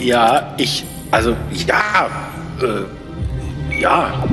[0.00, 1.36] Ja, ich, also,
[1.66, 2.08] ja,
[2.62, 4.24] äh, ja.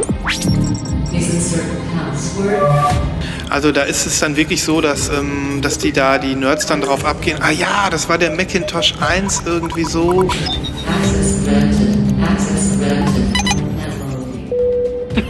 [3.50, 6.82] Also da ist es dann wirklich so, dass, ähm, dass die da, die Nerds dann
[6.82, 7.40] drauf abgehen.
[7.42, 10.30] Ah ja, das war der Macintosh 1 irgendwie so.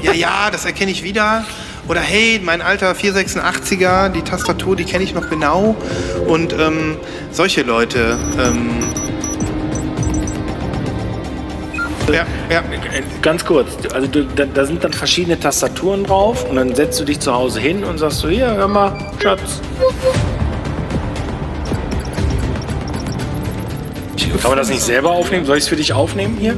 [0.01, 1.45] Ja, ja, das erkenne ich wieder.
[1.87, 5.75] Oder hey, mein alter 486er, die Tastatur, die kenne ich noch genau.
[6.27, 6.97] Und ähm,
[7.31, 8.17] solche Leute.
[8.39, 8.79] Ähm,
[12.13, 12.63] ja, ja.
[13.21, 17.05] Ganz kurz, also du, da, da sind dann verschiedene Tastaturen drauf und dann setzt du
[17.05, 19.61] dich zu Hause hin und sagst so, hier, hör mal, Schatz.
[24.41, 25.45] Kann man das nicht selber aufnehmen?
[25.45, 26.55] Soll ich es für dich aufnehmen hier?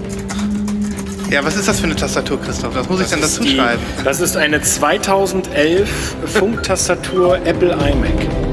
[1.30, 2.76] Ja, was ist das für eine Tastatur, Christoph?
[2.76, 3.82] Was muss ich denn dazu die, schreiben?
[4.04, 8.47] Das ist eine 2011 Funktastatur Apple iMac.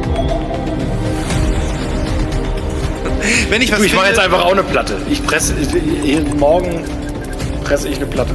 [3.48, 4.96] Wenn ich was Du, ich mache jetzt einfach auch eine Platte.
[5.10, 5.54] Ich presse,
[6.36, 6.84] morgen
[7.64, 8.34] presse ich eine Platte.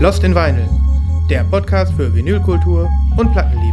[0.00, 0.66] Lost in Vinyl,
[1.28, 3.69] der Podcast für Vinylkultur und Plattenliebe.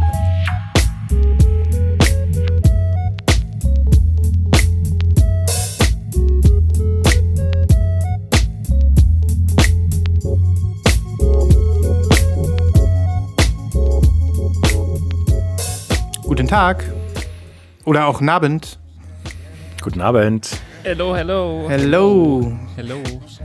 [16.48, 16.84] Guten Tag
[17.84, 18.78] oder auch Nabend.
[19.82, 20.58] Guten Abend.
[20.82, 21.66] Hello, hello.
[21.68, 22.58] Hello.
[22.74, 23.02] Hello.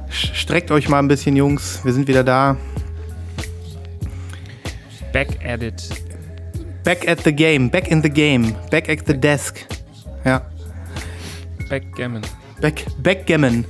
[0.10, 1.84] Streckt euch mal ein bisschen, Jungs.
[1.84, 2.56] Wir sind wieder da.
[5.12, 5.84] Back at it.
[6.86, 9.66] Back at the game, back in the game, back at the desk.
[10.24, 10.42] Ja,
[11.70, 12.22] Backgammon.
[12.62, 13.66] back, backgammon.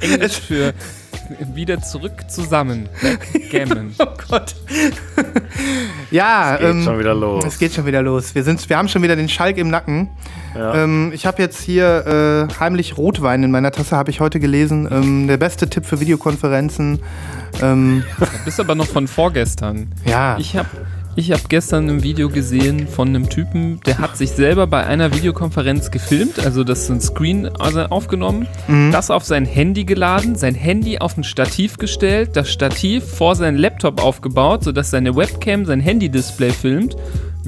[0.00, 0.72] Englisch für
[1.54, 2.88] wieder zurück zusammen.
[3.32, 3.94] Backgammon.
[3.98, 4.54] Oh Gott.
[6.10, 7.44] ja, Geht ähm, schon wieder los.
[7.44, 8.34] es geht schon wieder los.
[8.34, 10.08] Wir, sind, wir haben schon wieder den Schalk im Nacken.
[10.54, 10.74] Ja.
[10.84, 14.88] Ähm, ich habe jetzt hier äh, heimlich Rotwein in meiner Tasse, habe ich heute gelesen.
[14.90, 17.00] Ähm, der beste Tipp für Videokonferenzen.
[17.62, 19.92] Ähm, Du bist aber noch von vorgestern.
[20.04, 20.68] ja, Ich habe
[21.18, 25.12] ich hab gestern ein Video gesehen von einem Typen, der hat sich selber bei einer
[25.12, 28.46] Videokonferenz gefilmt, also das ist ein Screen also aufgenommen,
[28.92, 33.58] das auf sein Handy geladen, sein Handy auf ein Stativ gestellt, das Stativ vor seinen
[33.58, 36.94] Laptop aufgebaut, sodass seine Webcam sein Handy-Display filmt,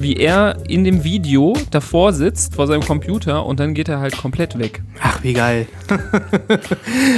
[0.01, 4.17] wie er in dem Video davor sitzt, vor seinem Computer und dann geht er halt
[4.17, 4.81] komplett weg.
[5.01, 5.67] ach, wie geil.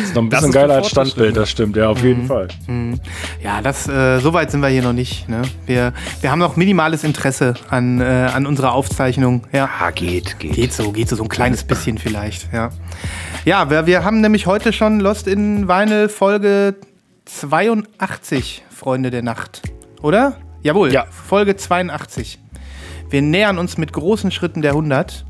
[0.03, 2.47] ist noch ein bisschen geiler als Standbild, das stimmt, ja, auf jeden Fall.
[3.41, 5.27] Ja, das, äh, so weit sind wir hier noch nicht.
[5.29, 5.41] Ne?
[5.65, 9.43] Wir, wir haben noch minimales Interesse an, äh, an unserer Aufzeichnung.
[9.51, 9.69] Ja.
[9.79, 10.53] Ah, geht, geht.
[10.53, 12.69] Geht so, geht so, so ein kleines bisschen vielleicht, ja.
[13.45, 16.75] Ja, wir, wir haben nämlich heute schon Lost in Vinyl Folge
[17.25, 19.61] 82, Freunde der Nacht.
[20.01, 20.37] Oder?
[20.61, 21.05] Jawohl, Ja.
[21.09, 22.39] Folge 82.
[23.13, 25.23] Wir nähern uns mit großen Schritten der 100.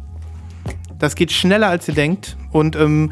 [1.00, 2.38] Das geht schneller, als ihr denkt.
[2.54, 3.12] Und ähm,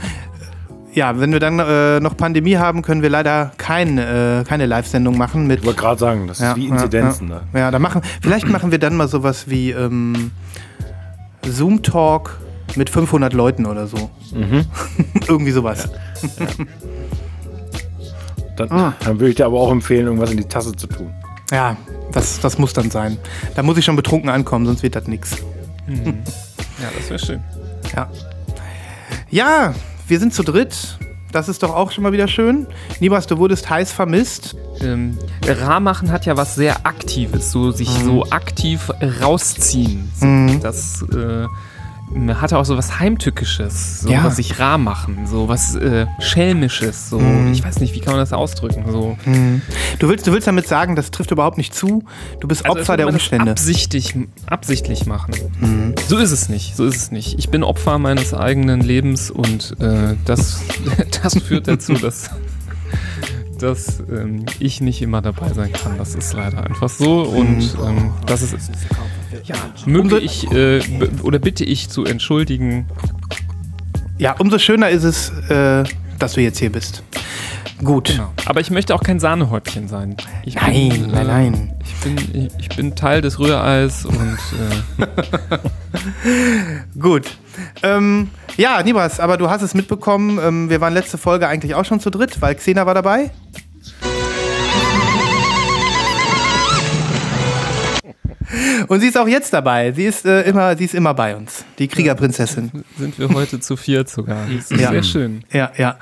[0.94, 5.18] ja, wenn wir dann äh, noch Pandemie haben, können wir leider kein, äh, keine Live-Sendung
[5.18, 7.32] machen mit Ich wollte gerade sagen, das ist wie Inzidenzen.
[7.32, 7.60] ja, ja.
[7.60, 10.32] ja, da machen, vielleicht machen wir dann mal sowas wie ähm,
[11.46, 12.40] Zoom-Talk
[12.78, 14.10] mit 500 Leuten oder so.
[14.34, 14.66] Mhm.
[15.28, 15.90] Irgendwie sowas.
[18.56, 18.94] Dann, Ah.
[19.04, 21.12] dann würde ich dir aber auch empfehlen, irgendwas in die Tasse zu tun.
[21.52, 21.78] Ja,
[22.12, 23.18] das, das muss dann sein.
[23.56, 25.38] Da muss ich schon betrunken ankommen, sonst wird das nichts.
[25.88, 27.44] Ja, das wäre schön.
[27.96, 28.10] Ja.
[29.30, 29.74] ja,
[30.08, 30.98] wir sind zu dritt.
[31.32, 32.68] Das ist doch auch schon mal wieder schön.
[33.00, 34.56] Nibas, du wurdest heiß vermisst.
[34.82, 35.18] Ähm,
[35.48, 38.04] Rahmachen hat ja was sehr Aktives, so sich Mhm.
[38.06, 38.92] so aktiv
[39.22, 40.12] rausziehen.
[40.14, 41.46] So, Das äh,
[42.36, 44.24] hatte auch so was Heimtückisches, so Ja.
[44.24, 47.52] was sich rar machen, so was äh, Schelmisches, so Mhm.
[47.54, 49.18] ich weiß nicht, wie kann man das ausdrücken, so
[50.00, 52.04] Du willst, du willst damit sagen, das trifft überhaupt nicht zu.
[52.40, 53.52] Du bist Also als Opfer der Umstände.
[53.52, 54.16] Absichtlich,
[54.48, 55.34] absichtlich machen.
[55.60, 55.96] Mhm.
[56.08, 57.38] So ist es nicht, so ist es nicht.
[57.40, 60.62] Ich bin Opfer meines eigenen Lebens und äh, das,
[61.24, 62.30] das führt dazu, dass,
[63.60, 65.98] dass ähm, ich nicht immer dabei sein kann.
[65.98, 67.88] Das ist leider einfach so und Mhm.
[67.88, 68.54] ähm, das ist
[69.86, 70.82] möge ich äh,
[71.24, 72.88] oder bitte ich zu entschuldigen.
[74.18, 75.84] Ja, umso schöner ist es, äh,
[76.20, 77.04] dass du jetzt hier bist.
[77.84, 78.10] Gut.
[78.10, 78.32] Genau.
[78.46, 80.16] Aber ich möchte auch kein Sahnehäubchen sein.
[80.46, 81.74] Ich Nein, bin, nein, nein.
[81.84, 84.38] Ich bin, ich, ich bin Teil des Rühreis und
[85.00, 85.08] äh,
[87.00, 87.26] Gut.
[87.82, 90.40] Ähm, ja, Nibas, aber du hast es mitbekommen.
[90.42, 93.32] Ähm, wir waren letzte Folge eigentlich auch schon zu dritt, weil Xena war dabei.
[98.88, 99.92] Und sie ist auch jetzt dabei.
[99.94, 101.64] Sie ist, äh, immer, sie ist immer bei uns.
[101.80, 102.72] Die Kriegerprinzessin.
[102.98, 104.46] Sind wir heute zu viert sogar.
[104.48, 104.92] Das ist Ja.
[104.92, 105.44] sehr schön.
[105.52, 105.98] Ja, ja.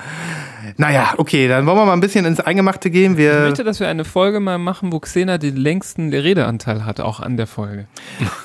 [0.78, 3.14] Naja, okay, dann wollen wir mal ein bisschen ins Eingemachte gehen.
[3.14, 7.00] Ich Wir, möchte, dass wir eine Folge mal machen, wo Xena den längsten Redeanteil hat,
[7.00, 7.88] auch an der Folge.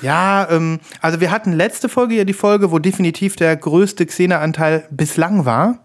[0.02, 4.84] ja, ähm, also wir hatten letzte Folge ja die Folge, wo definitiv der größte Xena-Anteil
[4.90, 5.78] bislang war.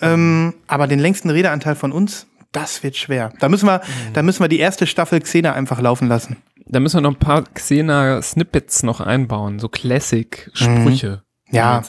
[0.00, 3.32] Ähm, aber den längsten Redeanteil von uns, das wird schwer.
[3.40, 3.80] Da müssen wir,
[4.12, 6.36] da müssen wir die erste Staffel Xena einfach laufen lassen.
[6.66, 11.22] Da müssen wir noch ein paar Xena-Snippets noch einbauen, so Classic-Sprüche.
[11.50, 11.82] die Ja.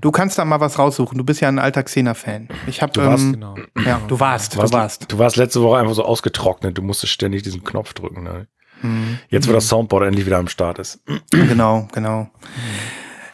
[0.00, 1.18] Du kannst da mal was raussuchen.
[1.18, 2.48] Du bist ja ein alter Xena-Fan.
[2.66, 3.54] Ich habe, warst- ähm, Genau.
[3.84, 5.12] ja, du warst, Du du warst, warst.
[5.12, 6.76] du warst letzte Woche einfach so ausgetrocknet.
[6.78, 8.22] Du musstest ständig diesen Knopf drücken.
[8.22, 8.46] Ne?
[9.30, 11.00] Jetzt, wo das Soundboard endlich wieder am Start ist.
[11.30, 12.28] Genau, genau.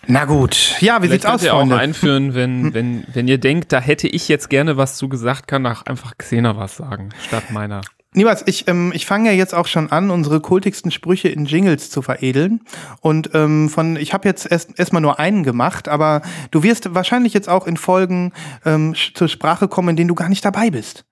[0.06, 0.76] Na gut.
[0.80, 1.78] Ja, wie Vielleicht sieht's könnt aus, ihr auch Freunde?
[1.78, 5.66] einführen, wenn, wenn, wenn ihr denkt, da hätte ich jetzt gerne was zu gesagt, kann
[5.66, 7.80] auch einfach Xena was sagen, statt meiner.
[8.12, 11.90] Niemals, ich, ähm, ich fange ja jetzt auch schon an, unsere kultigsten Sprüche in Jingles
[11.90, 12.60] zu veredeln.
[13.00, 17.34] Und ähm, von, ich habe jetzt erst erstmal nur einen gemacht, aber du wirst wahrscheinlich
[17.34, 18.32] jetzt auch in Folgen
[18.64, 21.04] ähm, zur Sprache kommen, in denen du gar nicht dabei bist.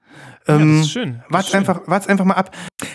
[0.49, 1.13] Ja, Ähm, das ist schön.
[1.15, 1.59] Das ist Wart's schön.
[1.61, 2.51] einfach, wart's einfach mal ab.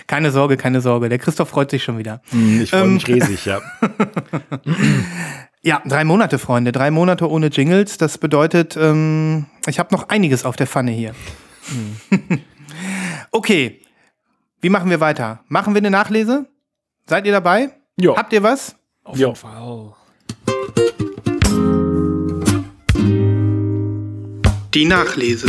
[0.08, 1.08] Keine Sorge, keine Sorge.
[1.08, 2.22] Der Christoph freut sich schon wieder.
[2.62, 3.62] Ich freue mich riesig, ja.
[5.66, 6.74] Ja, drei Monate, Freunde.
[6.74, 7.98] Drei Monate ohne Jingles.
[7.98, 11.16] Das bedeutet, ähm, ich habe noch einiges auf der Pfanne hier.
[13.32, 13.80] okay.
[14.63, 15.44] Wie machen wir weiter?
[15.50, 16.45] Machen wir eine Nachlese?
[17.06, 17.71] Seid ihr dabei?
[18.00, 18.15] Ja.
[18.15, 18.77] Habt ihr was?
[19.04, 19.27] Auf Ja.
[19.27, 19.94] jeden Fall.
[24.74, 25.48] Die Nachlese.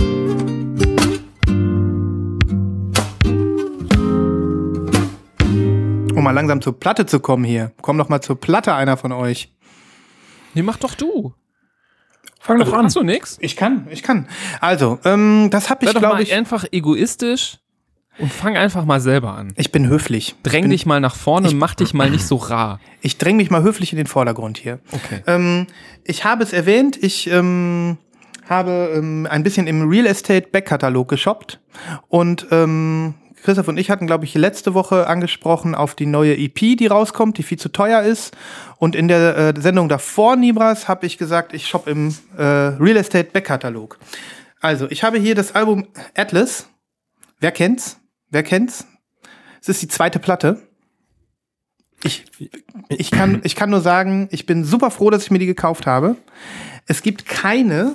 [6.16, 7.72] Um mal langsam zur Platte zu kommen hier.
[7.82, 9.52] Komm doch mal zur Platte, einer von euch.
[10.54, 11.34] Nee, mach doch du.
[12.40, 12.86] Fang doch an.
[12.86, 13.38] Hast du nix?
[13.40, 14.28] Ich kann, ich kann.
[14.60, 16.32] Also, ähm, das habe ich, glaube ich.
[16.34, 17.58] einfach egoistisch
[18.18, 19.52] und fang einfach mal selber an.
[19.56, 20.36] Ich bin höflich.
[20.42, 22.80] Dräng bin, dich mal nach vorne und mach dich mal nicht so rar.
[23.00, 24.78] Ich dräng mich mal höflich in den Vordergrund hier.
[24.90, 25.22] Okay.
[25.26, 25.66] Ähm,
[26.04, 27.98] ich habe es erwähnt, ich ähm,
[28.48, 31.60] habe ähm, ein bisschen im Real Estate Backkatalog geshoppt
[32.08, 33.12] und ähm,
[33.44, 37.36] Christoph und ich hatten, glaube ich, letzte Woche angesprochen auf die neue EP, die rauskommt,
[37.36, 38.34] die viel zu teuer ist.
[38.78, 42.96] Und in der äh, Sendung davor, Nibras, habe ich gesagt, ich shop im äh, Real
[42.96, 43.98] Estate Backkatalog.
[44.62, 45.86] Also, ich habe hier das Album
[46.16, 46.70] Atlas.
[47.38, 48.00] Wer kennt's?
[48.34, 48.84] Wer kennt's?
[49.62, 50.60] Es ist die zweite Platte.
[52.02, 52.24] Ich,
[52.88, 55.86] ich, kann, ich kann nur sagen, ich bin super froh, dass ich mir die gekauft
[55.86, 56.16] habe.
[56.86, 57.94] Es gibt keine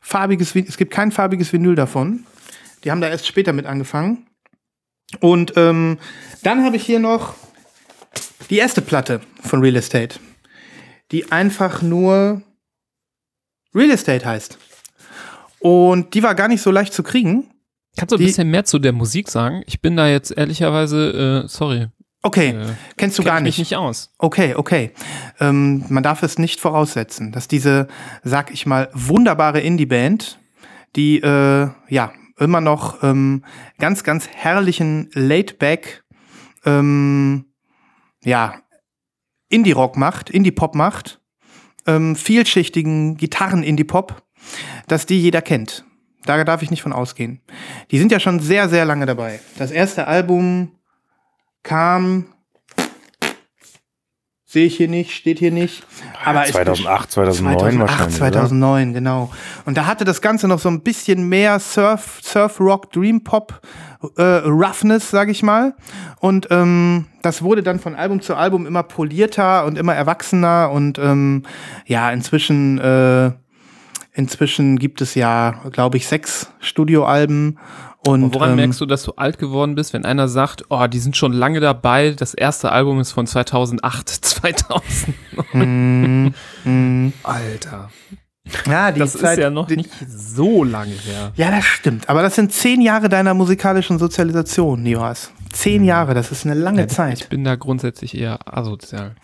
[0.00, 2.24] farbiges, es gibt kein farbiges Vinyl davon.
[2.84, 4.28] Die haben da erst später mit angefangen.
[5.18, 5.98] Und ähm,
[6.44, 7.34] dann habe ich hier noch
[8.48, 10.20] die erste Platte von Real Estate,
[11.10, 12.40] die einfach nur
[13.74, 14.58] Real Estate heißt.
[15.58, 17.50] Und die war gar nicht so leicht zu kriegen.
[17.96, 19.62] Kannst du ein Die- bisschen mehr zu der Musik sagen?
[19.66, 21.88] Ich bin da jetzt ehrlicherweise, äh, sorry,
[22.22, 23.70] Okay, Äh, kennst du kenn gar ich mich nicht.
[23.70, 24.12] nicht aus.
[24.18, 24.90] Okay, okay.
[25.38, 27.86] Ähm, man darf es nicht voraussetzen, dass diese,
[28.24, 30.40] sag ich mal, wunderbare Indie-Band,
[30.96, 33.44] die äh, ja immer noch ähm,
[33.78, 36.02] ganz, ganz herrlichen Laid-Back,
[36.64, 37.44] ähm,
[38.24, 38.60] ja,
[39.48, 41.20] Indie-Rock macht, Indie-Pop macht,
[41.86, 44.20] ähm, vielschichtigen Gitarren-Indie-Pop,
[44.88, 45.84] dass die jeder kennt.
[46.26, 47.40] Da darf ich nicht von ausgehen.
[47.90, 49.40] Die sind ja schon sehr, sehr lange dabei.
[49.58, 50.72] Das erste Album
[51.62, 52.26] kam
[54.48, 55.84] Sehe ich hier nicht, steht hier nicht.
[56.24, 58.16] Aber es- 2008, 2009 2008, wahrscheinlich.
[58.16, 59.30] 2009, genau.
[59.64, 63.60] Und da hatte das Ganze noch so ein bisschen mehr Surf, Surf Rock, Dream Pop,
[64.16, 65.74] äh, Roughness, sag ich mal.
[66.20, 70.70] Und ähm, das wurde dann von Album zu Album immer polierter und immer erwachsener.
[70.70, 71.42] Und ähm,
[71.84, 73.32] ja, inzwischen, äh,
[74.16, 77.58] inzwischen gibt es ja, glaube ich, sechs Studioalben.
[78.06, 80.98] Und Woran ähm, merkst du, dass du alt geworden bist, wenn einer sagt, oh, die
[80.98, 85.52] sind schon lange dabei, das erste Album ist von 2008, 2009.
[86.64, 87.90] mm, Alter,
[88.66, 91.32] ja, die das Zeit, ist ja noch die, nicht so lange her.
[91.36, 92.08] Ja, das stimmt.
[92.08, 95.32] Aber das sind zehn Jahre deiner musikalischen Sozialisation, Nioas.
[95.52, 97.28] Zehn Jahre, das ist eine lange Ich Zeit.
[97.28, 99.16] bin da grundsätzlich eher asozial.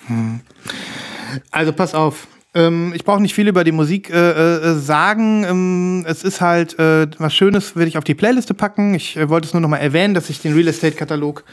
[1.51, 2.27] Also pass auf.
[2.55, 5.45] Ähm, ich brauche nicht viel über die Musik äh, äh, sagen.
[5.45, 8.95] Ähm, es ist halt äh, was Schönes, würde ich auf die Playliste packen.
[8.95, 11.45] Ich äh, wollte es nur noch mal erwähnen, dass ich den Real Estate Katalog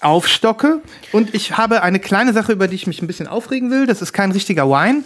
[0.00, 0.80] aufstocke.
[1.12, 3.86] Und ich habe eine kleine Sache, über die ich mich ein bisschen aufregen will.
[3.86, 5.02] Das ist kein richtiger Wine.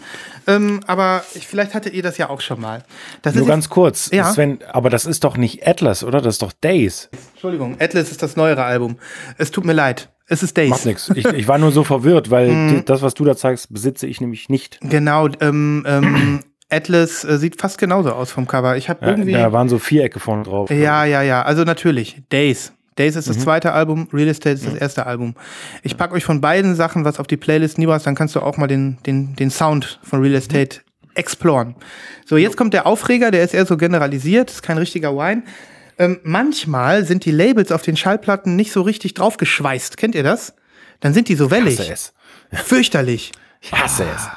[0.47, 2.85] Ähm, aber ich, vielleicht hattet ihr das ja auch schon mal.
[3.23, 4.31] Das Nur ganz kurz, Ja.
[4.33, 6.21] Sven, aber das ist doch nicht Atlas, oder?
[6.21, 7.09] Das ist doch Days.
[7.33, 8.99] Entschuldigung, Atlas ist das neuere Album.
[9.39, 10.09] Es tut mir leid.
[10.33, 10.71] Es ist Days.
[10.71, 11.11] Macht nichts.
[11.15, 14.21] Ich, ich war nur so verwirrt, weil die, das, was du da zeigst, besitze ich
[14.21, 14.79] nämlich nicht.
[14.81, 18.77] Genau, ähm, ähm, Atlas äh, sieht fast genauso aus vom Cover.
[18.79, 19.33] Ich habe Ja, irgendwie.
[19.33, 20.71] da waren so Vierecke vorne drauf.
[20.71, 21.43] Ja, ja, ja.
[21.43, 22.23] Also natürlich.
[22.33, 22.73] Days.
[22.97, 25.35] Days ist das zweite Album, Real Estate ist das erste Album.
[25.83, 28.59] Ich packe euch von beiden Sachen was auf die Playlist, Nibras, dann kannst du auch
[28.59, 30.81] mal den, den, den Sound von Real Estate
[31.15, 31.75] exploren.
[32.27, 35.43] So, jetzt kommt der Aufreger, der ist eher so generalisiert, ist kein richtiger Wine.
[35.99, 39.97] Ähm, manchmal sind die Labels auf den Schallplatten nicht so richtig draufgeschweißt.
[39.97, 40.55] Kennt ihr das?
[41.01, 41.79] Dann sind die so wellig.
[41.79, 42.15] hasse es.
[42.65, 43.33] Fürchterlich.
[43.61, 44.29] Ich hasse es.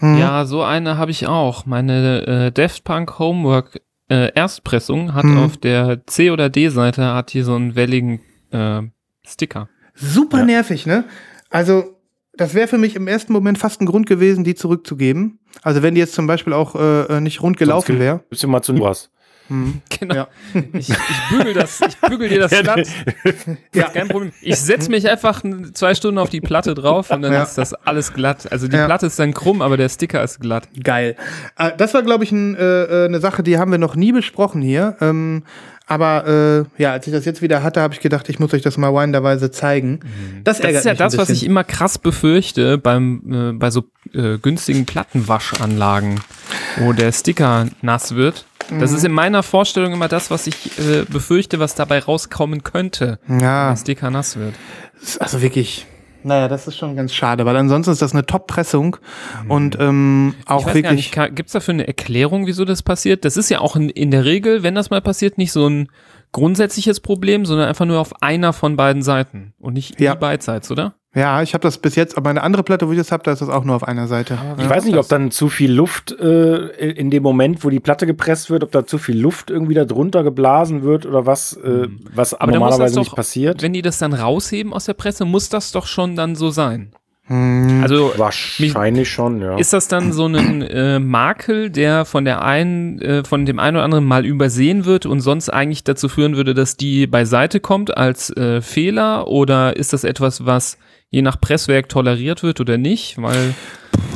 [0.00, 1.66] Ja, so eine habe ich auch.
[1.66, 5.38] Meine äh, Daft Punk Homework äh, Erstpressung hat Mhm.
[5.38, 8.20] auf der C- oder D-Seite hat hier so einen welligen
[8.52, 8.82] äh,
[9.26, 9.68] Sticker.
[9.94, 10.44] Super Ja.
[10.44, 11.04] nervig, ne?
[11.50, 11.96] Also,
[12.34, 15.40] das wäre für mich im ersten Moment fast ein Grund gewesen, die zurückzugeben.
[15.62, 18.20] Also, wenn die jetzt zum Beispiel auch äh, nicht rund gelaufen wäre.
[18.30, 19.10] Bist du mal zu was?
[20.00, 20.14] Genau.
[20.14, 20.28] Ja.
[20.74, 20.96] Ich, ich
[21.30, 22.86] bügel das, ich bügel dir das glatt.
[23.74, 23.88] Ja.
[23.88, 24.32] Kein Problem.
[24.42, 27.42] Ich setze mich einfach zwei Stunden auf die Platte drauf und dann Ja.
[27.42, 28.50] ist das alles glatt.
[28.52, 28.86] Also die Ja.
[28.86, 30.68] Platte ist dann krumm, aber der Sticker ist glatt.
[30.82, 31.16] Geil.
[31.58, 34.12] Äh, das war, glaube ich, ein, äh, äh, eine Sache, die haben wir noch nie
[34.12, 34.96] besprochen hier.
[35.00, 35.42] Ähm,
[35.90, 38.60] aber äh, ja, als ich das jetzt wieder hatte, habe ich gedacht, ich muss euch
[38.60, 40.00] das mal winderweise zeigen.
[40.44, 43.84] Das, Das ärgert ist ja das, was ich immer krass befürchte beim, äh, bei so
[44.12, 46.20] äh, günstigen Plattenwaschanlagen,
[46.76, 48.44] wo der Sticker nass wird.
[48.78, 53.18] Das ist in meiner Vorstellung immer das, was ich äh, befürchte, was dabei rauskommen könnte,
[53.26, 54.54] wenn Ja, der Sticker nass wird.
[55.20, 55.86] also wirklich.
[56.24, 58.96] Naja, das ist schon ganz schade, weil ansonsten ist das eine Top-Pressung
[59.48, 61.12] und ähm, auch Ich wirklich.
[61.12, 63.24] gibt es dafür eine Erklärung, wieso das passiert?
[63.24, 65.88] Das ist ja auch in, in der Regel, wenn das mal passiert, nicht so ein
[66.32, 70.14] grundsätzliches Problem, sondern einfach nur auf einer von beiden Seiten und nicht Ja.
[70.14, 70.94] die beidseits, oder?
[71.18, 73.32] Ja, ich habe das bis jetzt, aber eine andere Platte, wo ich das habe, da
[73.32, 74.38] ist das auch nur auf einer Seite.
[74.58, 78.06] Ich weiß nicht, ob dann zu viel Luft äh, in dem Moment, wo die Platte
[78.06, 81.88] gepresst wird, ob da zu viel Luft irgendwie da drunter geblasen wird oder was, äh,
[82.14, 83.62] was Aber normalerweise das nicht doch- passiert.
[83.62, 86.92] Wenn die das dann rausheben aus der Presse, muss das doch schon dann so sein.
[87.24, 89.56] Hm, Also Wahrscheinlich schon, ja.
[89.58, 93.76] ist das dann so ein äh, Makel, der von der einen, äh, von dem einen
[93.76, 97.94] oder anderen mal übersehen wird und sonst eigentlich dazu führen würde, dass die beiseite kommt
[97.96, 99.28] als äh, Fehler?
[99.28, 100.78] Oder ist das etwas, was
[101.10, 103.20] je nach Presswerk toleriert wird oder nicht?
[103.20, 103.54] Weil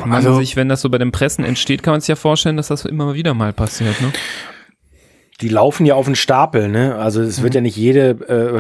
[0.00, 2.56] man Also- sich, wenn das so bei den Pressen entsteht, kann man sich ja vorstellen,
[2.56, 4.00] dass das immer wieder mal passiert.
[4.00, 4.12] Ne?
[5.42, 6.94] Die laufen ja auf den Stapel, ne?
[6.96, 7.42] Also es Mhm.
[7.42, 8.10] wird ja nicht jede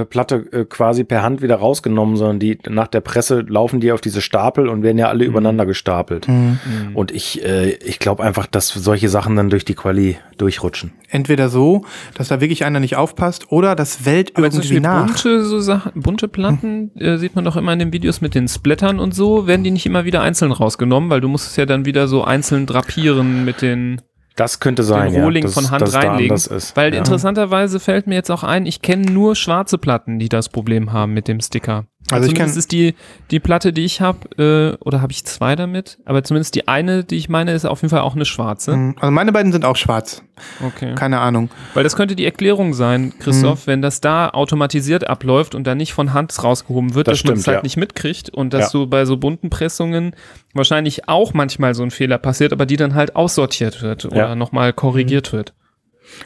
[0.00, 3.92] äh, Platte äh, quasi per Hand wieder rausgenommen, sondern die nach der Presse laufen die
[3.92, 6.26] auf diese Stapel und werden ja alle übereinander gestapelt.
[6.28, 6.58] Mhm.
[6.94, 10.92] Und ich, äh, ich glaube einfach, dass solche Sachen dann durch die Quali durchrutschen.
[11.08, 11.84] Entweder so,
[12.14, 15.06] dass da wirklich einer nicht aufpasst, oder das Welt Aber irgendwie nach.
[15.06, 18.48] bunte, so Sachen, bunte Platten äh, sieht man doch immer in den Videos mit den
[18.48, 21.66] Splattern und so, werden die nicht immer wieder einzeln rausgenommen, weil du musst es ja
[21.66, 24.00] dann wieder so einzeln drapieren mit den,
[24.36, 26.30] Das könnte sein, den Rohling ja, dass, von Hand da reinlegen.
[26.30, 26.76] anders ist.
[26.76, 26.98] Weil ja.
[26.98, 31.12] interessanterweise fällt mir jetzt auch ein, ich kenne nur schwarze Platten, die das Problem haben
[31.12, 31.86] mit dem Sticker.
[32.10, 32.94] Also Also ich zumindest ist die,
[33.30, 37.04] die Platte, die ich habe, äh, oder habe ich zwei damit, aber zumindest die eine,
[37.04, 38.76] die ich meine, ist auf jeden Fall auch eine schwarze.
[38.76, 38.96] Mhm.
[39.00, 40.22] Also meine beiden sind auch schwarz.
[40.62, 40.94] Okay.
[40.94, 41.48] Keine Ahnung.
[41.74, 43.18] Weil das könnte die Erklärung sein, Mhm.
[43.20, 47.24] Christoph, wenn das da automatisiert abläuft und da nicht von Hand rausgehoben wird, Das dass
[47.24, 47.66] man es stimmt, halt ja.
[47.66, 48.68] nicht mitkriegt und dass Ja.
[48.68, 50.14] so bei so bunten Pressungen
[50.54, 54.34] wahrscheinlich auch manchmal so ein Fehler passiert, aber die dann halt aussortiert wird oder Ja.
[54.34, 55.54] nochmal korrigiert wird.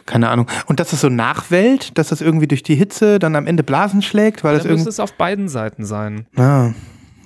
[0.07, 0.47] Keine Ahnung.
[0.67, 4.03] Und dass es so nachwellt, dass das irgendwie durch die Hitze dann am Ende Blasen
[4.03, 4.91] schlägt, weil das Dann müsste irgendwie.
[4.91, 6.27] es auf beiden Seiten sein.
[6.37, 6.73] Ah.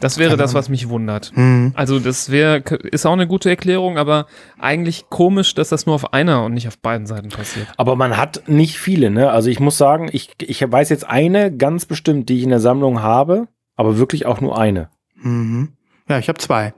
[0.01, 1.31] Das wäre Keine das, was mich wundert.
[1.35, 1.73] Hm.
[1.75, 4.27] Also das wäre, ist auch eine gute Erklärung, aber
[4.59, 7.67] eigentlich komisch, dass das nur auf einer und nicht auf beiden Seiten passiert.
[7.77, 9.31] Aber man hat nicht viele, ne?
[9.31, 12.61] Also ich muss sagen, ich, ich weiß jetzt eine ganz bestimmt, die ich in der
[12.61, 14.89] Sammlung habe, aber wirklich auch nur eine.
[15.17, 15.73] Mhm.
[16.09, 16.73] Ja, ich habe zwei.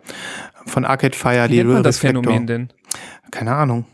[0.67, 2.25] Von Arcade Fire, Wie die nennt man das Reflektor.
[2.25, 2.69] Phänomen denn?
[3.31, 3.85] Keine Ahnung.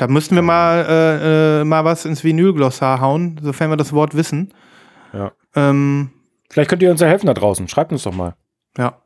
[0.00, 4.14] Da müssten wir mal, äh, äh, mal was ins Vinylglossar hauen, sofern wir das Wort
[4.14, 4.54] wissen.
[5.12, 5.32] Ja.
[5.54, 6.08] Ähm,
[6.48, 7.68] Vielleicht könnt ihr uns ja helfen da draußen.
[7.68, 8.34] Schreibt uns doch mal.
[8.78, 8.98] ja.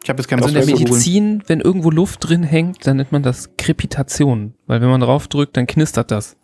[0.00, 0.76] Ich habe jetzt gerne Also in der.
[0.76, 4.54] Medizin, wenn irgendwo Luft drin hängt, dann nennt man das Krepitation.
[4.68, 6.36] Weil wenn man draufdrückt, dann knistert das.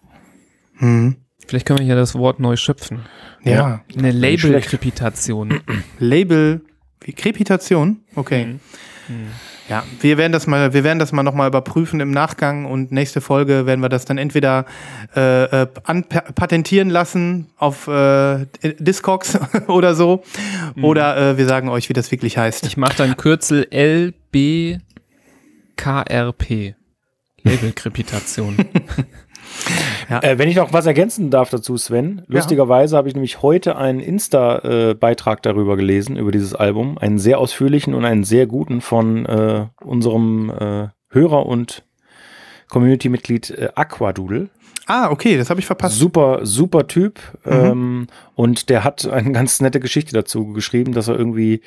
[0.79, 1.19] Mhm.
[1.47, 3.03] Vielleicht können wir hier das Wort neu schöpfen.
[3.45, 3.85] Ja.
[3.97, 4.11] Eine.
[4.11, 5.61] Label-Krepitation.
[6.01, 6.63] Label,
[7.03, 8.01] wie Krepitation?
[8.17, 8.59] Okay.
[9.07, 9.29] Mhm.
[9.69, 13.23] Ja, wir werden das mal, wir werden das mal nochmal überprüfen im Nachgang und nächste
[13.23, 14.67] Folge werden wir das dann entweder
[15.17, 18.47] äh, äh, patentieren lassen auf äh,
[18.79, 20.23] Discogs oder so,
[20.83, 22.67] oder äh, wir sagen euch, wie das wirklich heißt.
[22.67, 24.81] Ich mache dann Kürzel LBKRP.
[27.45, 28.57] Label-Krepitation.
[30.09, 32.23] Äh, wenn ich noch was ergänzen darf dazu, Sven.
[32.27, 36.99] Lustigerweise habe ich nämlich heute einen Insta-Beitrag darüber gelesen, über dieses Album.
[36.99, 41.85] Einen sehr ausführlichen und einen sehr guten von äh, unserem äh, Hörer und
[42.69, 44.49] Community-Mitglied äh, Aquadoodle.
[44.87, 45.99] Ah, okay, das habe ich verpasst.
[45.99, 47.19] Super, super Typ.
[47.45, 47.53] Mhm.
[47.53, 51.63] Ähm, und der hat eine ganz nette Geschichte dazu geschrieben, dass er irgendwie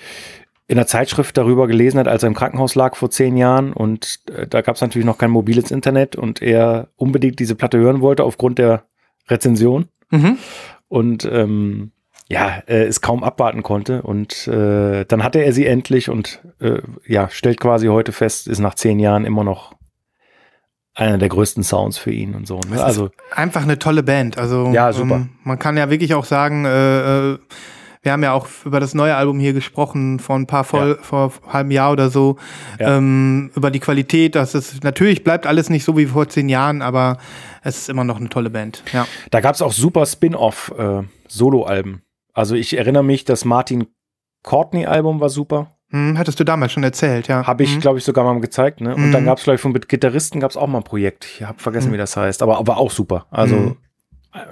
[0.67, 3.71] in der Zeitschrift darüber gelesen hat, als er im Krankenhaus lag vor zehn Jahren.
[3.71, 7.77] Und äh, da gab es natürlich noch kein mobiles Internet und er unbedingt diese Platte
[7.77, 8.83] hören wollte aufgrund der
[9.29, 9.87] Rezension.
[10.09, 10.37] Mhm.
[10.89, 11.91] Und ähm,
[12.29, 14.01] ja, äh, es kaum abwarten konnte.
[14.01, 18.59] Und äh, dann hatte er sie endlich und äh, ja, stellt quasi heute fest, ist
[18.59, 19.73] nach zehn Jahren immer noch
[20.93, 22.59] einer der größten Sounds für ihn und so.
[22.69, 22.83] Ne?
[22.83, 24.37] Also einfach eine tolle Band.
[24.37, 25.15] Also ja, super.
[25.15, 27.37] Ähm, man kann ja wirklich auch sagen, äh, äh,
[28.01, 31.03] wir haben ja auch über das neue Album hier gesprochen, vor ein paar voll, ja.
[31.03, 32.37] vor halben Jahr oder so,
[32.79, 32.97] ja.
[32.97, 34.35] ähm, über die Qualität.
[34.35, 37.17] dass es natürlich bleibt alles nicht so wie vor zehn Jahren, aber
[37.63, 38.83] es ist immer noch eine tolle Band.
[38.93, 39.07] Ja.
[39.31, 41.03] Da gab es auch super Spin-off äh.
[42.33, 43.87] Also ich erinnere mich, das Martin
[44.43, 45.77] Courtney-Album war super.
[45.89, 47.47] Hm, hattest du damals schon erzählt, ja.
[47.47, 47.79] Habe ich, hm.
[47.79, 48.81] glaube ich, sogar mal gezeigt.
[48.81, 48.93] Ne?
[48.93, 49.11] Und hm.
[49.11, 51.25] dann gab es, glaube ich, von Gitarristen gab es auch mal ein Projekt.
[51.25, 51.93] Ich habe vergessen, hm.
[51.93, 52.43] wie das heißt.
[52.43, 53.25] Aber war auch super.
[53.31, 53.77] Also hm.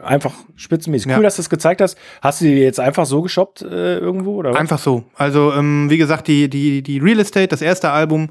[0.03, 1.11] Einfach spitzenmäßig.
[1.15, 1.97] Cool, dass du es gezeigt hast.
[2.21, 4.35] Hast du die jetzt einfach so geshoppt äh, irgendwo?
[4.35, 5.03] Oder Einfach so.
[5.15, 8.29] Also, ähm, wie gesagt, die, die, die Real Estate, das erste Album,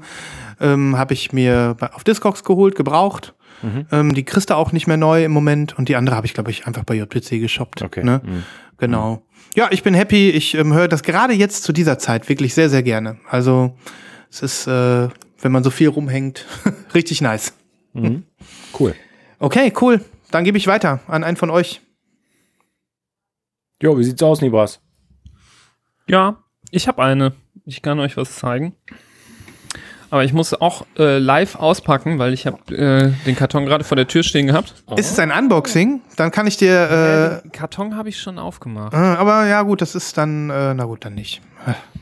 [0.59, 3.33] ähm, habe ich mir auf Discogs geholt, gebraucht.
[3.61, 3.85] Mhm.
[3.91, 5.77] Ähm, die kriegst du auch nicht mehr neu im Moment.
[5.77, 7.81] Und die andere habe ich, glaube ich, einfach bei JPC geshoppt.
[7.81, 8.03] Okay.
[8.03, 8.21] Ne?
[8.23, 8.43] Mhm.
[8.77, 9.23] Genau.
[9.55, 10.29] Ja, ich bin happy.
[10.29, 13.17] Ich ähm, höre das gerade jetzt zu dieser Zeit wirklich sehr, sehr gerne.
[13.29, 13.75] Also
[14.29, 15.07] es ist, äh,
[15.41, 16.45] wenn man so viel rumhängt,
[16.93, 17.53] richtig nice.
[17.93, 18.23] Mhm.
[18.77, 18.93] Cool.
[19.39, 20.01] Okay, cool.
[20.35, 21.79] Dann gebe ich weiter an einen von euch.
[23.81, 24.81] Jo, wie sieht's aus, Nibras?
[26.09, 27.31] Ja, ich habe eine.
[27.63, 28.75] Ich kann euch was zeigen.
[30.09, 33.95] Aber ich muss auch äh, live auspacken, weil ich habe äh, den Karton gerade vor
[33.95, 34.73] der Tür stehen gehabt.
[34.87, 34.95] Oh.
[34.95, 36.01] Ist es ein Unboxing?
[36.15, 37.41] Dann kann ich dir.
[37.41, 38.93] Äh, den Karton habe ich schon aufgemacht.
[38.93, 40.49] Äh, aber ja, gut, das ist dann.
[40.49, 41.41] Äh, na gut, dann nicht.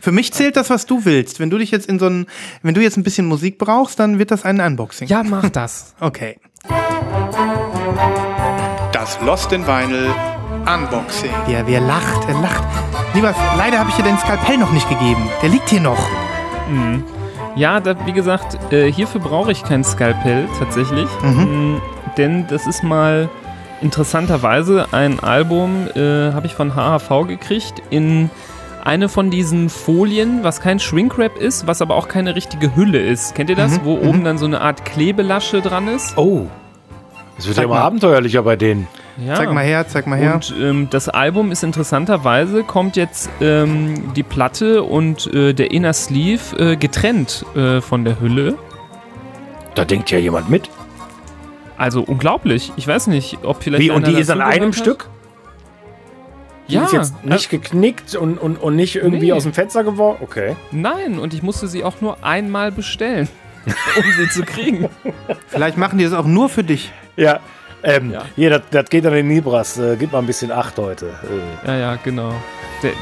[0.00, 1.40] Für mich zählt das, was du willst.
[1.40, 2.26] Wenn du dich jetzt in so ein,
[2.62, 5.08] wenn du jetzt ein bisschen Musik brauchst, dann wird das ein Unboxing.
[5.08, 5.94] Ja, mach das.
[6.00, 6.38] okay.
[8.92, 10.14] Das Lost in Vinyl
[10.66, 11.30] Unboxing.
[11.48, 12.64] Ja, wer lacht, er lacht.
[13.14, 15.28] Lieber, leider habe ich dir den Skalpell noch nicht gegeben.
[15.42, 16.08] Der liegt hier noch.
[16.68, 17.04] Mhm.
[17.56, 21.08] Ja, da, wie gesagt, äh, hierfür brauche ich kein Skalpell tatsächlich.
[21.22, 21.30] Mhm.
[21.30, 21.82] Mhm,
[22.16, 23.28] denn das ist mal
[23.80, 28.30] interessanterweise ein Album, äh, habe ich von HHV gekriegt, in
[28.82, 33.34] eine von diesen Folien, was kein Shrinkwrap ist, was aber auch keine richtige Hülle ist.
[33.34, 33.80] Kennt ihr das?
[33.80, 33.84] Mhm.
[33.84, 34.08] Wo mhm.
[34.08, 36.16] oben dann so eine Art Klebelasche dran ist?
[36.16, 36.46] Oh.
[37.36, 37.86] Es wird Sag ja immer mal.
[37.86, 38.86] abenteuerlicher bei denen.
[39.16, 39.34] Ja.
[39.34, 40.34] Zeig mal her, zeig mal her.
[40.34, 45.92] Und ähm, das Album ist interessanterweise, kommt jetzt ähm, die Platte und äh, der Inner
[45.92, 48.56] Sleeve äh, getrennt äh, von der Hülle.
[49.74, 50.70] Da denkt ja jemand mit.
[51.76, 52.72] Also unglaublich.
[52.76, 53.82] Ich weiß nicht, ob vielleicht.
[53.82, 54.76] Wie, und die ist an einem hat?
[54.76, 55.08] Stück?
[56.68, 56.84] Die ja.
[56.84, 59.32] ist jetzt nicht äh, geknickt und, und, und nicht irgendwie nee.
[59.32, 60.22] aus dem Fenster geworfen?
[60.22, 60.56] Okay.
[60.70, 63.28] Nein, und ich musste sie auch nur einmal bestellen,
[63.96, 64.88] um sie zu kriegen.
[65.48, 66.90] Vielleicht machen die das auch nur für dich.
[67.16, 67.40] Ja,
[67.84, 68.24] ähm, ja.
[68.34, 69.78] Hier, das, das geht an den Nibras.
[69.78, 71.06] Äh, gib mal ein bisschen Acht heute.
[71.64, 71.68] Äh.
[71.68, 72.32] Ja, ja, genau.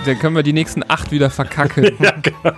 [0.05, 1.91] Dann können wir die nächsten acht wieder verkacken.
[2.01, 2.57] ja, genau.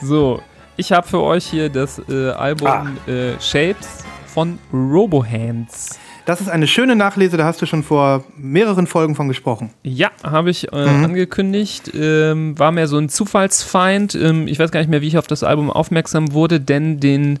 [0.00, 0.42] So,
[0.76, 3.10] ich habe für euch hier das äh, Album ah.
[3.10, 5.98] äh, Shapes von Robohands.
[6.24, 9.70] Das ist eine schöne Nachlese, da hast du schon vor mehreren Folgen von gesprochen.
[9.82, 11.04] Ja, habe ich äh, mhm.
[11.04, 11.90] angekündigt.
[11.94, 14.14] Ähm, war mehr so ein Zufallsfeind.
[14.14, 17.38] Ähm, ich weiß gar nicht mehr, wie ich auf das Album aufmerksam wurde, denn den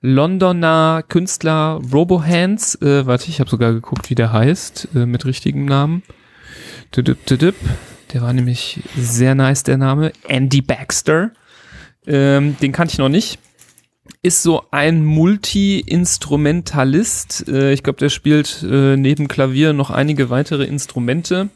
[0.00, 5.64] Londoner Künstler Robohands, äh, warte, ich habe sogar geguckt, wie der heißt, äh, mit richtigem
[5.64, 6.04] Namen.
[8.12, 10.12] Der war nämlich sehr nice, der Name.
[10.26, 11.32] Andy Baxter.
[12.06, 13.40] Ähm, den kannte ich noch nicht.
[14.22, 17.48] Ist so ein Multi-Instrumentalist.
[17.48, 21.50] Äh, ich glaube, der spielt äh, neben Klavier noch einige weitere Instrumente.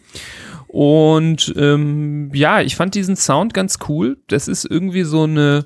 [0.66, 4.18] Und ähm, ja, ich fand diesen Sound ganz cool.
[4.28, 5.64] Das ist irgendwie so eine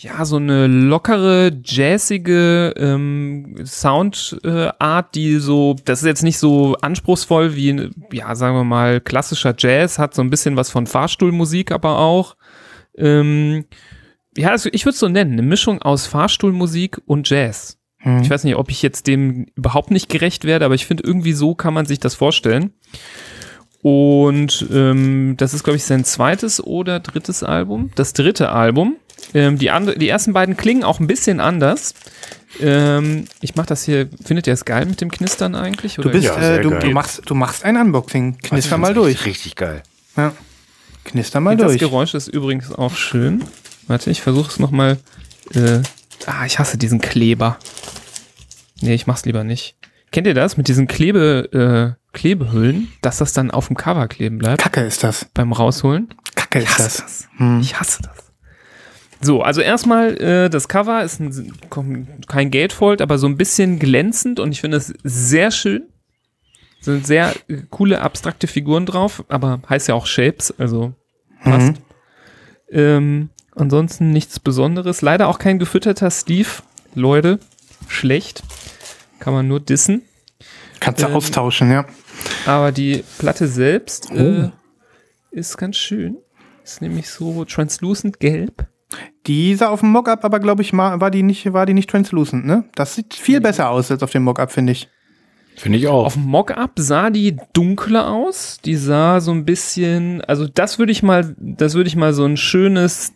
[0.00, 6.76] ja, so eine lockere, jazzige ähm, Soundart, äh, die so, das ist jetzt nicht so
[6.80, 11.72] anspruchsvoll wie, ja, sagen wir mal, klassischer Jazz, hat so ein bisschen was von Fahrstuhlmusik
[11.72, 12.36] aber auch.
[12.96, 13.64] Ähm,
[14.36, 17.78] ja, also ich würde es so nennen, eine Mischung aus Fahrstuhlmusik und Jazz.
[17.98, 18.22] Hm.
[18.22, 21.32] Ich weiß nicht, ob ich jetzt dem überhaupt nicht gerecht werde, aber ich finde, irgendwie
[21.32, 22.72] so kann man sich das vorstellen.
[23.82, 27.90] Und ähm, das ist, glaube ich, sein zweites oder drittes Album.
[27.94, 28.96] Das dritte Album.
[29.34, 31.94] Ähm, die, andre, die ersten beiden klingen auch ein bisschen anders.
[32.60, 34.08] Ähm, ich mache das hier.
[34.24, 35.98] Findet ihr es geil mit dem Knistern eigentlich?
[35.98, 36.10] Oder?
[36.10, 38.38] Du, bist, ja, äh, du, du, machst, du machst ein Unboxing.
[38.38, 39.24] Knister also, mal durch.
[39.26, 39.82] Richtig geil.
[40.16, 40.32] Ja.
[41.04, 41.72] Knister mal durch.
[41.72, 43.44] Das Geräusch ist übrigens auch schön.
[43.86, 44.98] Warte, ich versuche es nochmal.
[45.54, 45.80] Äh,
[46.26, 47.58] ah, ich hasse diesen Kleber.
[48.80, 49.77] Nee, ich mach's lieber nicht.
[50.10, 54.38] Kennt ihr das mit diesen Klebe, äh, Klebehüllen, dass das dann auf dem Cover kleben
[54.38, 54.62] bleibt?
[54.62, 55.26] Kacke ist das.
[55.34, 56.14] Beim Rausholen?
[56.34, 56.96] Kacke ist das.
[56.96, 57.28] das.
[57.36, 57.60] Hm.
[57.60, 58.28] Ich hasse das.
[59.20, 61.52] So, also erstmal, äh, das Cover ist ein,
[62.26, 65.88] kein Gatefold, aber so ein bisschen glänzend und ich finde es sehr schön.
[66.80, 70.92] Sind sehr äh, coole abstrakte Figuren drauf, aber heißt ja auch Shapes, also
[71.42, 71.72] passt.
[71.72, 71.76] Mhm.
[72.70, 75.02] Ähm, ansonsten nichts Besonderes.
[75.02, 76.48] Leider auch kein gefütterter Steve,
[76.94, 77.40] Leute.
[77.88, 78.42] Schlecht.
[79.18, 80.02] Kann man nur dissen.
[80.80, 81.84] Kannst du ähm, austauschen, ja.
[82.46, 84.52] Aber die Platte selbst äh, oh.
[85.30, 86.18] ist ganz schön.
[86.64, 88.66] Ist nämlich so translucent gelb.
[89.26, 92.46] Die sah auf dem Mockup, aber glaube ich, war die nicht, war die nicht translucent,
[92.46, 92.64] ne?
[92.74, 94.88] Das sieht viel besser aus als auf dem Mockup, finde ich.
[95.56, 96.06] Finde ich auch.
[96.06, 98.58] Auf dem Mockup sah die dunkler aus.
[98.64, 102.24] Die sah so ein bisschen, also das würde ich mal, das würde ich mal so
[102.24, 103.12] ein schönes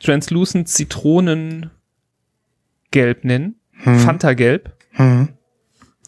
[0.00, 1.70] translucent Zitronengelb
[3.22, 3.54] nennen.
[3.72, 3.98] Hm.
[3.98, 4.72] Fanta-Gelb.
[4.92, 5.28] Hm.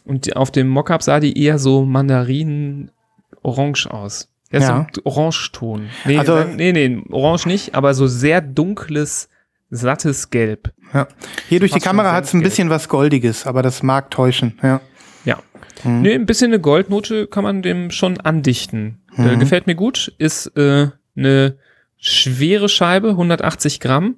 [0.07, 4.29] Und auf dem Mockup sah die eher so Mandarinen-Orange aus.
[4.51, 4.87] Ja, ja.
[4.95, 5.89] so Orangeton.
[6.05, 9.27] Nee, also, nee, nee, Orange nicht, aber so sehr dunkles,
[9.69, 10.71] sattes Gelb.
[10.93, 11.09] Ja.
[11.49, 14.57] Hier durch Fast die Kamera hat es ein bisschen was Goldiges, aber das mag täuschen,
[14.63, 14.79] ja.
[15.25, 15.39] Ja.
[15.83, 16.01] Mhm.
[16.01, 19.01] Nee, ein bisschen eine Goldnote kann man dem schon andichten.
[19.17, 19.27] Äh, mhm.
[19.27, 20.13] Äh, gefällt mir gut.
[20.17, 21.57] Ist äh, eine
[21.97, 24.15] schwere Scheibe, 180 Gramm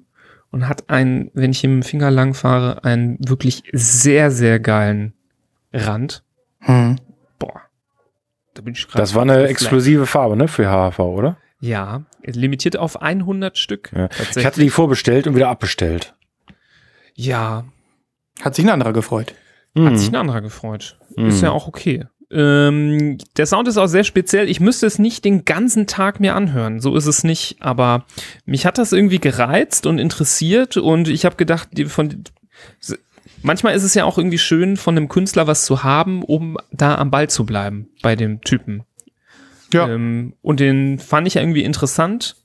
[0.52, 5.14] und hat einen, wenn ich im Finger lang fahre, einen wirklich sehr, sehr geilen
[5.72, 6.22] Rand.
[6.60, 6.96] Mhm.
[7.38, 7.62] Boah.
[8.54, 11.36] Da bin ich Das war eine exklusive Farbe, ne, für HHV, oder?
[11.60, 13.90] Ja, limitiert auf 100 Stück.
[13.94, 14.08] Ja.
[14.34, 16.14] Ich hatte die vorbestellt und wieder abbestellt.
[17.14, 17.64] Ja.
[18.40, 19.34] Hat sich ein anderer gefreut.
[19.76, 20.98] Hat sich ein anderer gefreut.
[21.16, 21.26] Mhm.
[21.26, 22.06] Ist ja auch okay.
[22.32, 24.48] Ähm, der Sound ist auch sehr speziell.
[24.48, 26.80] Ich müsste es nicht den ganzen Tag mir anhören.
[26.80, 27.56] So ist es nicht.
[27.60, 28.04] Aber
[28.44, 32.24] mich hat das irgendwie gereizt und interessiert und ich habe gedacht, von
[33.42, 36.96] manchmal ist es ja auch irgendwie schön, von einem Künstler was zu haben, um da
[36.96, 38.84] am Ball zu bleiben bei dem Typen.
[39.72, 39.88] Ja.
[39.88, 42.36] Ähm, und den fand ich irgendwie interessant.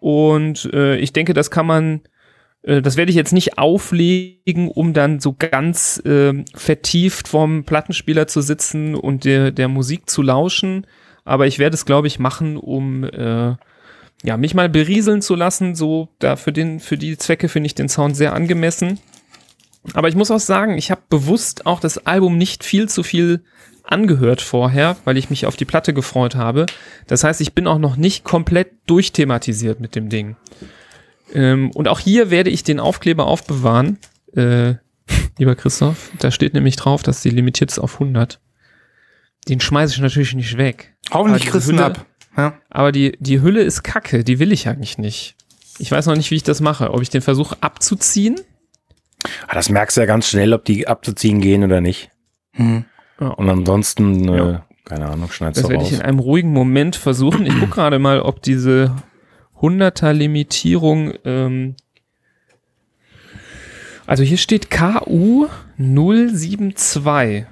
[0.00, 2.02] Und äh, ich denke, das kann man
[2.62, 8.26] äh, das werde ich jetzt nicht auflegen, um dann so ganz äh, vertieft vorm Plattenspieler
[8.26, 10.86] zu sitzen und der, der Musik zu lauschen.
[11.24, 13.54] Aber ich werde es, glaube ich, machen, um äh,
[14.24, 15.74] ja, mich mal berieseln zu lassen.
[15.74, 18.98] So, da für, den, für die Zwecke finde ich den Sound sehr angemessen.
[19.94, 23.42] Aber ich muss auch sagen, ich habe bewusst auch das Album nicht viel zu viel
[23.84, 26.66] angehört vorher, weil ich mich auf die Platte gefreut habe.
[27.06, 30.36] Das heißt, ich bin auch noch nicht komplett durchthematisiert mit dem Ding.
[31.32, 33.98] Ähm, und auch hier werde ich den Aufkleber aufbewahren,
[34.34, 34.74] äh,
[35.38, 36.10] lieber Christoph.
[36.18, 38.40] Da steht nämlich drauf, dass die limitiert ist auf 100.
[39.48, 40.94] Den schmeiße ich natürlich nicht weg.
[41.10, 42.04] Hoffentlich kriegst du ab.
[42.36, 42.58] Ja.
[42.70, 45.34] Aber die, die Hülle ist kacke, die will ich eigentlich nicht.
[45.78, 46.92] Ich weiß noch nicht, wie ich das mache.
[46.92, 48.36] Ob ich den versuche abzuziehen.
[49.46, 52.10] Ah, das merkst du ja ganz schnell, ob die abzuziehen gehen oder nicht.
[52.52, 52.84] Hm.
[53.20, 53.28] Ja.
[53.28, 54.66] Und ansonsten, äh, ja.
[54.84, 55.72] keine Ahnung, schneidest du raus.
[55.72, 57.46] Das werde ich in einem ruhigen Moment versuchen.
[57.46, 58.94] Ich gucke gerade mal, ob diese
[59.60, 61.14] 100er Limitierung.
[61.24, 61.74] Ähm,
[64.06, 67.46] also hier steht KU 072.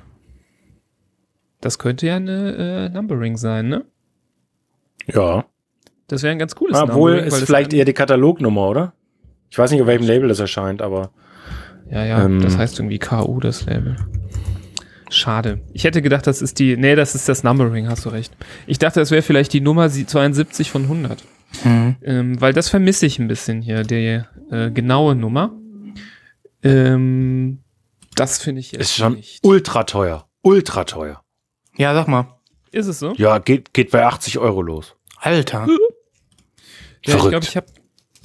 [1.60, 3.84] Das könnte ja eine äh, Numbering sein, ne?
[5.06, 5.44] Ja.
[6.06, 7.26] Das wäre ein ganz cooles Obwohl Numbering.
[7.26, 8.92] Obwohl ist vielleicht eher die Katalognummer, oder?
[9.50, 11.10] Ich weiß nicht, auf welchem Label das erscheint, aber.
[11.90, 13.96] Ja, ja, ähm, das heißt irgendwie KU, das Label.
[15.08, 15.60] Schade.
[15.72, 16.76] Ich hätte gedacht, das ist die.
[16.76, 18.36] Nee, das ist das Numbering, hast du recht.
[18.66, 21.22] Ich dachte, das wäre vielleicht die Nummer 72 von 100.
[21.64, 21.96] Mhm.
[22.02, 24.20] Ähm, weil das vermisse ich ein bisschen hier, die
[24.50, 25.52] äh, genaue Nummer.
[26.62, 27.60] Ähm,
[28.16, 29.44] das finde ich jetzt Ist schon nicht.
[29.44, 30.26] ultra teuer.
[30.42, 31.22] Ultra teuer.
[31.76, 32.38] Ja, sag mal.
[32.72, 33.12] Ist es so?
[33.16, 34.96] Ja, geht, geht bei 80 Euro los.
[35.18, 35.66] Alter.
[37.04, 37.24] Ja, Verrückt.
[37.24, 37.66] ich glaube, ich habe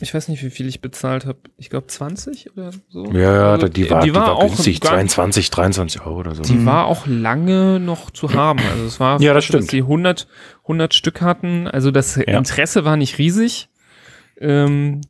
[0.01, 1.39] ich weiß nicht, wie viel ich bezahlt habe.
[1.57, 3.05] Ich glaube 20 oder so.
[3.11, 6.43] Ja, also, die war, die war, die war auch günstig, 22, 23 Euro oder so.
[6.43, 6.65] Die mhm.
[6.65, 8.59] war auch lange noch zu haben.
[8.71, 9.63] Also es war, ja, das stimmt.
[9.63, 10.27] dass die 100,
[10.63, 11.67] 100 Stück hatten.
[11.67, 12.37] Also das ja.
[12.37, 13.69] Interesse war nicht riesig.
[14.39, 15.01] Ähm,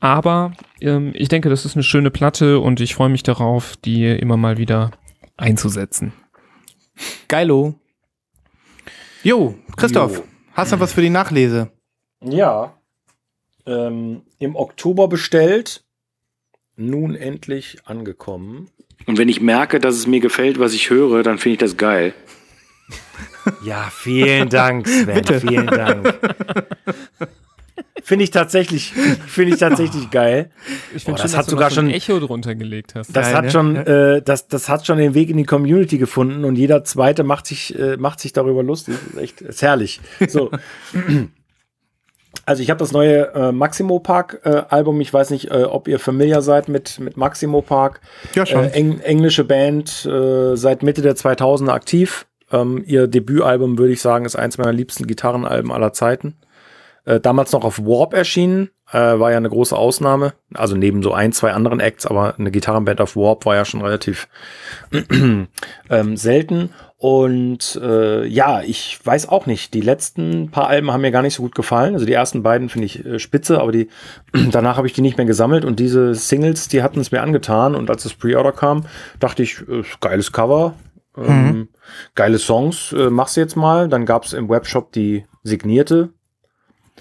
[0.00, 4.06] aber ähm, ich denke, das ist eine schöne Platte und ich freue mich darauf, die
[4.06, 4.90] immer mal wieder
[5.36, 6.12] einzusetzen.
[7.28, 7.74] Geilo.
[9.22, 10.24] Jo, Christoph, jo.
[10.52, 11.70] hast du was für die Nachlese?
[12.20, 12.74] Ja
[13.66, 15.84] ähm, im Oktober bestellt,
[16.76, 18.68] nun endlich angekommen.
[19.06, 21.76] Und wenn ich merke, dass es mir gefällt, was ich höre, dann finde ich das
[21.76, 22.14] geil.
[23.64, 25.06] Ja, vielen Dank, Sven.
[25.14, 25.40] Bitte.
[25.40, 26.14] Vielen Dank.
[28.04, 28.92] Finde ich tatsächlich,
[29.26, 30.50] finde ich tatsächlich geil.
[30.94, 33.16] Ich finde, das hat sogar schon ein Echo drunter gelegt hast.
[33.16, 33.50] Das geil, hat ne?
[33.50, 37.24] schon, äh, das, das hat schon den Weg in die Community gefunden und jeder Zweite
[37.24, 38.94] macht sich, äh, macht sich darüber lustig.
[39.12, 40.00] Ist echt, ist herrlich.
[40.28, 40.50] So.
[42.44, 45.00] Also ich habe das neue äh, Maximo Park äh, Album.
[45.00, 48.00] Ich weiß nicht, äh, ob ihr familiar seid mit, mit Maximo Park.
[48.34, 48.64] Ja, schon.
[48.64, 52.26] Äh, Eng englische Band, äh, seit Mitte der 2000er aktiv.
[52.50, 56.36] Ähm, ihr Debütalbum, würde ich sagen, ist eins meiner liebsten Gitarrenalben aller Zeiten.
[57.04, 60.34] Äh, damals noch auf Warp erschienen, war ja eine große Ausnahme.
[60.52, 63.80] Also neben so ein, zwei anderen Acts, aber eine Gitarrenband auf Warp war ja schon
[63.80, 64.28] relativ
[65.88, 66.74] ähm, selten.
[67.02, 69.74] Und äh, ja, ich weiß auch nicht.
[69.74, 71.94] Die letzten paar Alben haben mir gar nicht so gut gefallen.
[71.94, 73.88] Also die ersten beiden finde ich äh, spitze, aber die
[74.52, 75.64] danach habe ich die nicht mehr gesammelt.
[75.64, 77.74] Und diese Singles, die hatten es mir angetan.
[77.74, 78.84] Und als das Pre-Order kam,
[79.18, 80.74] dachte ich, äh, geiles Cover,
[81.16, 81.68] Ähm, mhm.
[82.14, 83.88] Geile Songs, äh, machst du jetzt mal.
[83.88, 86.10] Dann gab es im Webshop die signierte.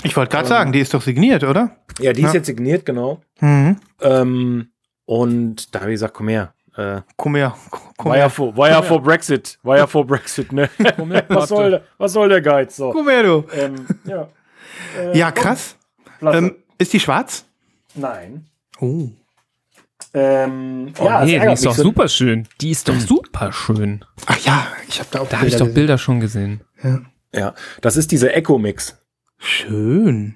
[0.02, 1.78] Ich wollte gerade ähm, sagen, die ist doch signiert, oder?
[2.00, 2.28] Ja, die ja.
[2.28, 3.22] ist jetzt signiert, genau.
[3.40, 3.78] Mhm.
[4.02, 4.72] Ähm,
[5.06, 6.56] und da habe ich gesagt, komm her.
[6.76, 7.56] Äh, komm her.
[7.98, 8.24] Komm war, her.
[8.24, 9.60] Ja vor, war ja vor Brexit.
[9.64, 10.70] War ja vor Brexit, ne?
[10.96, 12.76] Komm her, was, soll der, was soll der Geiz?
[12.76, 12.92] So.
[12.92, 13.46] Komm her, du.
[13.54, 14.28] Ähm, ja.
[14.98, 15.76] Äh, ja, krass.
[16.22, 17.46] Ähm, ist die schwarz?
[17.96, 18.46] Nein.
[18.80, 19.10] Oh.
[20.14, 22.48] Ähm, oh, ja, nee, die ist doch so super schön.
[22.60, 24.04] Die ist doch super schön.
[24.26, 26.62] Ach ja, ich habe da auch Da habe ich doch Bilder schon gesehen.
[26.84, 27.02] Ja.
[27.34, 28.98] ja, das ist diese Echo Mix.
[29.38, 30.36] Schön.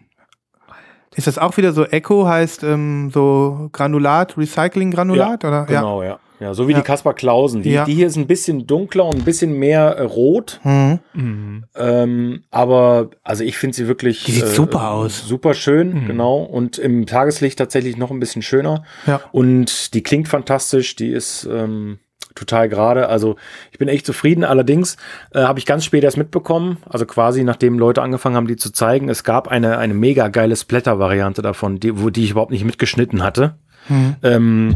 [1.15, 5.43] Ist das auch wieder so Echo, heißt ähm, so Granulat, Recycling-Granulat?
[5.43, 5.65] Ja, oder?
[5.65, 6.09] Genau, ja.
[6.09, 6.19] ja.
[6.53, 6.79] So wie ja.
[6.79, 7.61] die Kaspar Klausen.
[7.61, 7.85] Die, ja.
[7.85, 10.59] die hier ist ein bisschen dunkler und ein bisschen mehr äh, rot.
[10.63, 10.99] Mhm.
[11.13, 11.63] Mhm.
[11.75, 14.23] Ähm, aber also ich finde sie wirklich.
[14.25, 15.27] Die sieht äh, super aus.
[15.27, 16.07] Super schön, mhm.
[16.07, 16.39] genau.
[16.39, 18.83] Und im Tageslicht tatsächlich noch ein bisschen schöner.
[19.07, 19.21] Ja.
[19.31, 20.95] Und die klingt fantastisch.
[20.95, 21.47] Die ist.
[21.49, 21.99] Ähm,
[22.35, 23.07] total gerade.
[23.09, 23.37] Also
[23.71, 24.43] ich bin echt zufrieden.
[24.43, 24.97] Allerdings
[25.33, 28.71] äh, habe ich ganz spät erst mitbekommen, also quasi nachdem Leute angefangen haben, die zu
[28.71, 32.65] zeigen, es gab eine, eine mega geile Splatter-Variante davon, die, wo, die ich überhaupt nicht
[32.65, 33.55] mitgeschnitten hatte.
[33.87, 34.15] Mhm.
[34.21, 34.75] Ähm,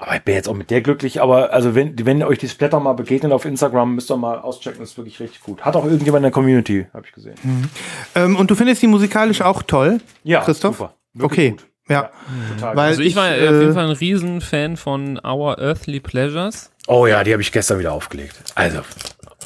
[0.00, 1.20] aber ich bin jetzt auch mit der glücklich.
[1.20, 4.78] Aber also wenn, wenn euch die Splatter mal begegnen auf Instagram, müsst ihr mal auschecken.
[4.78, 5.62] Das ist wirklich richtig gut.
[5.62, 7.34] Hat auch irgendjemand in der Community, habe ich gesehen.
[7.42, 7.68] Mhm.
[8.14, 10.76] Ähm, und du findest die musikalisch auch toll, ja, Christoph?
[10.76, 10.94] Super.
[11.20, 11.50] okay.
[11.50, 11.66] Gut.
[11.88, 12.10] Ja,
[12.54, 12.76] total.
[12.76, 16.70] Weil also ich, ich war äh, auf jeden Fall ein Riesenfan von Our Earthly Pleasures.
[16.86, 18.34] Oh ja, die habe ich gestern wieder aufgelegt.
[18.54, 18.80] Also.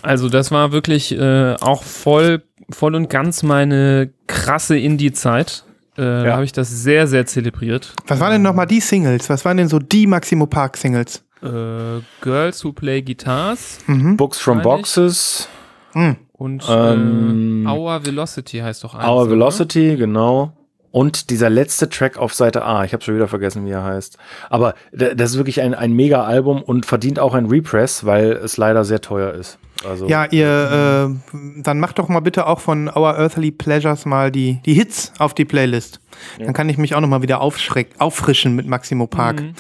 [0.03, 5.65] Also das war wirklich äh, auch voll, voll und ganz meine krasse Indie-Zeit.
[5.99, 6.33] Äh, ja.
[6.35, 7.93] habe ich das sehr, sehr zelebriert.
[8.07, 9.29] Was waren denn nochmal die Singles?
[9.29, 11.23] Was waren denn so die Maximo Park Singles?
[11.43, 13.79] Äh, Girls Who Play Guitars.
[13.87, 14.17] Mhm.
[14.17, 15.49] Books from Boxes.
[15.95, 16.17] Mhm.
[16.33, 19.97] Und ähm, äh, Our Velocity heißt doch eins, Our Velocity, oder?
[19.97, 20.53] genau.
[20.91, 24.19] Und dieser letzte Track auf Seite A, ich habe schon wieder vergessen, wie er heißt.
[24.51, 28.85] Aber das ist wirklich ein, ein Mega-Album und verdient auch ein Repress, weil es leider
[28.85, 29.59] sehr teuer ist.
[29.89, 34.31] Also, ja, ihr, äh, dann macht doch mal bitte auch von Our Earthly Pleasures mal
[34.31, 36.01] die, die Hits auf die Playlist.
[36.39, 36.47] Ja.
[36.47, 39.41] Dann kann ich mich auch noch mal wieder auffrischen mit Maximo Park.
[39.43, 39.55] Mhm.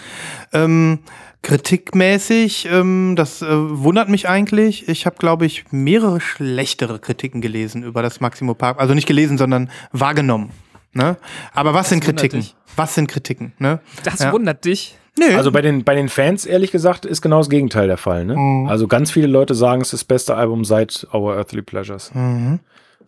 [0.53, 0.99] Ähm,
[1.43, 4.89] kritikmäßig, ähm, das äh, wundert mich eigentlich.
[4.89, 8.81] Ich habe, glaube ich, mehrere schlechtere Kritiken gelesen über das Maximo Park.
[8.81, 10.51] Also nicht gelesen, sondern wahrgenommen.
[10.93, 11.17] Ne?
[11.53, 12.47] Aber was das sind Kritiken?
[12.77, 13.53] Was sind Kritiken?
[13.59, 13.81] Ne?
[14.05, 14.33] Das ja.
[14.33, 14.99] wundert dich.
[15.19, 15.37] Nö.
[15.37, 18.25] Also bei den, bei den Fans, ehrlich gesagt, ist genau das Gegenteil der Fall.
[18.25, 18.37] Ne?
[18.37, 18.69] Mhm.
[18.69, 22.15] Also ganz viele Leute sagen, es ist das beste Album seit Our Earthly Pleasures.
[22.15, 22.61] Mhm.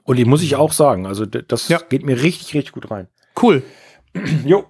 [0.05, 1.07] Und die muss ich auch sagen.
[1.07, 1.79] Also das ja.
[1.88, 3.09] geht mir richtig, richtig gut rein.
[3.40, 3.62] Cool.
[4.44, 4.66] jo.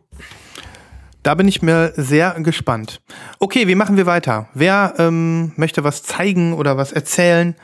[1.25, 3.01] Da bin ich mir sehr gespannt.
[3.39, 4.49] Okay, wie machen wir weiter?
[4.55, 7.57] Wer ähm, möchte was zeigen oder was erzählen?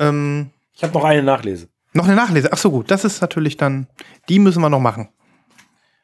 [0.00, 1.68] Ähm, ich habe noch eine Nachlese.
[1.98, 2.52] Noch eine Nachlese.
[2.52, 2.92] Ach so, gut.
[2.92, 3.88] Das ist natürlich dann,
[4.28, 5.08] die müssen wir noch machen.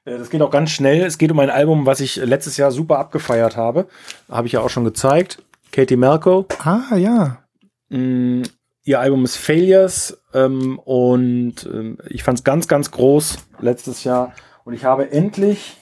[0.04, 1.04] Äh, das geht auch ganz schnell.
[1.04, 3.86] Es geht um ein Album, was ich letztes Jahr super abgefeiert habe.
[4.28, 5.44] Habe ich ja auch schon gezeigt.
[5.70, 6.46] Katie Melko.
[6.58, 7.44] Ah, ja.
[7.90, 8.42] Mm,
[8.82, 14.32] ihr Album ist Failures ähm, und ähm, ich fand es ganz, ganz groß letztes Jahr.
[14.64, 15.76] Und ich habe endlich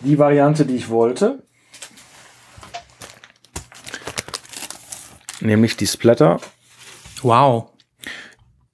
[0.00, 1.44] die Variante, die ich wollte.
[5.38, 6.40] Nämlich die Splatter.
[7.22, 7.71] Wow.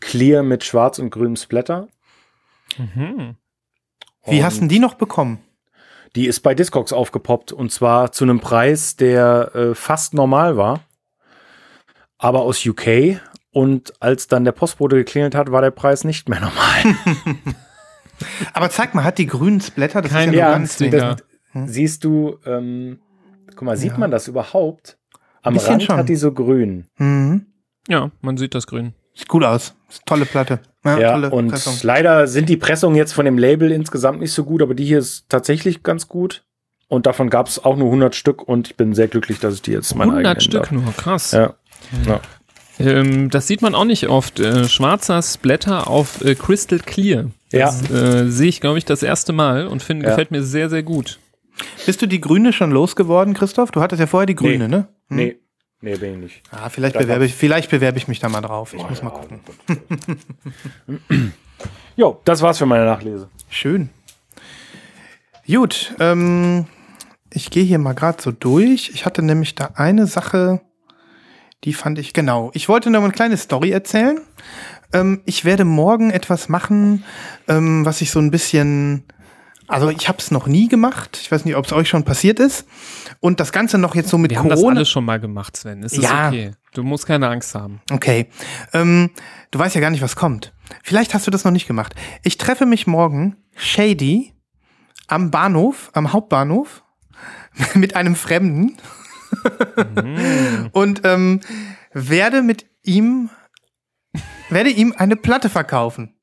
[0.08, 1.88] Clear mit schwarz und grünem Splatter.
[2.78, 3.36] Mhm.
[4.24, 5.40] Wie hast du die noch bekommen?
[6.16, 10.80] Die ist bei Discogs aufgepoppt und zwar zu einem Preis, der äh, fast normal war,
[12.16, 13.20] aber aus UK.
[13.50, 16.96] Und als dann der Postbote geklingelt hat, war der Preis nicht mehr normal.
[18.54, 20.00] aber zeig mal, hat die grünen Splatter?
[20.00, 21.16] Das Kein ist ja, ganz das,
[21.50, 21.68] hm?
[21.68, 23.00] Siehst du, ähm,
[23.50, 23.98] guck mal, sieht ja.
[23.98, 24.98] man das überhaupt?
[25.42, 25.96] Am Rand schon.
[25.98, 26.86] hat die so grün.
[26.96, 27.44] Mhm.
[27.88, 28.94] Ja, man sieht das grün.
[29.14, 29.74] Sieht cool aus.
[30.06, 30.60] Tolle Platte.
[30.84, 31.74] Ja, ja tolle und Pressung.
[31.82, 34.98] leider sind die Pressungen jetzt von dem Label insgesamt nicht so gut, aber die hier
[34.98, 36.44] ist tatsächlich ganz gut.
[36.88, 39.62] Und davon gab es auch nur 100 Stück und ich bin sehr glücklich, dass ich
[39.62, 40.70] die jetzt meine 100 Stück darf.
[40.70, 41.32] nur, krass.
[41.32, 41.54] Ja.
[42.06, 42.20] ja.
[42.78, 44.40] Ähm, das sieht man auch nicht oft.
[44.40, 47.26] Äh, schwarzer Splatter auf äh, Crystal Clear.
[47.50, 47.96] Das ja.
[47.96, 50.10] äh, sehe ich, glaube ich, das erste Mal und find, ja.
[50.10, 51.18] gefällt mir sehr, sehr gut.
[51.86, 53.70] Bist du die Grüne schon losgeworden, Christoph?
[53.70, 54.76] Du hattest ja vorher die Grüne, nee.
[54.76, 54.88] ne?
[55.08, 55.16] Hm?
[55.16, 55.36] Nee.
[55.80, 56.42] Nee, bin ich nicht.
[56.50, 58.74] Ah, vielleicht bewerbe ich, vielleicht bewerbe ich mich da mal drauf.
[58.74, 59.40] Ich oh, muss ja, mal gucken.
[61.96, 63.28] jo, das war's für meine Nachlese.
[63.48, 63.90] Schön.
[65.46, 66.66] Gut, ähm,
[67.32, 68.90] ich gehe hier mal gerade so durch.
[68.92, 70.60] Ich hatte nämlich da eine Sache,
[71.64, 72.50] die fand ich genau.
[72.54, 74.20] Ich wollte noch eine kleine Story erzählen.
[74.92, 77.04] Ähm, ich werde morgen etwas machen,
[77.46, 79.04] ähm, was ich so ein bisschen
[79.68, 81.18] also ich habe es noch nie gemacht.
[81.20, 82.66] Ich weiß nicht, ob es euch schon passiert ist.
[83.20, 84.56] Und das Ganze noch jetzt so mit Wir Corona.
[84.56, 85.82] Wir haben das alles schon mal gemacht, Sven.
[85.82, 86.28] Es ist ja.
[86.28, 86.52] okay.
[86.72, 87.80] Du musst keine Angst haben.
[87.90, 88.28] Okay.
[88.72, 89.10] Ähm,
[89.50, 90.52] du weißt ja gar nicht, was kommt.
[90.82, 91.94] Vielleicht hast du das noch nicht gemacht.
[92.22, 94.32] Ich treffe mich morgen shady
[95.06, 96.82] am Bahnhof, am Hauptbahnhof
[97.74, 98.76] mit einem Fremden.
[99.94, 100.68] Mhm.
[100.72, 101.40] Und ähm,
[101.92, 103.28] werde mit ihm,
[104.48, 106.14] werde ihm eine Platte verkaufen.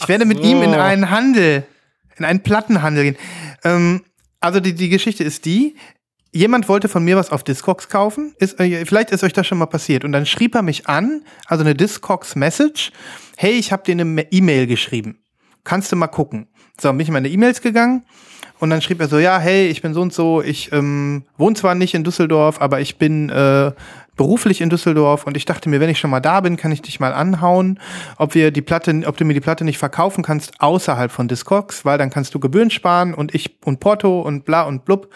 [0.00, 0.28] Ich werde so.
[0.28, 1.66] mit ihm in einen Handel,
[2.18, 3.16] in einen Plattenhandel gehen.
[3.64, 4.02] Ähm,
[4.40, 5.76] also die, die Geschichte ist die,
[6.32, 8.34] jemand wollte von mir was auf Discogs kaufen.
[8.38, 10.04] Ist, äh, vielleicht ist euch das schon mal passiert.
[10.04, 12.92] Und dann schrieb er mich an, also eine Discogs-Message.
[13.36, 15.18] Hey, ich habe dir eine E-Mail geschrieben.
[15.64, 16.48] Kannst du mal gucken.
[16.80, 18.04] So, bin ich in meine E-Mails gegangen
[18.60, 21.56] und dann schrieb er so, ja, hey, ich bin so und so, ich ähm, wohne
[21.56, 23.72] zwar nicht in Düsseldorf, aber ich bin äh,
[24.18, 26.82] beruflich in Düsseldorf und ich dachte mir, wenn ich schon mal da bin, kann ich
[26.82, 27.80] dich mal anhauen,
[28.18, 31.86] ob wir die Platte, ob du mir die Platte nicht verkaufen kannst außerhalb von Discogs,
[31.86, 35.08] weil dann kannst du Gebühren sparen und ich und Porto und bla und blub.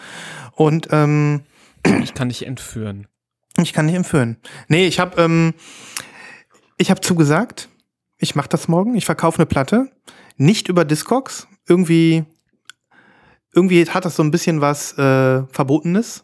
[0.53, 1.41] Und ähm,
[2.01, 3.07] ich kann dich entführen.
[3.61, 4.37] Ich kann dich entführen.
[4.67, 5.53] Nee, ich habe ähm,
[6.77, 7.69] ich habe zugesagt,
[8.17, 9.91] ich mache das morgen, ich verkaufe eine Platte,
[10.37, 12.25] nicht über Discogs, irgendwie
[13.53, 16.23] irgendwie hat das so ein bisschen was äh, Verbotenes.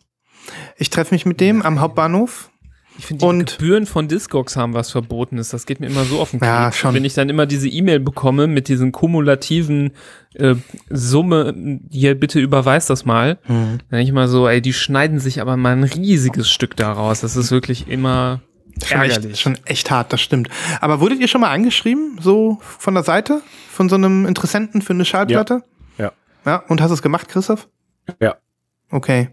[0.78, 2.49] Ich treffe mich mit dem am Hauptbahnhof.
[3.00, 5.50] Ich finde, die und Gebühren von Discogs haben was Verbotenes.
[5.50, 6.50] Das geht mir immer so auf den Keks.
[6.50, 6.94] Ja, schon.
[6.94, 9.94] Wenn ich dann immer diese E-Mail bekomme mit diesen kumulativen
[10.34, 10.56] äh,
[10.90, 13.80] Summe, hier bitte überweis das mal, mhm.
[13.90, 17.22] dann denke ich mal so, ey, die schneiden sich aber mal ein riesiges Stück daraus.
[17.22, 18.42] Das ist wirklich immer
[18.86, 20.50] Schon echt, schon echt hart, das stimmt.
[20.82, 24.94] Aber wurdet ihr schon mal angeschrieben, so von der Seite, von so einem Interessenten für
[24.94, 25.64] eine Schallplatte?
[25.98, 26.06] Ja.
[26.06, 26.12] ja.
[26.46, 27.70] Ja, und hast du es gemacht, Christoph?
[28.22, 28.36] Ja.
[28.92, 29.30] Okay.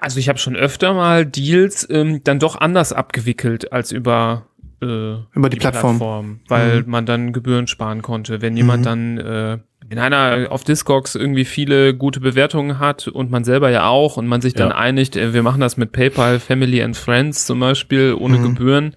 [0.00, 4.46] Also ich habe schon öfter mal Deals ähm, dann doch anders abgewickelt als über
[4.80, 5.98] äh, über die, die Plattform.
[5.98, 6.40] Plattform.
[6.48, 6.90] weil mhm.
[6.90, 8.40] man dann Gebühren sparen konnte.
[8.42, 8.84] Wenn jemand mhm.
[8.84, 9.58] dann äh,
[9.90, 14.26] in einer auf Discogs irgendwie viele gute Bewertungen hat und man selber ja auch und
[14.26, 14.76] man sich dann ja.
[14.76, 18.42] einigt, äh, wir machen das mit PayPal, Family and Friends zum Beispiel ohne mhm.
[18.42, 18.96] Gebühren,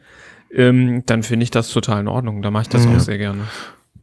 [0.54, 2.42] ähm, dann finde ich das total in Ordnung.
[2.42, 2.96] Da mache ich das mhm.
[2.96, 3.42] auch sehr gerne.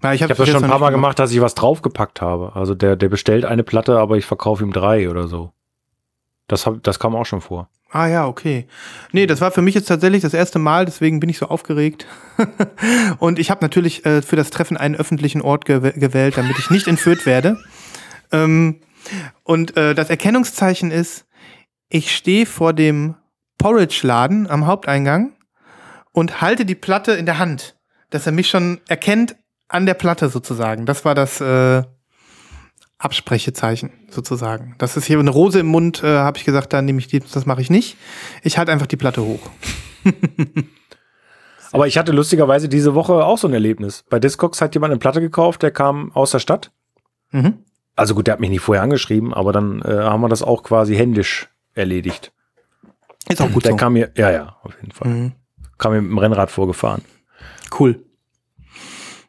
[0.03, 2.55] Ja, ich habe hab das schon ein paar Mal gemacht, dass ich was draufgepackt habe.
[2.55, 5.53] Also der, der bestellt eine Platte, aber ich verkaufe ihm drei oder so.
[6.49, 7.69] Das, hab, das kam auch schon vor.
[7.91, 8.67] Ah ja, okay.
[9.13, 12.07] Nee, das war für mich jetzt tatsächlich das erste Mal, deswegen bin ich so aufgeregt.
[13.19, 16.71] und ich habe natürlich äh, für das Treffen einen öffentlichen Ort gew gewählt, damit ich
[16.71, 17.57] nicht entführt werde.
[18.31, 18.81] Ähm,
[19.43, 21.27] und äh, das Erkennungszeichen ist,
[21.89, 23.15] ich stehe vor dem
[23.57, 25.33] Porridge-Laden am Haupteingang
[26.13, 27.77] und halte die Platte in der Hand,
[28.11, 29.37] dass er mich schon erkennt
[29.69, 30.85] an der Platte sozusagen.
[30.85, 31.83] Das war das äh,
[32.99, 34.75] Absprechezeichen sozusagen.
[34.79, 37.21] Das ist hier eine Rose im Mund, äh, habe ich gesagt, da nehme ich die,
[37.21, 37.97] das mache ich nicht.
[38.43, 39.51] Ich halte einfach die Platte hoch.
[41.73, 44.05] Aber ich hatte lustigerweise diese Woche auch so ein Erlebnis.
[44.09, 46.73] Bei Discogs hat jemand eine Platte gekauft, der kam aus der Stadt.
[47.31, 47.59] Mhm.
[47.95, 50.63] Also gut, der hat mich nicht vorher angeschrieben, aber dann äh, haben wir das auch
[50.63, 52.33] quasi händisch erledigt.
[53.29, 53.65] Ist auch gut.
[53.65, 53.77] Der so.
[53.77, 55.09] kam mir, ja, ja, auf jeden Fall.
[55.09, 55.33] Mhm.
[55.77, 57.03] Kam mir mit dem Rennrad vorgefahren.
[57.79, 58.05] Cool.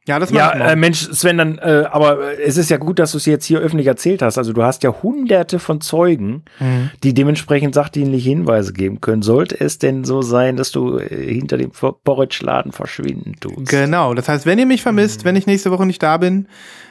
[0.09, 3.19] Ja, das ja, äh, Mensch, Sven, dann, äh, aber es ist ja gut, dass du
[3.19, 4.39] es jetzt hier öffentlich erzählt hast.
[4.39, 6.89] Also du hast ja hunderte von Zeugen, mhm.
[7.03, 9.21] die dementsprechend sachdienliche Hinweise geben können.
[9.21, 13.69] Sollte es denn so sein, dass du äh, hinter dem Porridge-Laden verschwinden tust?
[13.69, 15.25] Genau, das heißt, wenn ihr mich vermisst, mhm.
[15.25, 16.47] wenn ich nächste Woche nicht da bin,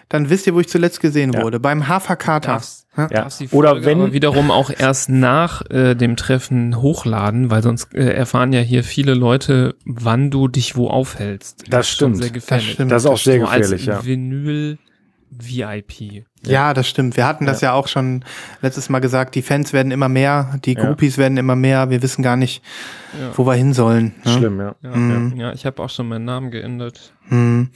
[0.08, 1.42] dann wisst ihr, wo ich zuletzt gesehen ja.
[1.42, 1.60] wurde.
[1.60, 2.60] Beim Haferkater.
[3.10, 3.28] Ja.
[3.52, 8.60] Oder wenn wiederum auch erst nach äh, dem Treffen hochladen, weil sonst äh, erfahren ja
[8.60, 11.62] hier viele Leute, wann du dich wo aufhältst.
[11.62, 12.16] Das, das stimmt.
[12.16, 12.66] Sehr gefährlich.
[12.66, 12.90] Das, stimmt.
[12.90, 14.04] das ist auch sehr gefährlich, ja.
[14.04, 14.78] Vinyl
[15.30, 16.00] VIP.
[16.00, 16.50] Ja.
[16.50, 16.74] ja.
[16.74, 17.16] das stimmt.
[17.16, 17.68] Wir hatten das ja.
[17.68, 17.74] ja.
[17.74, 18.24] auch schon
[18.62, 19.36] letztes Mal gesagt.
[19.36, 21.90] Die Fans werden immer mehr, die Groupies werden immer mehr.
[21.90, 22.62] Wir wissen gar nicht,
[23.34, 24.14] wo wir hin sollen.
[24.24, 24.32] Ne?
[24.32, 24.74] Schlimm, ja.
[24.82, 25.36] Ja, mhm.
[25.36, 25.52] ja.
[25.52, 27.12] ich habe auch schon meinen Namen geändert.
[27.28, 27.70] Mhm.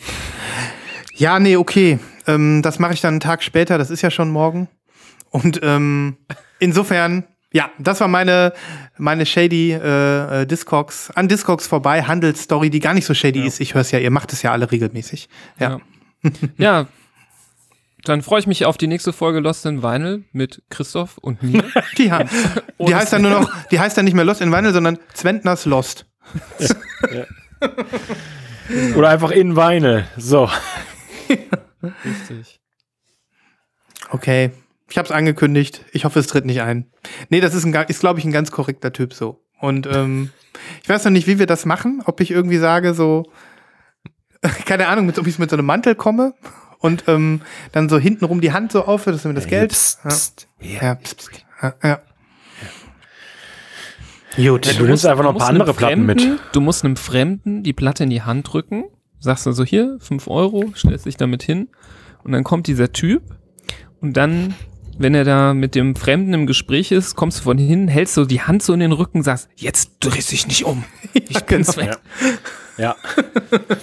[1.23, 2.01] Ja, nee, okay.
[2.27, 3.79] Ähm, das mache ich dann einen Tag später.
[3.79, 4.69] Das ist ja schon morgen.
[5.31, 6.17] Und ähm,
[6.59, 8.53] insofern, ja, das war meine,
[8.99, 13.47] meine shady äh, äh, Discogs, an Discogs vorbei, Handelsstory, die gar nicht so shady ja.
[13.47, 13.61] ist.
[13.61, 15.29] Ich höre es ja, ihr macht es ja alle regelmäßig.
[15.61, 15.79] Ja.
[16.25, 16.87] Ja, ja
[18.03, 21.63] dann freue ich mich auf die nächste Folge Lost in Vinyl mit Christoph und mir.
[21.99, 22.11] die,
[22.81, 25.67] die heißt dann nur noch, die heißt dann nicht mehr Lost in Vinyl, sondern Zwentners
[25.67, 26.05] Lost.
[27.13, 27.27] Ja.
[28.97, 30.05] Oder einfach in Vinyl.
[30.17, 30.51] So.
[32.05, 32.61] Richtig.
[34.11, 34.51] Okay.
[34.91, 35.85] Ich habe es angekündigt.
[35.93, 36.91] Ich hoffe, es tritt nicht ein.
[37.31, 39.43] Nee, das ist, ein, ist glaube ich, ein ganz korrekter Typ so.
[39.59, 40.31] Und ähm,
[40.83, 42.03] ich weiß noch nicht, wie wir das machen.
[42.05, 43.25] Ob ich irgendwie sage, so,
[44.67, 46.35] keine Ahnung, ob ich mit so einem Mantel komme
[46.79, 47.41] und ähm,
[47.73, 49.71] dann so hintenrum die Hand so auf, dass mir das Geld.
[49.71, 50.49] Psst, psst.
[50.61, 50.83] Ja.
[50.83, 51.47] Ja, psst, psst.
[51.63, 52.01] ja, ja.
[54.37, 54.67] Gut.
[54.67, 56.27] Ja, du, du nimmst einfach noch ein paar andere Platten mit.
[56.53, 58.85] Du musst einem Fremden die Platte in die Hand drücken,
[59.23, 61.69] sagst du so hier, fünf Euro, stellst dich damit hin
[62.25, 63.23] und dann kommt dieser Typ
[64.01, 64.55] und dann
[64.99, 68.25] wenn er da mit dem Fremden im Gespräch ist, kommst du von hinten, hältst so
[68.25, 70.85] die Hand so in den Rücken, sagst, jetzt drehst dich nicht um.
[71.15, 71.93] Ich ja, bin's genau.
[71.93, 71.99] weg.
[72.77, 72.97] Ja.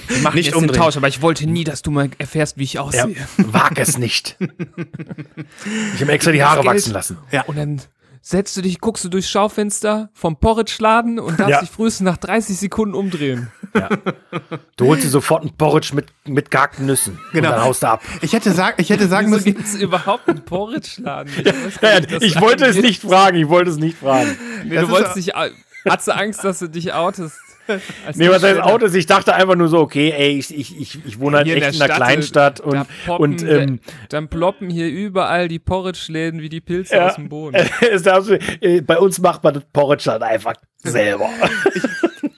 [0.08, 0.74] Wir machen nicht umdrehen.
[0.74, 3.16] den Tausch, aber ich wollte nie, dass du mal erfährst, wie ich aussehe.
[3.16, 4.38] Ja, wag es nicht.
[5.96, 7.18] ich habe extra die Haare wachsen lassen.
[7.32, 7.44] Ja.
[7.44, 7.82] Und dann
[8.22, 11.60] setzt du dich, guckst du durchs Schaufenster vom Porridge-Laden und darfst Ja.
[11.62, 13.52] dich frühestens nach 30 Sekunden umdrehen.
[14.78, 17.20] Du holst dir sofort einen Porridge mit, mit gehackten Nüssen.
[17.32, 17.50] Genau.
[17.50, 18.02] Und dann haust du ab.
[18.22, 21.32] Ich hätte, sag, ich hätte sagen Wieso müssen, gibt es überhaupt einen Porridge-Laden?
[21.38, 24.38] Ich, Ja, nicht, ich wollte es nicht fragen, ich wollte es nicht fragen.
[24.66, 25.56] Nee, du wolltest ja- dich,
[25.90, 27.38] hast du Angst, dass du dich outest?
[28.06, 28.60] Als Nee, was heißt?
[28.60, 28.94] Autos?
[28.94, 31.76] Ich dachte einfach nur so, okay, ey, ich, ich, ich, ich wohne halt Hier echt
[31.76, 36.50] in einer Kleinstadt da und, poppen, und ähm, dann ploppen hier überall die Porridge-Läden wie
[36.50, 37.08] die Pilze Ja.
[37.08, 37.58] aus dem Boden.
[37.92, 40.54] ist das, äh, bei uns macht man das Porridge halt einfach
[40.84, 41.30] selber.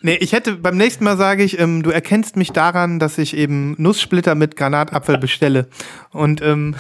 [0.02, 3.36] nee, ich hätte, beim nächsten Mal sage ich, ähm, du erkennst mich daran, dass ich
[3.36, 5.68] eben Nusssplitter mit Granatapfel bestelle.
[6.12, 6.76] Und ähm,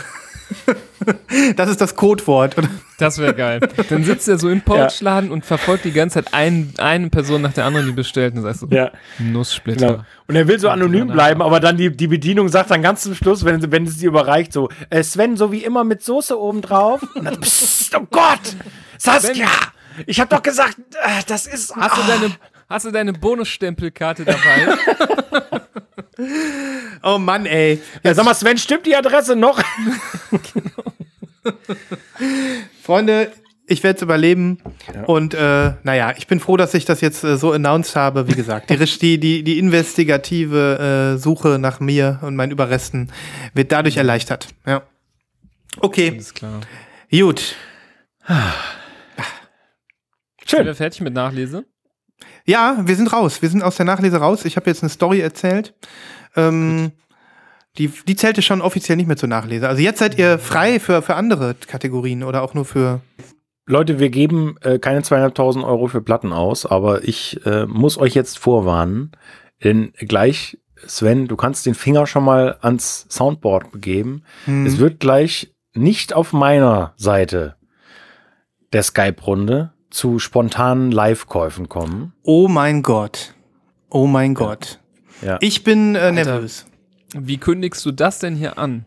[1.55, 2.57] das ist das Codewort.
[2.57, 3.59] Und Das wäre geil.
[3.89, 7.53] Dann sitzt er so im Porridge-Laden und verfolgt die ganze Zeit ein, eine Person nach
[7.53, 8.35] der anderen, die bestellt.
[8.35, 9.87] Und sagst du, Ja, Nusssplitter.
[9.87, 10.03] genau.
[10.27, 13.15] Und er will so anonym bleiben, aber dann die, die Bedienung sagt dann ganz zum
[13.15, 16.61] Schluss, wenn, wenn es sie überreicht, so, äh, Sven, so wie immer mit Soße oben
[16.61, 17.01] drauf.
[17.15, 18.55] Und dann, Psst, oh Gott,
[18.97, 19.47] Saskia,
[20.05, 21.75] ich hab doch gesagt, äh, das ist...
[21.75, 22.05] Hast du ah.
[22.07, 22.31] deine,
[22.69, 24.77] hast du deine Bonusstempelkarte dabei?
[27.03, 27.81] oh Mann, ey.
[28.03, 29.61] Ja, sag mal, Sven, stimmt die Adresse noch?
[32.83, 33.31] Freunde,
[33.65, 34.59] ich werde es überleben.
[35.07, 38.27] Und äh, naja, ich bin froh, dass ich das jetzt äh, so announced habe.
[38.27, 43.11] Wie gesagt, die, die, die, investigative äh, Suche nach mir und meinen Überresten
[43.53, 44.47] wird dadurch erleichtert.
[44.65, 44.83] Ja.
[45.79, 46.59] Okay, Alles klar.
[47.09, 47.55] gut.
[48.27, 48.37] Sind
[50.45, 50.65] Schön.
[50.65, 51.65] wir fertig mit Nachlese?
[52.45, 53.41] Ja, wir sind raus.
[53.41, 54.45] Wir sind aus der Nachlese raus.
[54.45, 55.73] Ich habe jetzt eine Story erzählt.
[56.35, 56.91] Ähm,
[57.77, 59.67] die, die zählte schon offiziell nicht mehr zur Nachlese.
[59.67, 63.01] Also jetzt seid ihr frei für, für andere Kategorien oder auch nur für.
[63.67, 68.15] Leute, wir geben äh, keine zweieinhalbtausend Euro für Platten aus, aber ich äh, muss euch
[68.15, 69.11] jetzt vorwarnen,
[69.63, 74.23] denn gleich, Sven, du kannst den Finger schon mal ans Soundboard begeben.
[74.45, 77.55] Hm, Es wird gleich nicht auf meiner Seite
[78.73, 82.13] der Skype-Runde zu spontanen Live-Käufen kommen.
[82.23, 83.35] oh mein Gott.
[83.89, 84.79] Oh mein Gott.
[85.21, 85.37] Ja.
[85.41, 86.65] Ich bin äh, nervös.
[87.13, 88.85] Wie kündigst du das denn hier an?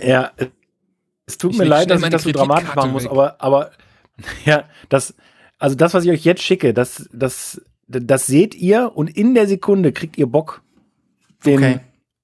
[0.00, 0.30] Ja,
[1.26, 3.10] es tut Ich mir leid, dass ich das so dramatisch machen muss, weg.
[3.10, 3.70] aber, aber
[4.44, 5.14] ja, das,
[5.58, 9.46] also das, was ich euch jetzt schicke, das, das, das seht ihr und in der
[9.48, 10.62] Sekunde kriegt ihr Bock,
[11.44, 11.80] den, Okay.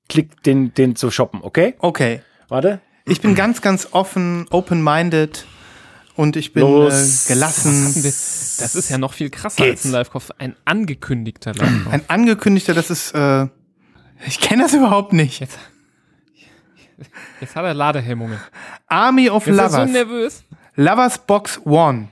[0.09, 1.74] Klick, den, den zu shoppen, okay?
[1.78, 2.22] Okay.
[2.49, 2.81] Warte.
[3.07, 5.47] Ich bin ganz, ganz offen, open-minded
[6.20, 6.92] und ich bin äh, Los.
[6.92, 7.86] Was gelassen.
[8.02, 9.80] Das ist ja noch viel krasser Geht's.
[9.80, 10.30] als ein Live-Kauf.
[10.38, 11.92] Ein angekündigter Live-Kauf.
[11.92, 13.12] Ein angekündigter, das ist.
[13.14, 13.46] Äh,
[14.26, 15.40] ich kenne das überhaupt nicht.
[15.40, 15.58] Jetzt,
[17.40, 18.38] jetzt hat er Ladehemmungen.
[18.86, 19.90] Army of Jetzt ist er so Lovers.
[19.92, 20.44] nervös.
[20.76, 22.08] Lovers Box One.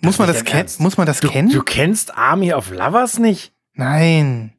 [0.00, 0.78] Muss man das.
[0.78, 1.50] Muss man das Du, kennen?
[1.50, 3.52] du kennst Army of Lovers nicht?
[3.74, 4.52] Nein.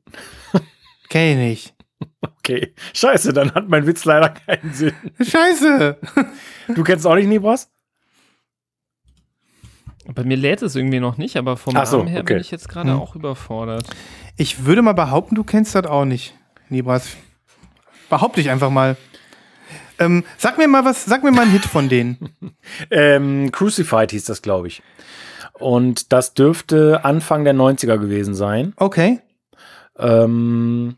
[1.10, 1.76] Kenn ich nicht.
[2.50, 2.74] Okay.
[2.94, 4.94] Scheiße, dann hat mein Witz leider keinen Sinn.
[5.22, 5.98] Scheiße.
[6.74, 7.70] Du kennst auch nicht Nibras?
[10.16, 12.34] Bei mir lädt es irgendwie noch nicht, aber vom Ach so, Namen her okay.
[12.34, 13.00] bin ich jetzt gerade Hm.
[13.00, 13.86] auch überfordert.
[14.38, 16.34] Ich würde mal behaupten, du kennst das auch nicht,
[16.70, 17.10] Nibras.
[18.10, 18.98] Behaupte ich einfach mal.
[20.00, 22.30] Ähm, sag mir mal was, sag mir mal einen Hit von denen.
[22.92, 24.82] Ähm, Crucified hieß das, glaube ich.
[25.54, 28.74] Und das dürfte Anfang der 90er gewesen sein.
[28.78, 29.20] Okay.
[29.98, 30.96] Ähm,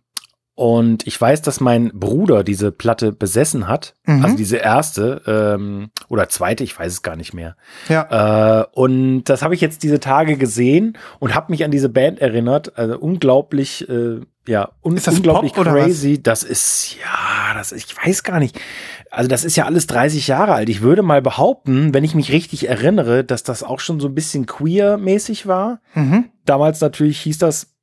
[0.62, 3.95] und ich weiß, dass mein Bruder diese Platte besessen hat.
[4.05, 4.24] Mhm.
[4.24, 7.55] Also diese erste ähm, oder zweite, ich weiß es gar nicht mehr.
[7.89, 8.62] Ja.
[8.62, 12.20] Äh, und das habe ich jetzt diese Tage gesehen und habe mich an diese Band
[12.20, 12.78] erinnert.
[12.78, 16.22] Also unglaublich, äh, ja, un Ist das unglaublich Pop oder crazy.
[16.22, 18.62] Das ist, ja, das ich weiß gar nicht.
[19.09, 20.70] Also das ist ja alles 30 Jahre alt.
[20.70, 24.14] Ich würde mal behaupten, wenn ich mich richtig erinnere, dass das auch schon so ein
[24.14, 25.82] bisschen queer-mäßig war.
[25.95, 26.26] Mhm.
[26.45, 27.74] Damals natürlich hieß das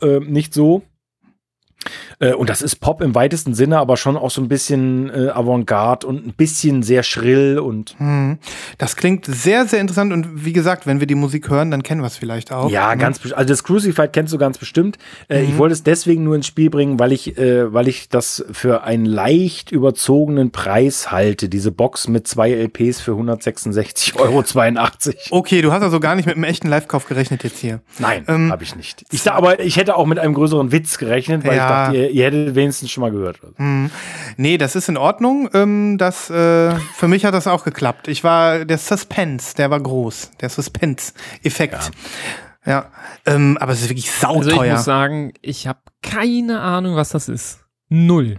[0.00, 0.84] äh, nicht so.
[2.18, 5.28] Äh, und das ist Pop im weitesten Sinne, aber schon auch so ein bisschen äh,
[5.30, 8.38] Avantgarde und ein bisschen sehr schrill und Hm.
[8.78, 12.00] Das klingt sehr, sehr interessant und wie gesagt, wenn wir die Musik hören, dann kennen
[12.02, 12.70] wir es vielleicht auch.
[12.70, 13.00] ja, ne?
[13.00, 14.98] ganz also das Crucified kennst du ganz bestimmt.
[15.28, 15.48] Äh, Mhm.
[15.50, 18.84] Ich wollte es deswegen nur ins Spiel bringen, weil ich, äh, weil ich das für
[18.84, 21.48] einen leicht überzogenen Preis halte.
[21.48, 25.38] Diese Box mit zwei LPs für 166,82 Euro.
[25.38, 27.80] Okay, du hast also gar nicht mit einem echten Live-Kauf gerechnet jetzt hier.
[27.98, 29.04] Nein, Ähm, habe ich nicht.
[29.10, 31.64] Ich sag, aber ich hätte auch mit einem größeren Witz gerechnet, weil Ja.
[31.64, 33.40] ich dachte, ihr, ihr hättet wenigstens schon mal gehört.
[33.56, 33.90] Hm.
[34.36, 35.48] Nee, das ist in Ordnung.
[35.54, 38.08] Ähm, das, äh, für mich hat das auch geklappt.
[38.08, 40.32] Ich war, der Suspense, der war groß.
[40.40, 41.90] Der Suspense-Effekt.
[42.66, 42.90] Ja.
[43.26, 44.74] Ähm, aber es ist wirklich Also ich sauteuer.
[44.74, 47.60] muss sagen, ich habe keine Ahnung, was das ist.
[47.88, 48.38] Null.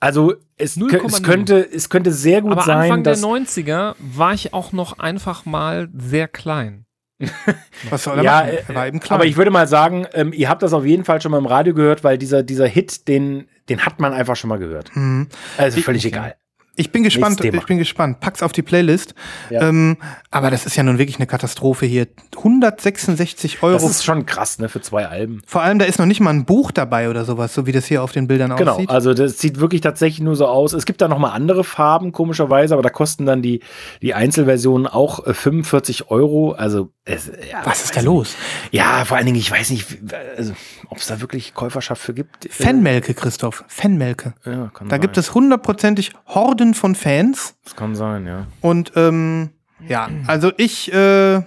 [0.00, 1.06] Also es, kö- 0,0.
[1.06, 4.72] es, könnte, es könnte sehr gut Aber sein, Anfang der dass 90er war ich auch
[4.72, 6.84] noch einfach mal sehr klein.
[7.90, 8.48] Was soll er ja, machen?
[8.50, 11.32] äh, Er aber ich würde mal sagen, ähm, ihr habt das auf jeden Fall schon
[11.32, 14.58] mal im Radio gehört, weil dieser, dieser Hit, den, den hat man einfach schon mal
[14.58, 14.94] gehört.
[14.94, 15.28] hm.
[15.56, 16.36] Also völlig egal.
[16.78, 18.20] Ich bin gespannt, ich bin gespannt.
[18.20, 19.12] Pack's auf die Playlist.
[19.50, 19.68] Ja.
[19.68, 19.96] Ähm,
[20.30, 22.06] aber das ist ja nun wirklich eine Katastrophe hier.
[22.36, 23.72] 166 Euro.
[23.72, 25.42] Das ist schon krass, ne, für zwei Alben.
[25.44, 27.86] Vor allem, da ist noch nicht mal ein Buch dabei oder sowas, so wie das
[27.86, 28.86] hier auf den Bildern genau, aussieht.
[28.86, 30.72] Genau, also das sieht wirklich tatsächlich nur so aus.
[30.72, 33.60] Es gibt da noch mal andere Farben, komischerweise, aber da kosten dann die,
[34.00, 36.52] die Einzelversionen auch 45 äh, Euro.
[36.52, 38.36] Also, es, ja, Was ist da los?
[38.70, 39.98] Ja, vor allen Dingen, ich weiß nicht,
[40.36, 40.52] also,
[40.90, 42.48] ob es da wirklich Käuferschaft für gibt.
[42.50, 43.64] Fanmelke, Christoph.
[43.66, 44.34] Fanmelke.
[44.44, 45.00] Ja, kann da sein.
[45.00, 47.54] gibt es hundertprozentig Horden Millionen von Fans.
[47.64, 48.46] Das kann sein, ja.
[48.60, 49.50] Und ähm,
[49.86, 51.42] ja, also ich, äh,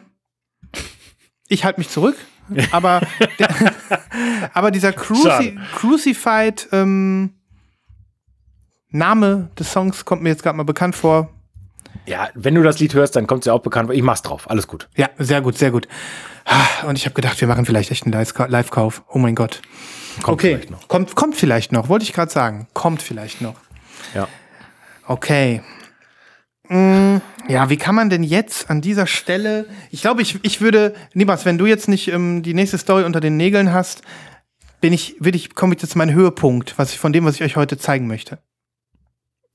[1.48, 2.16] ich halte mich zurück.
[2.72, 3.02] aber,
[3.40, 3.50] der,
[4.54, 7.32] aber dieser Cruci Crucified ähm,
[8.90, 11.30] Name des Songs kommt mir jetzt gerade mal bekannt vor.
[12.06, 13.96] Ja, wenn du das Lied hörst, dann kommt es ja auch bekannt vor.
[13.96, 14.50] Ich mach's drauf.
[14.50, 14.90] Alles gut.
[14.96, 15.88] Ja, sehr gut, sehr gut.
[16.46, 19.04] Ah, und ich habe gedacht, wir machen vielleicht echt einen Live-Kauf.
[19.08, 19.62] Oh mein Gott.
[20.22, 20.88] Kommt okay, vielleicht noch.
[20.90, 22.68] Kommt, kommt vielleicht noch, wollte ich gerade sagen.
[22.74, 23.56] Kommt vielleicht noch.
[24.14, 24.28] Ja.
[25.12, 25.62] Okay.
[26.70, 27.18] Mm,
[27.50, 29.66] ja, wie kann man denn jetzt an dieser Stelle.
[29.90, 33.20] Ich glaube, ich, ich würde, Nibas, wenn du jetzt nicht ähm, die nächste Story unter
[33.20, 34.04] den Nägeln hast,
[34.80, 37.36] bin ich, will ich, komme ich jetzt zu meinem Höhepunkt, was ich von dem, was
[37.36, 38.40] ich euch heute zeigen möchte.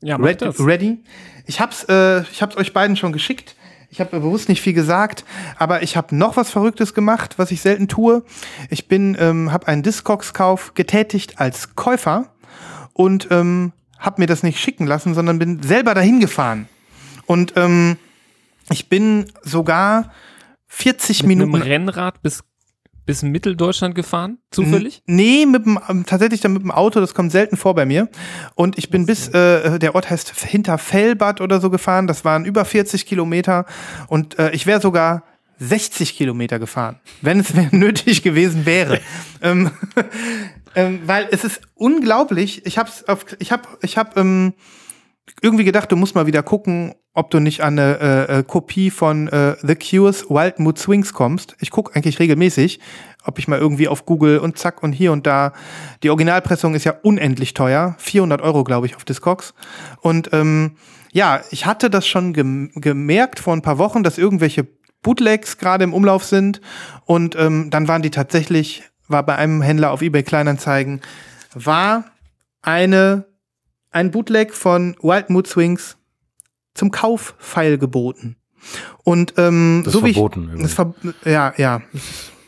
[0.03, 1.03] Ja, Red, ready?
[1.47, 3.57] Ich hab's, äh, ich hab's euch beiden schon geschickt.
[3.89, 5.25] Ich habe bewusst nicht viel gesagt,
[5.57, 8.25] aber ich habe noch was Verrücktes gemacht, was ich selten tue.
[8.69, 12.35] Ich bin, ähm, habe einen Discogs-Kauf getätigt als Käufer
[12.93, 16.69] und ähm, habe mir das nicht schicken lassen, sondern bin selber dahin gefahren.
[17.27, 17.97] Und ähm,
[18.71, 20.13] ich bin sogar
[20.69, 21.53] 40 mit Minuten.
[21.53, 22.43] Mit einem Rennrad bis
[23.07, 25.01] bis Mitteldeutschland gefahren, zufällig?
[25.07, 27.87] N nee, mit dem, ähm, tatsächlich dann mit dem Auto, das kommt selten vor bei
[27.87, 28.09] mir.
[28.57, 32.65] Und ich bin bis, äh, der Ort heißt Hinterfellbad oder so gefahren, das waren über
[32.65, 33.65] 40 Kilometer
[34.09, 35.23] und äh, ich wäre sogar
[35.59, 39.01] 60 Kilometer gefahren, wenn es nötig gewesen wäre.
[39.41, 39.71] ähm,
[40.77, 42.65] ähm, weil es ist unglaublich.
[42.67, 44.53] Ich hab's auf, ich hab, ich hab ähm,
[45.43, 48.91] irgendwie gedacht, du musst mal wieder gucken, ob du nicht an eine äh, äh, Kopie
[48.91, 51.57] von äh, The Cures Wild Mood Swings kommst.
[51.61, 52.79] Ich guck eigentlich regelmäßig,
[53.25, 55.55] ob ich mal irgendwie auf Google und zack und hier und da.
[56.03, 59.55] Die Originalpressung ist ja unendlich teuer, 400 Euro glaube ich auf Discogs.
[60.03, 60.77] Und ähm,
[61.11, 64.69] ja, ich hatte das schon gem gemerkt vor ein paar Wochen, dass irgendwelche
[65.03, 66.61] Bootlegs gerade im Umlauf sind
[67.07, 71.01] und ähm, dann waren die tatsächlich war bei einem Händler auf eBay Kleinanzeigen,
[71.55, 72.05] war
[72.63, 73.27] eine,
[73.91, 75.97] ein Bootleg von Wild Mood Swings
[76.75, 78.37] zum Kauf feilgeboten.
[79.05, 80.95] Und ähm, das so wie verboten, ich, das ver
[81.25, 81.83] ja, ja,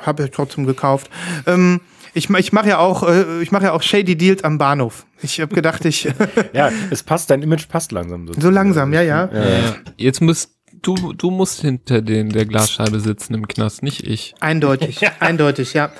[0.02, 1.10] habe ich trotzdem gekauft.
[1.46, 1.80] Ähm,
[2.14, 5.06] ich, ich mache ja auch, äh, ich mache ja auch shady Deals am Bahnhof.
[5.22, 6.04] Ich habe gedacht, ich
[6.52, 8.34] ja, es passt, dein Image passt langsam so.
[8.38, 9.30] So langsam, ja, ja.
[9.32, 9.76] ja.
[9.96, 14.34] Jetzt müsst du, du musst hinter den, der Glasscheibe sitzen im Knast, nicht ich.
[14.40, 15.90] Eindeutig, eindeutig, ja.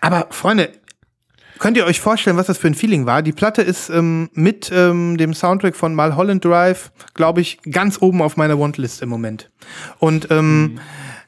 [0.00, 0.70] Aber Freunde,
[1.58, 3.22] könnt ihr euch vorstellen, was das für ein Feeling war?
[3.22, 8.22] Die Platte ist ähm, mit ähm, dem Soundtrack von Mulholland Drive, glaube ich, ganz oben
[8.22, 9.50] auf meiner Wantlist im Moment.
[9.98, 10.80] Und ähm, mhm.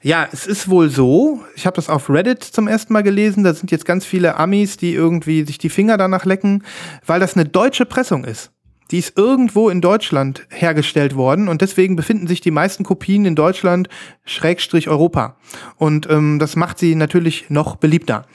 [0.02, 3.54] ja, es ist wohl so, ich habe das auf Reddit zum ersten Mal gelesen, da
[3.54, 6.64] sind jetzt ganz viele Amis, die irgendwie sich die Finger danach lecken,
[7.04, 8.50] weil das eine deutsche Pressung ist.
[8.90, 13.34] Die ist irgendwo in Deutschland hergestellt worden und deswegen befinden sich die meisten Kopien in
[13.34, 13.88] Deutschland,
[14.24, 15.36] Schrägstrich Europa.
[15.76, 18.26] Und ähm, das macht sie natürlich noch beliebter.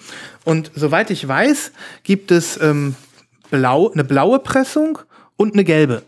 [0.44, 1.72] Und soweit ich weiß,
[2.04, 2.96] gibt es ähm,
[3.50, 5.00] blau, eine blaue Pressung
[5.38, 6.04] und eine gelbe.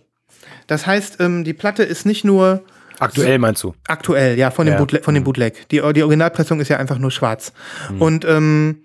[0.68, 2.64] Das heißt, ähm, die Platte ist nicht nur
[3.00, 3.74] Aktuell meinst du?
[3.88, 4.80] Aktuell, ja, von dem, ja.
[4.80, 5.26] Bootleg, von dem mhm.
[5.26, 5.68] Bootleg.
[5.70, 7.52] Die, die Originalpressung ist ja einfach nur schwarz.
[7.92, 8.02] Mhm.
[8.02, 8.84] Und ähm,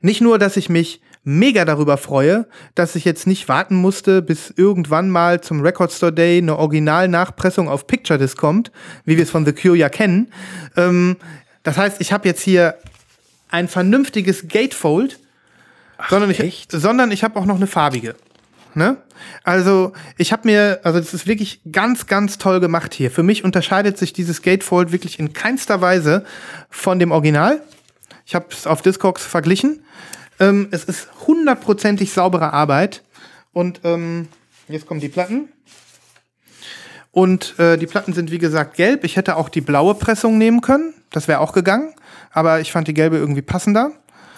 [0.00, 2.46] nicht nur, dass ich mich mega darüber freue,
[2.76, 7.68] dass ich jetzt nicht warten musste, bis irgendwann mal zum Record Store Day eine Original-Nachpressung
[7.68, 8.70] auf Picture Disc kommt,
[9.04, 10.32] wie wir es von The Cure ja kennen.
[10.76, 11.16] Ähm,
[11.64, 12.76] das heißt, ich habe jetzt hier
[13.50, 15.18] ein vernünftiges Gatefold,
[15.98, 16.70] Ach, sondern ich, echt?
[16.70, 18.14] sondern ich habe auch noch eine farbige.
[18.74, 18.98] Ne?
[19.42, 23.10] Also ich habe mir, also das ist wirklich ganz, ganz toll gemacht hier.
[23.10, 26.24] Für mich unterscheidet sich dieses Gatefold wirklich in keinster Weise
[26.70, 27.62] von dem Original.
[28.26, 29.82] Ich habe es auf Discogs verglichen.
[30.38, 33.02] Ähm, es ist hundertprozentig saubere Arbeit.
[33.52, 34.28] Und ähm,
[34.68, 35.48] jetzt kommen die Platten.
[37.10, 39.04] Und äh, die Platten sind wie gesagt gelb.
[39.04, 40.92] Ich hätte auch die blaue Pressung nehmen können.
[41.10, 41.94] Das wäre auch gegangen.
[42.30, 43.92] Aber ich fand die gelbe irgendwie passender.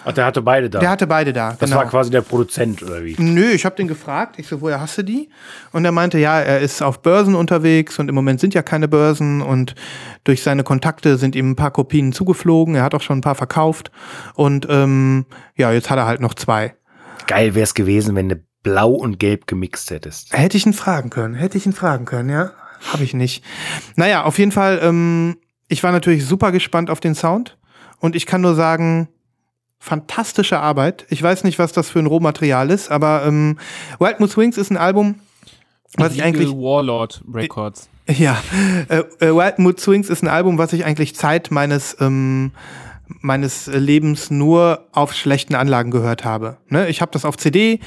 [0.05, 0.79] Ach, der hatte beide da.
[0.79, 1.51] Der hatte beide da.
[1.51, 1.77] Das genau.
[1.77, 3.15] war quasi der Produzent oder wie?
[3.19, 4.39] Nö, ich habe den gefragt.
[4.39, 5.29] Ich so, woher hast du die?
[5.71, 8.87] Und er meinte, ja, er ist auf Börsen unterwegs und im Moment sind ja keine
[8.87, 9.75] Börsen und
[10.23, 12.75] durch seine Kontakte sind ihm ein paar Kopien zugeflogen.
[12.75, 13.91] Er hat auch schon ein paar verkauft
[14.35, 15.25] und ähm,
[15.55, 16.75] ja, jetzt hat er halt noch zwei.
[17.27, 20.35] Geil wäre es gewesen, wenn du blau und gelb gemixt hättest.
[20.35, 21.35] Hätte ich ihn fragen können.
[21.35, 22.51] Hätte ich ihn fragen können, ja.
[22.91, 23.43] Habe ich nicht.
[23.95, 24.79] Naja, auf jeden Fall.
[24.81, 25.37] Ähm,
[25.67, 27.57] ich war natürlich super gespannt auf den Sound
[27.99, 29.09] und ich kann nur sagen,
[29.79, 31.05] fantastische Arbeit.
[31.09, 33.57] Ich weiß nicht, was das für ein Rohmaterial ist, aber ähm,
[33.99, 35.15] Wild Mood Swings ist ein Album,
[35.95, 37.89] was ich eigentlich Warlord Records.
[38.07, 38.37] Ja,
[38.89, 42.51] äh, äh, Wild Mood Swings ist ein Album, was ich eigentlich Zeit meines ähm,
[43.21, 46.57] meines Lebens nur auf schlechten Anlagen gehört habe.
[46.69, 46.87] Ne?
[46.89, 47.79] Ich habe das auf CD.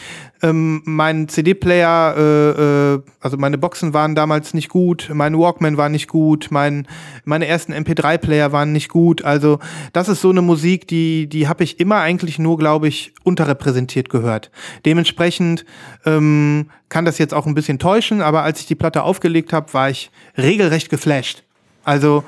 [0.43, 5.89] Ähm, mein CD-Player, äh, äh, also meine Boxen waren damals nicht gut, mein Walkman war
[5.89, 6.89] nicht gut, mein,
[7.25, 9.25] meine ersten MP3-Player waren nicht gut.
[9.25, 9.61] Also
[9.93, 14.09] das ist so eine Musik, die, die habe ich immer eigentlich nur, glaube ich, unterrepräsentiert
[14.11, 14.51] gehört.
[14.85, 15.65] Dementsprechend
[16.05, 19.73] ähm, kann das jetzt auch ein bisschen täuschen, aber als ich die Platte aufgelegt habe,
[19.73, 21.45] war ich regelrecht geflasht.
[21.85, 22.25] Also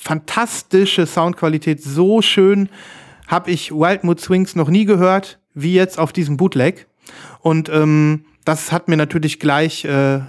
[0.00, 2.68] fantastische Soundqualität, so schön
[3.28, 6.86] habe ich Wild Mood Swings noch nie gehört, wie jetzt auf diesem Bootleg.
[7.40, 10.20] Und ähm, das hat mir natürlich gleich, äh,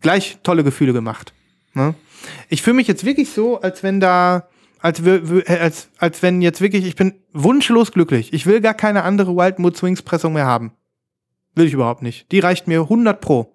[0.00, 1.32] gleich tolle Gefühle gemacht.
[1.72, 1.94] Ne?
[2.48, 4.48] Ich fühle mich jetzt wirklich so, als wenn da,
[4.80, 5.02] als,
[5.46, 8.32] als, als wenn jetzt wirklich, ich bin wunschlos glücklich.
[8.32, 10.72] Ich will gar keine andere Wild Mood Swings Pressung mehr haben.
[11.54, 12.30] Will ich überhaupt nicht.
[12.32, 13.54] Die reicht mir 100 pro.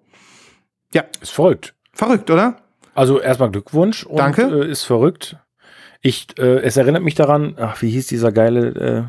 [0.92, 1.04] Ja.
[1.20, 1.74] Ist verrückt.
[1.92, 2.63] Verrückt, oder?
[2.94, 4.42] Also erstmal Glückwunsch und Danke.
[4.42, 5.36] Äh, ist verrückt.
[6.00, 9.02] Ich, äh, es erinnert mich daran, ach, wie hieß dieser geile äh,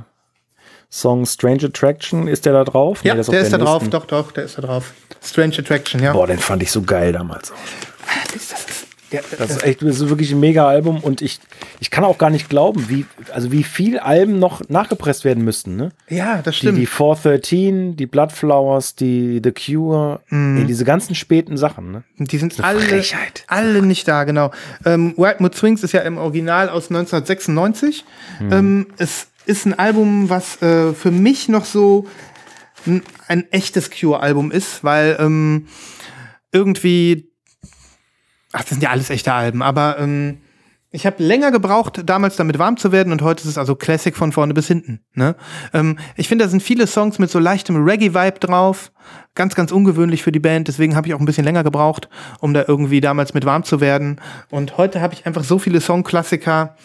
[0.89, 2.27] Song Strange Attraction?
[2.27, 3.03] Ist der da drauf?
[3.03, 4.93] Ja, nee, der, der ist da drauf, doch, doch, der ist da drauf.
[5.21, 6.13] Strange Attraction, ja.
[6.13, 7.51] Boah, den fand ich so geil damals.
[8.33, 8.84] Das ist,
[9.15, 11.39] ja, das ist echt das ist wirklich ein mega Album und ich,
[11.79, 15.75] ich kann auch gar nicht glauben, wie, also wie viel Alben noch nachgepresst werden müssten,
[15.75, 15.91] ne?
[16.09, 16.77] Ja, das stimmt.
[16.77, 20.57] Die, die 413, die Bloodflowers, die The Cure, mm.
[20.57, 22.03] ey, diese ganzen späten Sachen, ne?
[22.17, 23.03] Die sind alle,
[23.47, 24.51] alle nicht da, genau.
[24.85, 28.05] Ähm, Mood Swings ist ja im Original aus 1996.
[28.39, 28.53] Mm.
[28.53, 32.07] Ähm, es ist ein Album, was äh, für mich noch so
[32.85, 35.67] ein, ein echtes Cure-Album ist, weil ähm,
[36.51, 37.29] irgendwie
[38.55, 40.37] ach, das sind ja alles echte Alben, aber ähm,
[40.95, 44.15] ich habe länger gebraucht, damals damit warm zu werden und heute ist es also Classic
[44.15, 45.01] von vorne bis hinten.
[45.13, 45.35] Ne?
[45.73, 48.93] Ähm, ich finde, da sind viele Songs mit so leichtem Reggae-Vibe drauf.
[49.35, 50.69] Ganz, ganz ungewöhnlich für die Band.
[50.69, 52.07] Deswegen habe ich auch ein bisschen länger gebraucht,
[52.39, 54.21] um da irgendwie damals mit warm zu werden.
[54.49, 56.77] Und heute habe ich einfach so viele Songklassiker.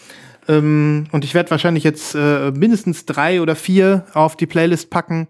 [0.49, 5.29] Ähm, und ich werde wahrscheinlich jetzt äh, mindestens drei oder vier auf die Playlist packen.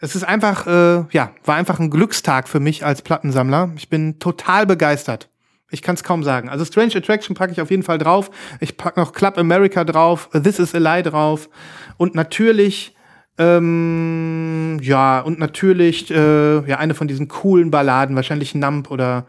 [0.00, 3.70] Es ist einfach, äh, ja, war einfach ein Glückstag für mich als Plattensammler.
[3.76, 5.30] Ich bin total begeistert.
[5.72, 6.48] Ich kann es kaum sagen.
[6.48, 8.30] Also Strange Attraction packe ich auf jeden Fall drauf.
[8.60, 11.48] Ich packe noch Club America drauf, This is a Lie drauf.
[11.96, 12.94] Und natürlich,
[13.38, 19.26] ähm, ja, und natürlich, äh, ja, eine von diesen coolen Balladen, wahrscheinlich Nump oder,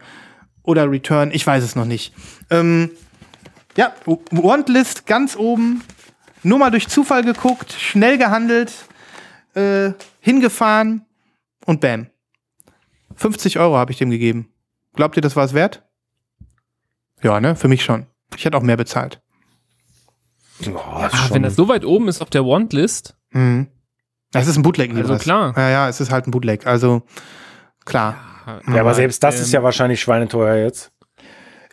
[0.62, 2.14] oder Return, ich weiß es noch nicht.
[2.50, 2.90] Ähm,
[3.76, 5.82] ja, Wantlist ganz oben,
[6.42, 8.72] nur mal durch Zufall geguckt, schnell gehandelt,
[9.54, 11.06] äh, hingefahren
[11.64, 12.08] und bam.
[13.16, 14.48] 50 Euro habe ich dem gegeben.
[14.94, 15.82] Glaubt ihr, das war es wert?
[17.24, 17.56] Ja, ne?
[17.56, 18.06] Für mich schon.
[18.36, 19.20] Ich hätte auch mehr bezahlt.
[20.66, 23.16] Oh, ja, wenn das so weit oben ist auf der Want-List.
[23.32, 23.68] Mhm.
[24.30, 24.94] Das ist ein Bootleg.
[24.94, 25.54] Also klar.
[25.56, 26.66] Ja, ja, es ist halt ein Bootleg.
[26.66, 27.02] Also
[27.84, 28.16] klar.
[28.72, 30.92] Ja, aber selbst das ähm, ist ja wahrscheinlich schweineteuer jetzt.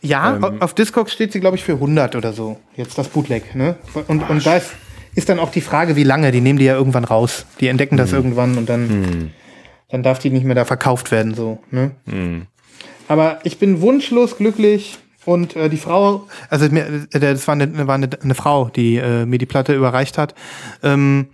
[0.01, 2.59] Ja, ähm, auf Discogs steht sie, glaube ich, für 100 oder so.
[2.75, 3.55] Jetzt das Bootleg.
[3.55, 3.75] Ne?
[4.07, 4.71] Und, und da ist,
[5.15, 6.31] ist, dann auch die Frage, wie lange.
[6.31, 7.45] Die nehmen die ja irgendwann raus.
[7.59, 8.17] Die entdecken das hm.
[8.17, 9.31] irgendwann und dann, hm.
[9.89, 11.35] dann darf die nicht mehr da verkauft werden.
[11.35, 11.91] So, ne?
[12.05, 12.47] Hm.
[13.07, 14.97] Aber ich bin wunschlos glücklich.
[15.25, 19.25] Und äh, die Frau, also äh, das war eine, war eine, eine Frau, die äh,
[19.25, 20.33] mir die Platte überreicht hat.
[20.81, 21.27] Ähm,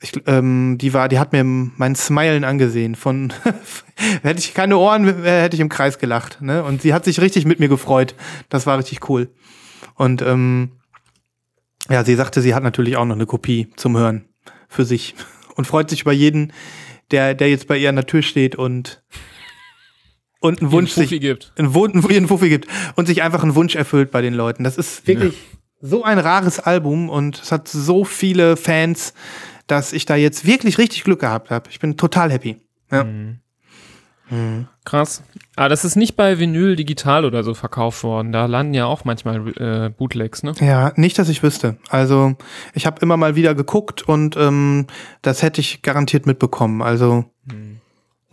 [0.00, 2.94] ich, ähm, die war, die hat mir mein Smilen angesehen.
[2.94, 3.32] Von
[4.22, 6.42] hätte ich keine Ohren, hätte ich im Kreis gelacht.
[6.42, 6.62] Ne?
[6.64, 8.14] Und sie hat sich richtig mit mir gefreut.
[8.48, 9.30] Das war richtig cool.
[9.94, 10.72] Und ähm,
[11.88, 14.26] ja, sie sagte, sie hat natürlich auch noch eine Kopie zum Hören
[14.68, 15.14] für sich
[15.56, 16.52] und freut sich über jeden,
[17.10, 19.02] der, der jetzt bei ihr an der Tür steht und
[20.42, 21.52] und einen Wunsch sich gibt.
[21.56, 22.66] Einen, einen, einen Fuffi gibt
[22.96, 24.64] und sich einfach einen Wunsch erfüllt bei den Leuten.
[24.64, 25.58] Das ist wirklich ja.
[25.80, 29.14] so ein rares Album und es hat so viele Fans,
[29.66, 31.70] dass ich da jetzt wirklich richtig Glück gehabt habe.
[31.70, 32.56] Ich bin total happy.
[32.90, 33.04] Ja.
[33.04, 33.38] Mhm.
[34.30, 34.66] Mhm.
[34.84, 35.22] Krass.
[35.54, 38.32] Aber ah, das ist nicht bei Vinyl digital oder so verkauft worden.
[38.32, 40.54] Da landen ja auch manchmal äh, Bootlegs, ne?
[40.58, 41.76] Ja, nicht, dass ich wüsste.
[41.90, 42.34] Also
[42.72, 44.86] ich habe immer mal wieder geguckt und ähm,
[45.20, 46.82] das hätte ich garantiert mitbekommen.
[46.82, 47.80] Also mhm.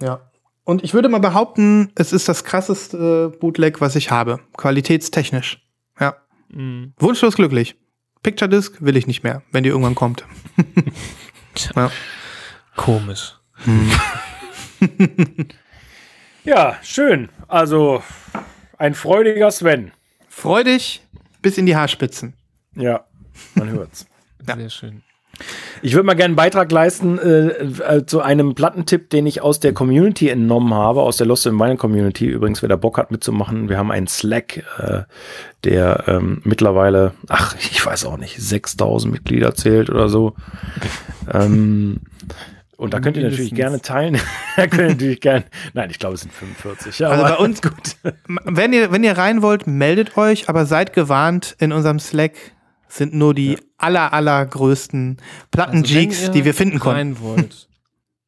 [0.01, 0.21] ja.
[0.63, 4.39] Und ich würde mal behaupten, es ist das krasseste Bootleg, was ich habe.
[4.55, 5.65] Qualitätstechnisch.
[5.99, 6.15] Ja.
[6.49, 6.93] Mhm.
[6.97, 7.75] Wunschlos glücklich.
[8.21, 10.25] Picture Disc will ich nicht mehr, wenn die irgendwann kommt.
[11.75, 11.89] ja.
[12.75, 13.35] Komisch.
[13.65, 13.91] Mhm.
[16.43, 17.29] ja, schön.
[17.47, 18.03] Also
[18.77, 19.91] ein freudiger Sven.
[20.27, 21.01] Freudig
[21.41, 22.33] bis in die Haarspitzen.
[22.75, 23.05] Ja,
[23.55, 24.05] man hört's.
[24.47, 24.55] ja.
[24.55, 25.03] Sehr schön.
[25.81, 29.59] Ich würde mal gerne einen Beitrag leisten äh, äh, zu einem Plattentipp, den ich aus
[29.59, 32.25] der Community entnommen habe, aus der Lost in Vinyl Community.
[32.25, 35.03] Übrigens, wer da Bock hat mitzumachen, wir haben einen Slack, äh,
[35.63, 40.33] der ähm, mittlerweile, ach, ich weiß auch nicht, 6000 Mitglieder zählt oder so.
[41.33, 42.01] ähm,
[42.75, 44.19] Und da könnt ihr natürlich gerne teilen.
[44.57, 45.45] da könnt ihr natürlich gerne.
[45.73, 47.05] Nein, ich glaube, es sind 45.
[47.05, 47.95] also bei uns gut.
[48.43, 52.33] Wenn ihr, wenn ihr rein wollt, meldet euch, aber seid gewarnt, in unserem Slack
[52.89, 53.57] sind nur die ja.
[53.77, 55.17] aller, allergrößten
[55.51, 56.97] Plattenjeeks, also die wir finden konnten.
[56.97, 57.69] Rein wollt,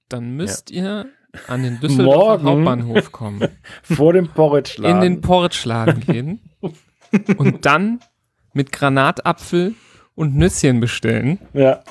[0.08, 1.04] dann müsst ja.
[1.04, 1.06] ihr
[1.48, 3.48] an den Düsseldorfer Hauptbahnhof kommen.
[3.84, 4.96] Vor dem Porridge-Laden.
[4.96, 6.42] In den Porridge-Laden gehen.
[7.38, 8.00] und dann
[8.54, 9.76] mit Granatapfel
[10.16, 11.40] und Nüsschen bestellen.
[11.54, 11.84] Ja.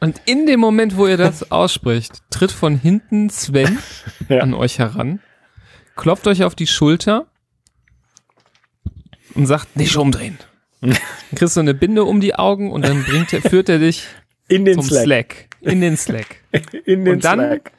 [0.00, 3.78] Und in dem Moment, wo ihr das ausspricht, tritt von hinten Sven
[4.28, 4.40] ja.
[4.40, 5.20] an euch heran,
[5.96, 7.26] klopft euch auf die Schulter
[9.34, 10.38] und sagt, nicht umdrehen.
[10.82, 10.98] Dann
[11.36, 14.06] kriegst du eine Binde um die Augen und dann bringt er, führt er dich
[14.48, 15.04] in den zum Slack.
[15.04, 15.48] Slack.
[15.60, 16.26] In den Slack.
[16.84, 17.72] In den und dann Slack.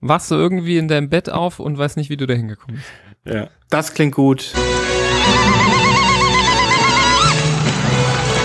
[0.00, 2.76] wachst du irgendwie in deinem Bett auf und weißt nicht, wie du da hingekommen
[3.24, 3.34] bist.
[3.34, 3.48] Ja.
[3.70, 4.52] Das klingt gut.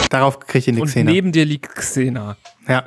[0.09, 1.11] Darauf kriege ich in die Und Xena.
[1.11, 2.37] neben dir liegt Xena.
[2.67, 2.83] Ja.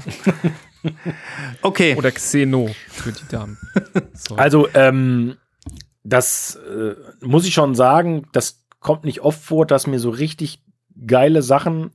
[1.62, 1.94] okay.
[1.94, 3.58] Oder Xeno für die Damen.
[4.14, 4.40] Sorry.
[4.40, 5.36] Also, ähm,
[6.02, 6.94] das äh,
[7.24, 10.62] muss ich schon sagen, das kommt nicht oft vor, dass mir so richtig
[11.06, 11.90] geile Sachen.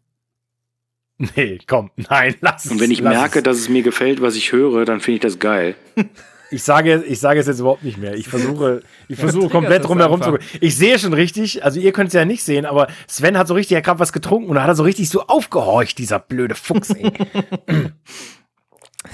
[1.18, 2.72] Nee, komm, nein, lass es.
[2.72, 3.44] Und wenn ich merke, es.
[3.44, 5.76] dass es mir gefällt, was ich höre, dann finde ich das geil.
[6.50, 8.14] Ich sage, ich sage es jetzt überhaupt nicht mehr.
[8.16, 10.38] Ich versuche, ich versuche komplett drumherum zu.
[10.62, 13.54] Ich sehe schon richtig, also ihr könnt es ja nicht sehen, aber Sven hat so
[13.54, 16.56] richtig, er hat gerade was getrunken und hat er so richtig so aufgehorcht, dieser blöde
[16.56, 16.92] Fuchs.
[16.92, 17.12] Ey.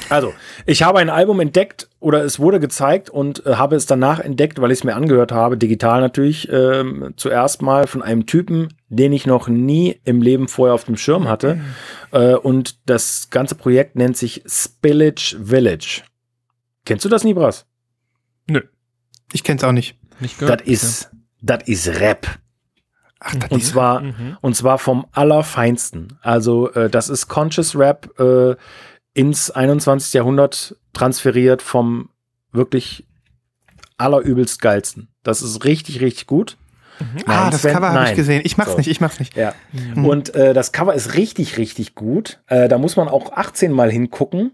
[0.09, 0.33] Also,
[0.65, 4.59] ich habe ein Album entdeckt oder es wurde gezeigt und äh, habe es danach entdeckt,
[4.61, 6.83] weil ich es mir angehört habe, digital natürlich, äh,
[7.15, 11.27] zuerst mal von einem Typen, den ich noch nie im Leben vorher auf dem Schirm
[11.27, 11.59] hatte.
[12.11, 16.03] Äh, und das ganze Projekt nennt sich Spillage Village.
[16.85, 17.65] Kennst du das, Nibras?
[18.47, 18.61] Nö.
[19.31, 19.97] Ich kenn's auch nicht.
[20.19, 21.09] nicht das ist, ja.
[21.41, 22.27] das ist Rap.
[23.19, 24.37] Ach, das und ist zwar, mhm.
[24.41, 26.19] und zwar vom allerfeinsten.
[26.21, 28.55] Also, äh, das ist Conscious Rap äh,
[29.13, 30.13] ins 21.
[30.13, 32.09] Jahrhundert transferiert vom
[32.51, 33.05] wirklich
[33.97, 35.09] allerübelst geilsten.
[35.23, 36.57] Das ist richtig, richtig gut.
[36.99, 37.05] Mhm.
[37.15, 38.41] Nein, ah, das Sven, Cover habe ich gesehen.
[38.43, 38.77] Ich mach's so.
[38.77, 39.35] nicht, ich mach's nicht.
[39.35, 39.53] Ja.
[39.71, 40.05] Mhm.
[40.05, 42.41] Und äh, das Cover ist richtig, richtig gut.
[42.47, 44.51] Äh, da muss man auch 18 Mal hingucken.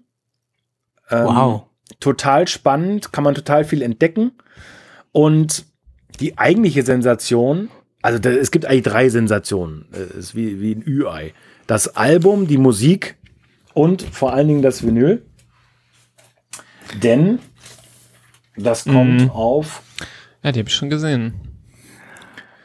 [1.10, 4.32] Ähm, wow total spannend, kann man total viel entdecken.
[5.12, 5.66] Und
[6.20, 7.70] die eigentliche Sensation,
[8.02, 11.34] also da, es gibt eigentlich drei Sensationen, es ist wie, wie ein Ü-Ei.
[11.68, 13.18] Das Album, die Musik
[13.80, 15.26] und vor allen Dingen das Vinyl.
[17.02, 17.40] Denn
[18.58, 19.30] das kommt mhm.
[19.30, 19.84] auf.
[20.44, 21.34] Ja, die habe ich schon gesehen.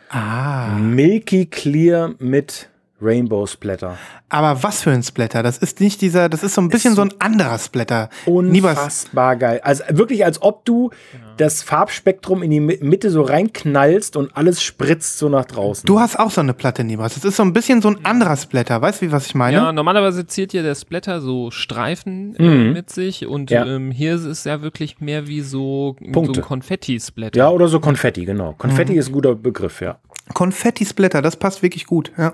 [0.09, 0.77] Ah.
[0.77, 2.69] Milky Clear mit
[3.05, 3.99] Rainbow Splatter.
[4.29, 5.43] Aber was für ein Splatter?
[5.43, 8.09] Das ist nicht dieser, das ist so ein bisschen ist so, ein anderer Splatter.
[8.27, 9.61] Unfassbar geil.
[9.63, 11.19] Also wirklich, als ob du ja.
[11.37, 15.87] das Farbspektrum in die Mitte so reinknallst und alles spritzt so nach draußen.
[15.87, 17.15] Du hast auch so eine Platte, Nibas.
[17.15, 18.83] Das ist so ein bisschen so ein anderer Splatter.
[18.83, 19.57] Weißt du, was ich meine?
[19.57, 22.73] Ja, normalerweise ziert hier der Splatter so Streifen äh, mhm.
[22.73, 23.67] mit sich und ja.
[23.67, 27.39] ähm, hier ist es ja wirklich mehr wie so, so ein Konfetti-Splatter.
[27.39, 28.55] Ja, oder so Konfetti, genau.
[28.59, 28.99] Konfetti mhm.
[28.99, 29.99] ist ein guter Begriff, ja.
[30.33, 32.33] Konfetti-Splatter, das passt wirklich gut, ja.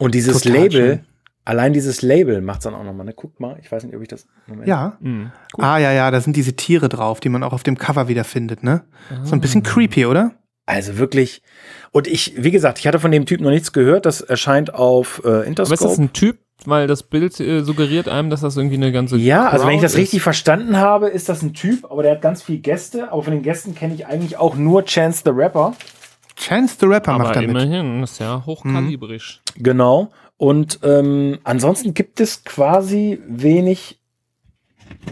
[0.00, 1.00] Und dieses Total Label, schön.
[1.44, 3.04] allein dieses Label macht es dann auch nochmal.
[3.06, 3.12] Ne?
[3.12, 4.26] Guckt mal, ich weiß nicht, ob ich das.
[4.46, 4.66] Moment.
[4.66, 4.96] Ja.
[5.00, 5.30] Mhm.
[5.58, 8.62] Ah, ja, ja, da sind diese Tiere drauf, die man auch auf dem Cover wiederfindet,
[8.62, 8.82] ne?
[9.10, 9.24] Ah.
[9.24, 10.32] So ein bisschen creepy, oder?
[10.64, 11.42] Also wirklich.
[11.90, 14.06] Und ich, wie gesagt, ich hatte von dem Typ noch nichts gehört.
[14.06, 15.60] Das erscheint auf äh, Interscope.
[15.60, 16.38] Aber ist das ein Typ?
[16.64, 19.16] Weil das Bild äh, suggeriert einem, dass das irgendwie eine ganze.
[19.16, 19.98] Ja, Crowd also wenn ich das ist.
[19.98, 23.12] richtig verstanden habe, ist das ein Typ, aber der hat ganz viele Gäste.
[23.12, 25.74] Aber von den Gästen kenne ich eigentlich auch nur Chance the Rapper.
[26.40, 27.50] Chance the Rapper Aber macht damit.
[27.50, 29.42] immerhin, ist ja hochkalibrisch.
[29.56, 29.62] Mhm.
[29.62, 30.10] Genau.
[30.36, 33.98] Und ähm, ansonsten gibt es quasi wenig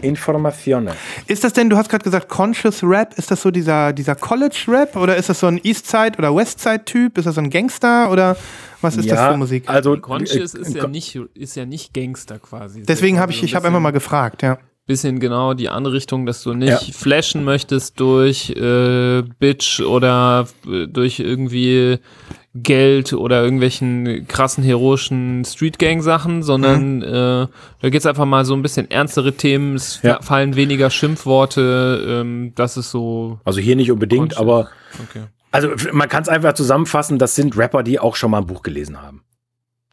[0.01, 0.93] Informationen.
[1.27, 4.63] Ist das denn, du hast gerade gesagt, Conscious Rap, ist das so dieser, dieser College
[4.67, 7.17] Rap oder ist das so ein Eastside oder Westside Typ?
[7.17, 8.35] Ist das so ein Gangster oder
[8.81, 9.69] was ist ja, das für Musik?
[9.69, 12.83] Also Conscious äh, ist ja nicht ist ja nicht Gangster quasi.
[12.83, 14.57] Deswegen habe ich ich habe einfach mal gefragt, ja
[14.89, 16.93] bisschen genau die andere Richtung, dass du nicht ja.
[16.93, 21.99] flashen möchtest durch äh, Bitch oder äh, durch irgendwie
[22.55, 27.03] Geld oder irgendwelchen krassen heroischen Streetgang-Sachen, sondern mhm.
[27.03, 27.47] äh,
[27.81, 30.19] da geht's einfach mal so ein bisschen ernstere Themen, es ja.
[30.23, 33.39] fallen weniger Schimpfworte, ähm, das ist so.
[33.45, 34.69] Also hier nicht unbedingt, aber
[35.07, 35.25] okay.
[35.51, 38.63] also man kann es einfach zusammenfassen, das sind Rapper, die auch schon mal ein Buch
[38.63, 39.21] gelesen haben.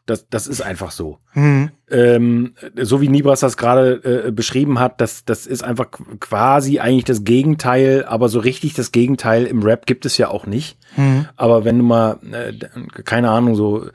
[0.07, 1.19] Das, das ist einfach so.
[1.35, 1.71] Mhm.
[1.91, 5.89] Ähm, so wie Nibras das gerade äh, beschrieben hat, das, das ist einfach
[6.21, 10.47] quasi eigentlich das Gegenteil, aber so richtig das Gegenteil im Rap gibt es ja auch
[10.47, 10.79] nicht.
[10.97, 11.27] Mhm.
[11.37, 12.53] Aber wenn du mal, äh,
[13.03, 13.87] keine Ahnung, so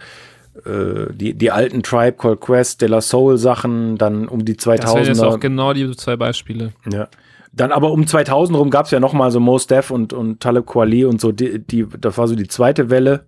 [0.66, 4.82] äh, die, die alten Tribe Called Quest, De La Soul Sachen, dann um die 2000er.
[4.82, 6.74] Das wären jetzt auch genau die zwei Beispiele.
[6.91, 7.07] Ja.
[7.53, 10.39] Dann aber um 2000 rum gab es ja noch mal so Mos Def und, und
[10.39, 13.26] Talib Kweli und so, die, die, das war so die zweite Welle.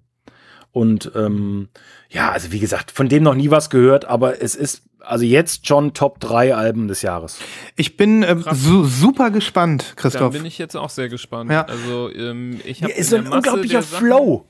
[0.74, 1.70] Und ähm,
[2.10, 5.68] ja, also wie gesagt, von dem noch nie was gehört, aber es ist also jetzt
[5.68, 7.38] schon Top 3 Alben des Jahres.
[7.76, 10.34] Ich bin äh, su super gespannt, Da Christoph.
[10.34, 11.52] bin ich jetzt auch sehr gespannt.
[11.52, 11.66] Ja.
[11.66, 14.46] Also ähm, ich Ja, habe ist so ein unglaublicher Flow.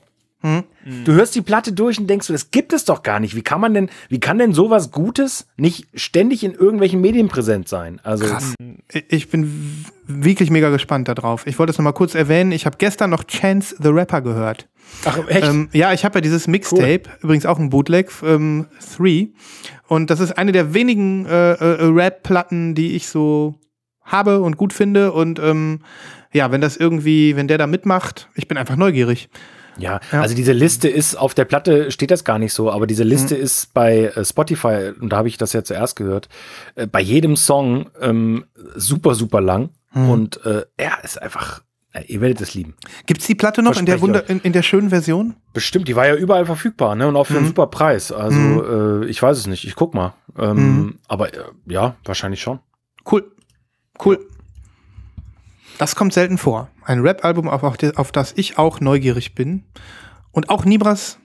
[1.04, 3.34] Du hörst die Platte durch und denkst, das gibt es doch gar nicht.
[3.34, 7.66] Wie kann man denn, wie kann denn sowas Gutes nicht ständig in irgendwelchen Medien präsent
[7.68, 7.98] sein?
[8.04, 8.26] Also
[8.92, 11.46] Ich- Ich bin wirklich mega gespannt darauf.
[11.46, 12.52] Ich wollte es nochmal kurz erwähnen.
[12.52, 14.68] Ich habe gestern noch Chance the Rapper gehört.
[15.06, 15.48] ach, echt?
[15.48, 19.28] Ähm, ja, ich habe ja dieses Mixtape, übrigens auch ein Bootleg, ähm, Three.
[19.88, 23.54] Und das ist eine der wenigen äh, äh, Rap-Platten, die ich so
[24.02, 25.12] habe und gut finde.
[25.12, 25.80] Und ähm,
[26.34, 29.30] ja, wenn das irgendwie, wenn der da mitmacht, ich bin einfach neugierig.
[29.78, 30.20] Ja, Ja.
[30.20, 33.34] also diese Liste ist, auf der Platte steht das gar nicht so, aber diese Liste
[33.34, 36.28] ist bei äh, Spotify, und da habe ich das ja zuerst gehört,
[36.74, 38.44] äh, bei jedem Song ähm,
[38.74, 39.70] super, super lang.
[39.94, 41.62] Und äh, ja, ist einfach,
[41.92, 42.74] äh, ihr werdet es lieben.
[43.06, 45.36] Gibt's die Platte noch in der, Wunder, in, in der schönen Version?
[45.52, 47.06] Bestimmt, die war ja überall verfügbar, ne?
[47.06, 48.10] Und auch für einen super Preis.
[48.10, 50.14] Also, äh, ich weiß es nicht, ich guck mal.
[50.36, 52.58] Ähm, Aber äh, ja, wahrscheinlich schon.
[53.08, 53.30] Cool.
[54.04, 54.26] Cool.
[55.78, 56.68] Das kommt selten vor.
[56.84, 59.64] Ein Rap-Album, auf, auf, das ich auch neugierig bin.
[60.30, 61.18] Und auch Nibras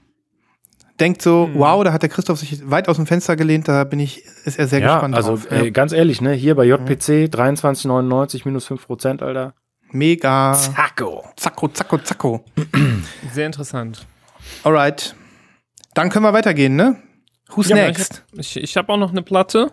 [0.99, 3.99] denkt so, wow, da hat der Christoph sich weit aus dem Fenster gelehnt, da bin
[3.99, 5.51] ich, ist er sehr Ja, gespannt also drauf.
[5.51, 6.33] äh, ganz ehrlich, ne?
[6.33, 9.53] Hier bei JPC 23,99 minus 5 Prozent, Alter.
[9.91, 10.53] Mega.
[10.53, 11.23] Zacko.
[11.35, 12.45] Zacko, zacko, zacko.
[13.33, 14.05] Sehr interessant.
[14.63, 15.15] Alright.
[15.93, 16.97] Dann können wir weitergehen, ne?
[17.55, 18.23] Who's Ja, next?
[18.33, 19.71] Ich, ich habe auch noch eine Platte.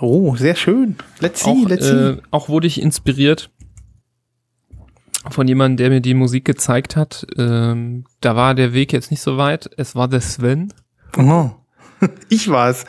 [0.00, 0.96] Oh, sehr schön.
[1.20, 1.94] Let's see, Auch, let's see.
[1.94, 3.50] äh, auch wurde ich inspiriert
[5.30, 7.26] von jemandem, der mir die Musik gezeigt hat.
[7.36, 9.70] Ähm, da war der Weg jetzt nicht so weit.
[9.76, 10.72] Es war der Sven.
[11.16, 11.50] Oh.
[12.28, 12.84] Ich war's.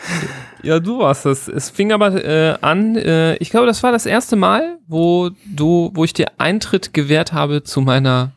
[0.62, 1.48] Ja, du warst das.
[1.48, 5.92] Es fing aber äh, an, äh, ich glaube, das war das erste Mal, wo du,
[5.94, 8.34] wo ich dir Eintritt gewährt habe zu meiner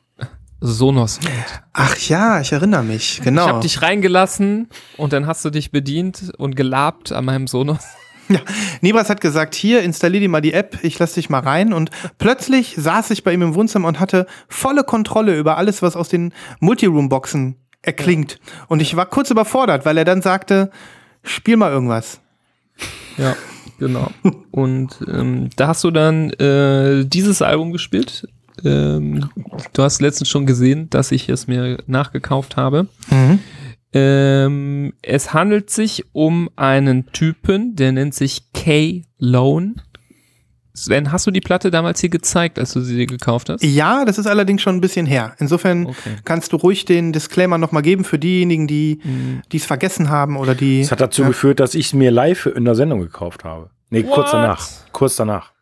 [0.60, 1.20] Sonos.
[1.72, 3.20] Ach ja, ich erinnere mich.
[3.22, 3.42] Genau.
[3.42, 7.84] Ich habe dich reingelassen und dann hast du dich bedient und gelabt an meinem Sonos.
[8.28, 8.40] Ja,
[8.82, 11.72] Nibras hat gesagt, hier, installier dir mal die App, ich lass dich mal rein.
[11.72, 15.96] Und plötzlich saß ich bei ihm im Wohnzimmer und hatte volle Kontrolle über alles, was
[15.96, 18.38] aus den Multiroom-Boxen erklingt.
[18.68, 20.70] Und ich war kurz überfordert, weil er dann sagte,
[21.22, 22.20] spiel mal irgendwas.
[23.16, 23.36] Ja,
[23.78, 24.10] genau.
[24.50, 28.28] Und ähm, da hast du dann äh, dieses Album gespielt.
[28.64, 29.28] Ähm,
[29.72, 32.88] du hast letztens schon gesehen, dass ich es mir nachgekauft habe.
[33.92, 39.04] Ähm, es handelt sich um einen Typen, der nennt sich K.
[39.18, 39.74] Lone.
[40.74, 43.64] Sven, hast du die Platte damals hier gezeigt, als du sie dir gekauft hast?
[43.64, 45.34] Ja, das ist allerdings schon ein bisschen her.
[45.38, 46.16] Insofern Okay.
[46.24, 49.00] kannst du ruhig den Disclaimer nochmal geben für diejenigen, die
[49.50, 50.82] die es vergessen haben oder die.
[50.82, 51.28] Das hat dazu Ja.
[51.28, 53.70] geführt, dass ich es mir live in der Sendung gekauft habe.
[53.90, 54.34] Nee, kurz What?
[54.34, 54.68] danach.
[54.92, 55.52] Kurz danach.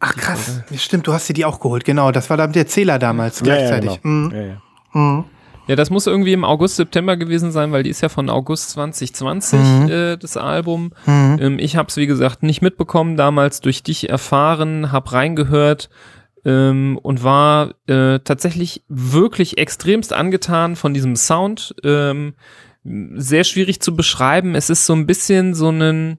[0.00, 1.84] Ach krass, Ja, stimmt, du hast dir die auch geholt.
[1.84, 3.90] Genau, das war der Zähler damals gleichzeitig.
[3.90, 4.30] Ja, ja, Mhm.
[4.30, 4.42] genau.
[4.42, 4.62] ja, ja.
[5.00, 5.24] Mhm.
[5.66, 8.70] Ja, das muss irgendwie im August, September gewesen sein, weil die ist ja von August
[8.70, 9.88] 2020, Mhm.
[9.88, 10.92] äh, das Album.
[11.06, 11.38] Mhm.
[11.40, 15.88] Ähm, ich habe es, wie gesagt, nicht mitbekommen, damals durch dich erfahren, hab reingehört
[16.44, 21.74] ähm, und war äh, tatsächlich wirklich extremst angetan von diesem Sound.
[21.82, 22.34] Ähm,
[22.84, 24.54] sehr schwierig zu beschreiben.
[24.54, 26.18] Es ist so ein bisschen so ein,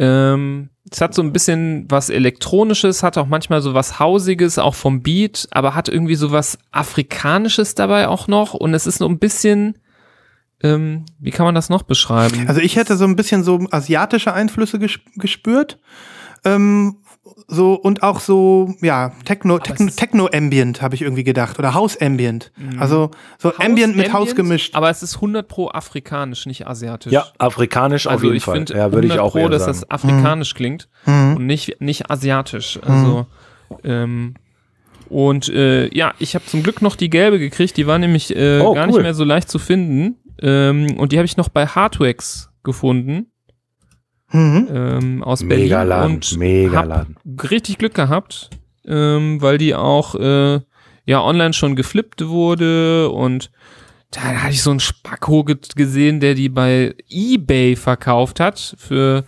[0.00, 4.74] ähm, es hat so ein bisschen was Elektronisches, hat auch manchmal so was Hausiges, auch
[4.74, 9.08] vom Beat, aber hat irgendwie so was Afrikanisches dabei auch noch und es ist so
[9.08, 9.78] ein bisschen,
[10.62, 12.46] ähm, wie kann man das noch beschreiben?
[12.48, 15.78] Also ich hätte so ein bisschen so asiatische Einflüsse ges gespürt.
[16.44, 16.96] Ähm,
[17.48, 21.58] so und auch so, ja, Techno, Techno, Techno-Ambient habe ich irgendwie gedacht.
[21.58, 22.50] Oder House-Ambient.
[22.78, 24.74] Also so Ambient mit House gemischt.
[24.74, 27.12] Aber es ist 100 pro afrikanisch, nicht asiatisch.
[27.12, 28.56] ja, afrikanisch auf also jeden ich Fall.
[28.56, 31.36] finde Ja, würde ich 100 auch pro, eher dass das afrikanisch klingt Mhm.
[31.36, 32.78] und nicht, nicht asiatisch.
[32.82, 33.26] Also,
[33.84, 34.34] ähm,
[35.08, 38.60] und äh, ja, ich habe zum Glück noch die gelbe gekriegt, die war nämlich äh,
[38.60, 38.92] Oh, gar cool.
[38.92, 40.16] nicht mehr so leicht zu finden.
[40.42, 43.29] Ähm, und die habe ich noch bei Hardwax gefunden,
[44.32, 44.68] Mhm.
[44.72, 45.64] ähm, aus Berlin.
[45.64, 47.16] Megaladen, und Megaladen.
[47.16, 48.50] hab richtig Glück gehabt,
[48.86, 50.60] ähm, weil die auch äh,
[51.06, 53.50] ja online schon geflippt wurde und
[54.10, 59.24] da hatte ich so einen Spacko ge gesehen, der die bei eBay verkauft hat für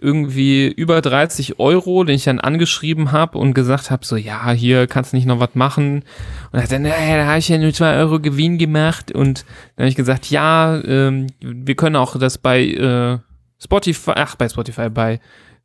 [0.00, 4.86] irgendwie über 30 Euro, den ich dann angeschrieben habe und gesagt habe, so ja, hier
[4.86, 6.04] kannst du nicht noch was machen.
[6.52, 9.44] Und er hat dann, naja, da habe ich ja nur 2 Euro Gewinn gemacht und
[9.76, 13.18] dann habe ich gesagt, ja, ähm, wir können auch das bei äh,
[13.64, 15.20] Spotify, ach, bei Spotify, bei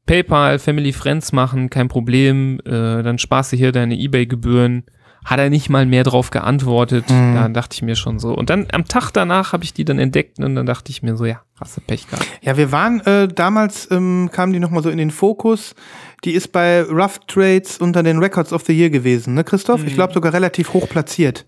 [0.05, 4.85] PayPal, Family Friends machen, kein Problem, äh, dann sparst du hier deine Ebay-Gebühren.
[5.25, 7.09] Hat er nicht mal mehr drauf geantwortet.
[7.09, 7.35] Mhm.
[7.35, 8.33] Da dachte ich mir schon so.
[8.33, 11.17] Und dann am Tag danach habe ich die dann entdeckt und dann dachte ich mir
[11.17, 12.25] so, ja, hast du Pech gehabt.
[12.41, 15.75] Ja, wir waren äh, damals, ähm, kam die nochmal so in den Fokus.
[16.23, 19.83] Die ist bei Rough Trades unter den Records of the Year gewesen, ne, Christoph?
[19.85, 21.45] Ich glaube sogar relativ hoch platziert.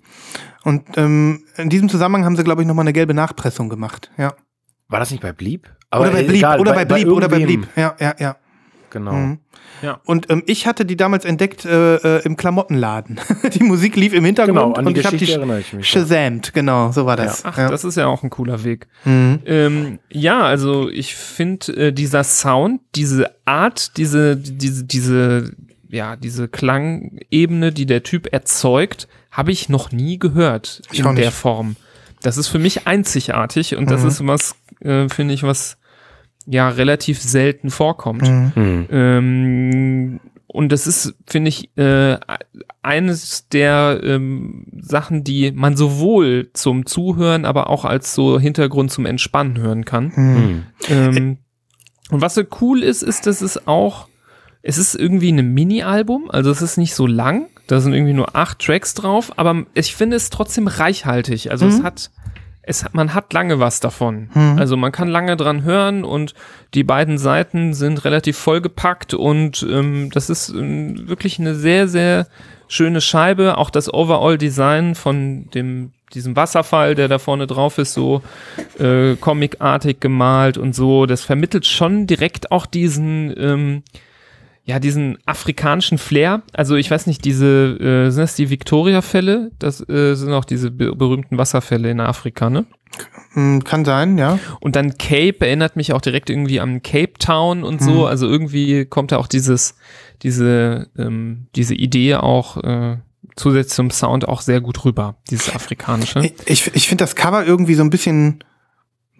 [0.64, 4.12] Und ähm, in diesem Zusammenhang haben sie, glaube ich, nochmal eine gelbe Nachpressung gemacht.
[4.18, 4.34] Ja.
[4.89, 5.70] War das nicht bei Bleep?
[5.92, 7.62] Aber oder bei Bleep, egal, oder bei, Bleep, oder bei irgendwem.
[7.62, 7.78] Bleep.
[7.78, 8.36] Ja, ja, ja.
[8.89, 9.14] Genau.
[9.14, 9.39] Mhm.
[9.82, 10.00] Ja.
[10.06, 13.20] Und ähm, ich hatte die damals entdeckt äh, äh, im Klamottenladen.
[13.54, 15.60] die Musik lief im Hintergrund Genau, an die und ich habe die Geschichte sch erinnere
[15.60, 16.02] ich mich, ja.
[16.02, 17.44] shazamt, genau, so war das.
[17.46, 17.70] Ach, ja.
[17.70, 18.88] das ist ja auch ein cooler Weg.
[19.06, 19.39] Mhm.
[19.46, 25.52] Ähm, ja, also ich finde äh, dieser Sound, diese Art, diese, diese, diese,
[25.89, 31.32] ja, diese Klangebene, die der Typ erzeugt, habe ich noch nie gehört Ich in der
[31.32, 31.76] Form.
[32.22, 34.08] Das ist für mich einzigartig und das Mhm.
[34.08, 35.78] ist was, äh, finde ich, was
[36.52, 38.24] ja relativ selten vorkommt.
[38.30, 38.52] Mhm.
[38.56, 38.88] Hm.
[38.91, 42.18] Ähm, und das ist, finde ich, äh,
[42.82, 49.06] eines der ähm, Sachen, die man sowohl zum Zuhören, aber auch als so Hintergrund zum
[49.06, 50.12] Entspannen hören kann.
[50.16, 50.38] Mhm.
[50.38, 50.64] Hm.
[50.89, 51.38] Ähm,
[52.10, 54.10] und was so cool ist, ist, dass es auch,
[54.62, 58.36] es ist irgendwie ein Mini-Album, also es ist nicht so lang, da sind irgendwie nur
[58.36, 61.49] acht Tracks drauf, aber ich finde es trotzdem reichhaltig.
[61.52, 61.84] Also es Mhm.
[61.84, 62.12] hat,
[62.64, 64.30] es man hat lange was davon.
[64.34, 64.57] Mhm.
[64.57, 66.34] Also man kann lange dran hören und
[66.74, 72.28] die beiden Seiten sind relativ vollgepackt und ähm, das ist ähm, wirklich eine sehr, sehr
[72.68, 73.57] schöne Scheibe.
[73.57, 78.22] Auch das Overall-Design von dem diesem Wasserfall, der da vorne drauf ist, so
[78.80, 83.84] äh, comicartig gemalt und so, das vermittelt schon direkt auch diesen ähm,
[84.64, 86.43] ja, diesen afrikanischen Flair.
[86.53, 89.51] Also ich weiß nicht, diese, äh, sind das die Victoria-Fälle?
[89.57, 92.66] Das äh, sind auch diese be berühmten Wasserfälle in Afrika, ne?
[93.34, 94.38] Mhm, Kann sein, ja.
[94.59, 97.91] Und dann Cape erinnert mich auch direkt irgendwie an Cape Town und so.
[97.91, 98.05] Mhm.
[98.05, 99.76] Also irgendwie kommt da auch dieses,
[100.22, 102.97] diese, ähm, diese Idee auch äh,
[103.36, 106.20] zusätzlich zum Sound auch sehr gut rüber, dieses afrikanische.
[106.20, 108.43] Ich, ich, ich finde das Cover irgendwie so ein bisschen,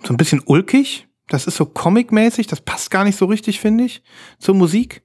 [0.04, 1.08] so ein bisschen ulkig.
[1.30, 4.04] Das ist so comic-mäßig, das passt gar nicht so richtig, finde ich,
[4.38, 5.02] zur Musik.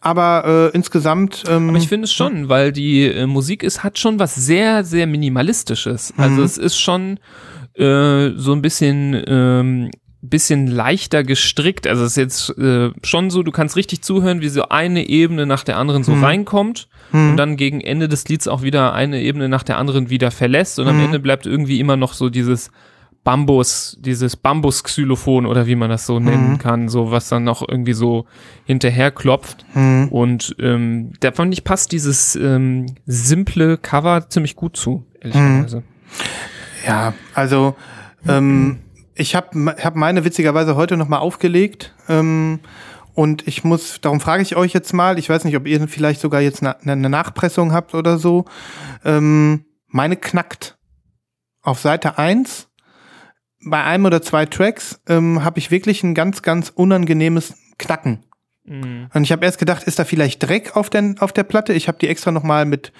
[0.00, 1.44] Aber äh, insgesamt.
[1.48, 4.84] Ähm, Aber ich finde es schon, weil die äh, Musik ist, hat schon was sehr,
[4.84, 6.14] sehr Minimalistisches.
[6.16, 6.44] Also Mhm.
[6.44, 7.18] es ist schon
[7.74, 9.90] äh, so ein bisschen, ähm,
[10.20, 11.86] bisschen leichter gestrickt.
[11.86, 15.46] Also es ist jetzt äh, schon so, du kannst richtig zuhören, wie so eine Ebene
[15.46, 16.24] nach der anderen so Mhm.
[16.24, 20.10] reinkommt hm, und dann gegen Ende des Lieds auch wieder eine Ebene nach der anderen
[20.10, 21.04] wieder verlässt und am Mhm.
[21.04, 22.70] Ende bleibt irgendwie immer noch so dieses
[23.28, 26.58] Bambus, dieses Bambus-Xylophon oder wie man das so nennen Mhm.
[26.58, 28.24] kann, so was dann noch irgendwie so
[28.64, 29.66] hinterher klopft.
[29.74, 30.08] hm.
[30.08, 35.82] Und ähm, da fand ich, passt dieses ähm, simple Cover ziemlich gut zu, ehrlicherweise.
[36.86, 37.76] Ja, also
[38.26, 38.78] ähm,
[39.14, 42.60] ich habe hab meine witzigerweise heute noch mal aufgelegt ähm,
[43.12, 46.22] und ich muss, darum frage ich euch jetzt mal, ich weiß nicht, ob ihr vielleicht
[46.22, 48.46] sogar jetzt eine ne Nachpressung habt oder so.
[49.04, 50.78] Ähm, meine knackt.
[51.60, 52.67] Auf Seite 1
[53.70, 58.20] bei einem oder zwei Tracks ähm, habe ich wirklich ein ganz, ganz unangenehmes Knacken.
[58.64, 59.08] Mhm.
[59.14, 61.72] Und ich habe erst gedacht, ist da vielleicht Dreck auf, den, auf der Platte?
[61.72, 62.92] Ich habe die extra noch mal mit,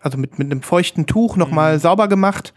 [0.00, 2.54] also mit, mit einem feuchten Tuch noch mal sauber gemacht.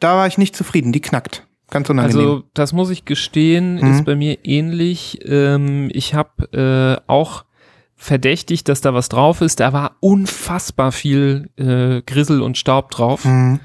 [0.00, 0.92] Da war ich nicht zufrieden.
[0.92, 1.46] Die knackt.
[1.70, 2.18] Ganz unangenehm.
[2.18, 3.92] Also das muss ich gestehen, Mhm.
[3.92, 5.20] ist bei mir ähnlich.
[5.24, 7.44] Ähm, ich habe äh, auch
[7.94, 9.60] verdächtigt, dass da was drauf ist.
[9.60, 13.24] Da war unfassbar viel äh, Grissel und Staub drauf.
[13.24, 13.60] Mhm.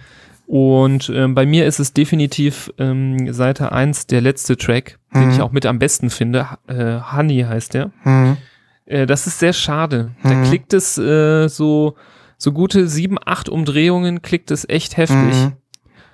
[0.47, 5.29] Und ähm, bei mir ist es definitiv ähm, Seite 1 der letzte Track, den Mhm.
[5.31, 6.47] ich auch mit am besten finde.
[6.67, 7.91] Äh, Honey heißt der.
[8.03, 8.37] Mhm.
[8.85, 10.11] Äh, das ist sehr schade.
[10.23, 10.43] Da Mhm.
[10.43, 11.95] klickt es äh, so,
[12.37, 15.35] so gute sieben, acht Umdrehungen, klickt es echt heftig.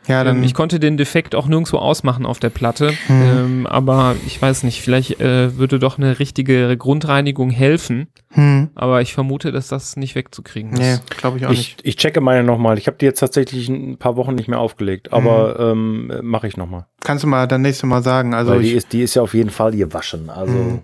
[0.07, 0.11] Mhm.
[0.11, 0.37] Ja, dann.
[0.37, 2.91] Ähm, ich konnte den Defekt auch nirgendwo ausmachen auf der Platte.
[3.07, 3.21] Mhm.
[3.21, 8.07] Ähm, aber ich weiß nicht, vielleicht äh, würde doch eine richtige Grundreinigung helfen.
[8.29, 8.69] hm.
[8.75, 11.17] Aber ich vermute, dass das nicht wegzukriegen Nee, ist.
[11.17, 11.81] glaube ich auch Ich, nicht.
[11.83, 12.77] ich checke meine nochmal.
[12.77, 16.57] Ich habe die jetzt tatsächlich ein paar Wochen nicht mehr aufgelegt, aber ähm, mache ich
[16.57, 16.85] nochmal.
[17.03, 18.33] Kannst du mal dann nächste Mal sagen.
[18.33, 20.29] Also Weil die ich, ist, die ist ja auf jeden Fall gewaschen.
[20.29, 20.81] Also, Mhm.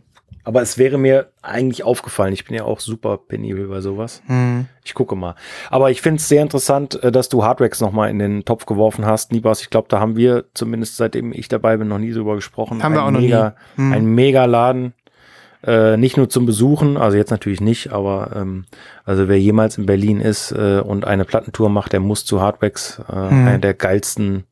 [0.47, 2.31] Aber es wäre mir eigentlich aufgefallen.
[2.31, 4.21] Ich bin ja auch super penibel bei sowas.
[4.27, 4.65] hm.
[4.85, 5.35] Ich gucke mal.
[5.69, 9.05] Aber ich finde es sehr interessant, äh, dass du Hardwax nochmal in den Topf geworfen
[9.05, 9.33] hast.
[9.33, 12.81] Nibas, ich glaube, da haben wir zumindest seitdem ich dabei bin noch nie drüber gesprochen.
[12.81, 13.83] Haben wir Ein auch noch mega, nie.
[13.83, 13.93] Hm.
[13.93, 14.93] Ein mega Laden.
[15.63, 18.65] Äh, nicht nur zum Besuchen, also jetzt natürlich nicht, aber ähm,
[19.03, 22.99] also wer jemals in Berlin ist äh, und eine Plattentour macht, der muss zu Hardwax,
[23.09, 23.47] äh, Hm.
[23.47, 24.45] einer der geilsten,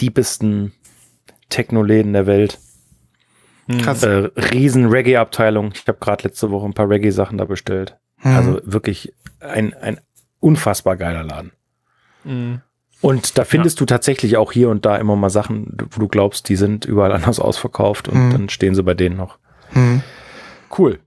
[0.00, 0.72] diepesten
[1.48, 2.58] Techno-Läden der Welt.
[3.82, 4.02] Krass.
[4.02, 5.72] Äh, riesen Reggae-Abteilung.
[5.74, 7.96] Ich habe gerade letzte Woche ein paar Reggae-Sachen da bestellt.
[8.18, 8.36] Hm.
[8.36, 10.00] Also wirklich ein, ein
[10.40, 11.52] unfassbar geiler Laden.
[12.24, 12.60] Mhm.
[13.00, 16.48] Und da findest du tatsächlich auch hier und da immer mal Sachen, wo du glaubst,
[16.48, 18.32] die sind überall anders ausverkauft und Mhm.
[18.32, 19.38] dann stehen sie bei denen noch.
[19.72, 20.02] Hm.
[20.78, 20.98] Cool.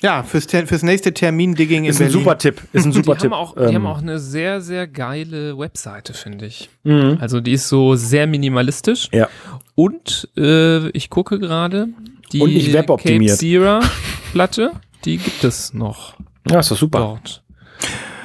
[0.00, 2.12] Ja, fürs, fürs nächste Termin-Digging in Ist ein Berlin.
[2.18, 2.60] super Tipp.
[2.72, 3.30] Ist ein super die, Tipp.
[3.30, 6.70] haben auch, die Ähm, haben auch eine sehr, sehr geile Webseite, finde ich.
[6.82, 7.18] mhm.
[7.20, 9.08] Also die ist so sehr minimalistisch.
[9.12, 9.28] Ja.
[9.74, 11.88] Und äh, ich gucke gerade,
[12.32, 13.30] die Und nicht weboptimiert.
[13.30, 13.80] Cape Sierra
[14.32, 14.72] Platte,
[15.04, 16.14] die gibt es noch
[16.48, 16.98] Ja, ist doch super.
[16.98, 17.42] dort.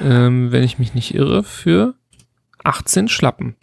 [0.00, 1.94] Ähm, wenn ich mich nicht irre, für
[2.64, 3.56] 18 Schlappen.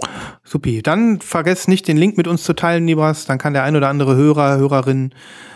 [0.44, 0.82] Supi.
[0.82, 3.26] Dann vergesst nicht, den Link mit uns zu teilen, Nibras.
[3.26, 5.14] Dann kann der ein oder andere Hörer, Hörerin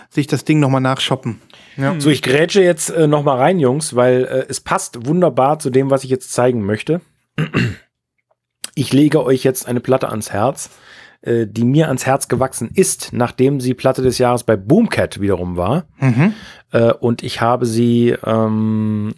[0.10, 1.40] sich das Ding nochmal nachshoppen.
[1.78, 1.96] Ja.
[2.00, 5.90] So, ich grätsche jetzt äh, nochmal rein, Jungs, weil äh, es passt wunderbar zu dem,
[5.90, 7.02] was ich jetzt zeigen möchte.
[8.76, 10.70] Ich lege euch jetzt eine Platte ans Herz,
[11.22, 15.58] äh, die mir ans Herz gewachsen ist, nachdem sie Platte des Jahres bei Boomcat wiederum
[15.58, 15.86] war.
[16.00, 16.34] Mhm.
[16.72, 19.14] Äh, und ich habe sie ähm,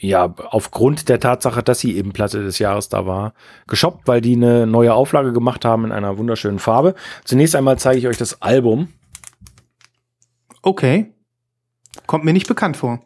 [0.00, 3.34] ja, aufgrund der Tatsache, dass sie eben Platte des Jahres da war,
[3.66, 6.94] geshoppt, weil die eine neue Auflage gemacht haben in einer wunderschönen Farbe.
[7.24, 8.88] Zunächst einmal zeige ich euch das Album.
[10.62, 11.12] Okay.
[12.06, 13.00] Kommt mir nicht bekannt vor.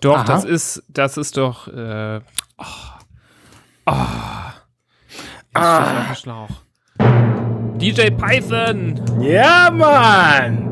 [0.00, 0.24] Doch, Aha.
[0.24, 1.68] das ist, das ist doch.
[1.68, 2.20] Äh,
[2.56, 2.64] oh,
[3.86, 4.06] oh,
[5.54, 6.14] ah.
[6.14, 6.50] Schlauch.
[7.78, 9.00] DJ Python!
[9.20, 10.66] Ja, Mann!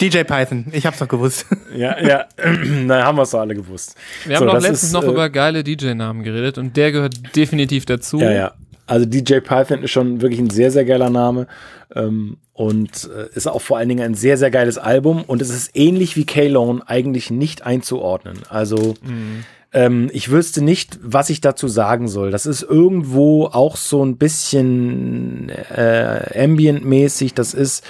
[0.00, 1.46] DJ Python, ich hab's doch gewusst.
[1.74, 2.26] Ja, ja,
[2.84, 3.96] na, haben wir es doch alle gewusst.
[4.26, 7.86] Wir haben doch letztens ist, noch äh, über geile DJ-Namen geredet und der gehört definitiv
[7.86, 8.18] dazu.
[8.18, 8.52] Ja, ja.
[8.92, 11.46] Also DJ Python ist schon wirklich ein sehr, sehr geiler Name
[11.94, 15.48] ähm, und äh, ist auch vor allen Dingen ein sehr, sehr geiles Album und es
[15.48, 18.40] ist ähnlich wie K-Lone eigentlich nicht einzuordnen.
[18.50, 19.44] Also Mhm.
[19.74, 22.30] Ähm, ich wüsste nicht, was ich dazu sagen soll.
[22.30, 27.82] Das ist irgendwo auch so ein bisschen äh, Ambient-mäßig, das ist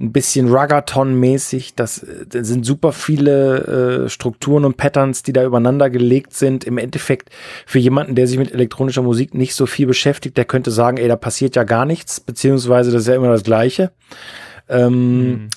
[0.00, 5.90] ein bisschen Ruggathon-mäßig, das, das sind super viele äh, Strukturen und Patterns, die da übereinander
[5.90, 6.64] gelegt sind.
[6.64, 7.28] Im Endeffekt
[7.66, 11.08] für jemanden, der sich mit elektronischer Musik nicht so viel beschäftigt, der könnte sagen, ey,
[11.08, 13.92] da passiert ja gar nichts, beziehungsweise das ist ja immer das Gleiche.
[14.70, 15.50] Ähm,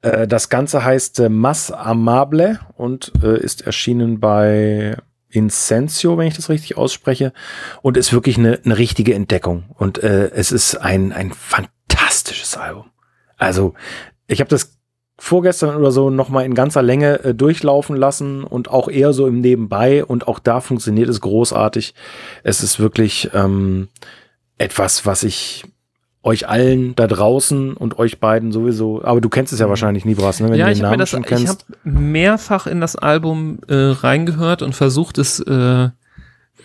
[0.00, 4.96] äh, das Ganze heißt äh, Mas Amable und äh, ist erschienen bei
[5.30, 7.32] Incensio, wenn ich das richtig ausspreche,
[7.82, 9.64] und ist wirklich eine, eine richtige Entdeckung.
[9.74, 12.86] Und äh, es ist ein, ein fantastisches Album.
[13.36, 13.74] Also,
[14.26, 14.78] ich habe das
[15.18, 19.26] vorgestern oder so noch mal in ganzer Länge äh, durchlaufen lassen und auch eher so
[19.26, 21.94] im Nebenbei und auch da funktioniert es großartig.
[22.44, 23.88] Es ist wirklich ähm,
[24.58, 25.64] etwas, was ich
[26.22, 30.14] euch allen da draußen und euch beiden sowieso, aber du kennst es ja wahrscheinlich nie,
[30.14, 30.50] Bras, ne?
[30.50, 31.48] wenn ja, du ich den habe Namen das, schon ich kennst.
[31.48, 35.88] habe mehrfach in das Album äh, reingehört und versucht es äh,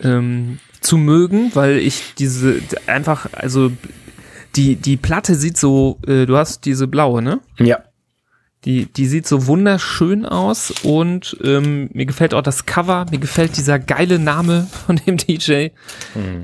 [0.02, 3.70] ähm, zu mögen, weil ich diese einfach, also
[4.56, 7.40] die, die Platte sieht so, äh, du hast diese blaue, ne?
[7.58, 7.78] ja,
[8.64, 13.58] Die, die sieht so wunderschön aus und ähm, mir gefällt auch das Cover, mir gefällt
[13.58, 15.68] dieser geile Name von dem DJ.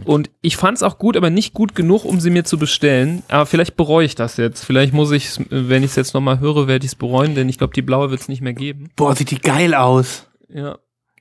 [0.04, 3.22] Und ich fand es auch gut, aber nicht gut genug, um sie mir zu bestellen.
[3.28, 4.64] Aber vielleicht bereue ich das jetzt.
[4.64, 7.56] Vielleicht muss ich, wenn ich es jetzt nochmal höre, werde ich es bereuen, denn ich
[7.56, 8.90] glaube, die blaue wird es nicht mehr geben.
[8.96, 10.26] Boah, sieht die geil aus.
[10.52, 10.78] Ja.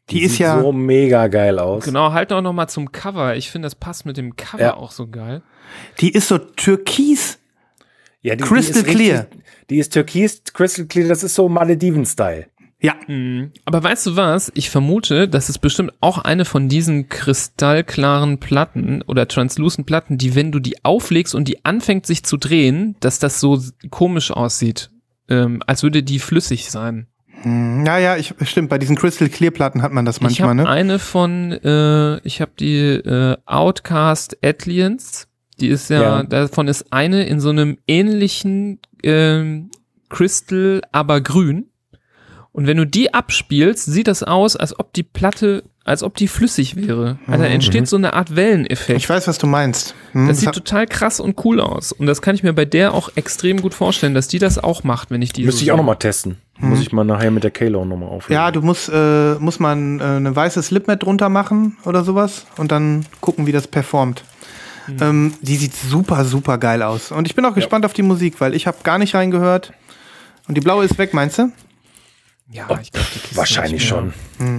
[0.09, 0.59] Die, ist sieht ja.
[0.61, 1.85] so mega geil aus.
[1.85, 3.35] Genau, halt auch nochmal zum Cover.
[3.35, 4.73] Ich finde, das passt mit dem Cover Ja.
[4.75, 5.43] auch so geil.
[6.01, 7.38] Die ist so türkis.
[8.21, 9.19] Ja, die, Crystal die ist clear.
[9.21, 12.47] Richtig, die ist türkis, crystal clear, das ist so Malediven-Style.
[12.81, 12.95] Ja.
[13.07, 13.51] Mhm.
[13.65, 14.51] Aber weißt du was?
[14.55, 20.35] Ich vermute, das ist bestimmt auch eine von diesen kristallklaren Platten oder translucent Platten, die,
[20.35, 24.91] wenn du die auflegst und die anfängt sich zu drehen, dass das so komisch aussieht.
[25.27, 27.07] Ähm, als würde die flüssig sein.
[27.41, 28.69] Hm, Ja, ja, ich, stimmt.
[28.69, 30.69] Bei diesen Crystal Clear Platten hat man das ich manchmal, habe ne?
[30.69, 35.27] eine von, äh, ich habe die äh, Outcast Aliens.
[35.61, 36.23] Die ist ja, Ja.
[36.23, 39.69] davon ist eine in so einem ähnlichen ähm,
[40.09, 41.65] Crystal, aber grün.
[42.51, 46.27] Und wenn du die abspielst, sieht das aus, als ob die Platte, als ob die
[46.27, 47.19] flüssig wäre.
[47.27, 48.97] Also da entsteht so eine Art Welleneffekt.
[48.97, 49.93] Ich weiß, was du meinst.
[50.13, 51.91] Hm, das sieht total krass und cool aus.
[51.91, 54.83] Und das kann ich mir bei der auch extrem gut vorstellen, dass die das auch
[54.83, 55.77] macht, wenn ich die Müsste so ich auch sehe.
[55.77, 56.37] noch mal testen.
[56.57, 58.35] Muss ich mal nachher mit der Kalo noch mal aufnehmen.
[58.41, 62.71] ja, du musst, äh, muss man äh, eine weiße Slipmat drunter machen oder sowas und
[62.71, 64.23] dann gucken, wie das performt.
[64.99, 67.11] Ähm, die sieht super, super geil aus.
[67.11, 69.73] Und ich bin auch gespannt auf die Musik, weil ich habe gar nicht reingehört.
[70.47, 71.51] Und die blaue ist weg, meinst du?
[72.51, 74.13] Ja, ich glaube, die Kiste Wahrscheinlich schon.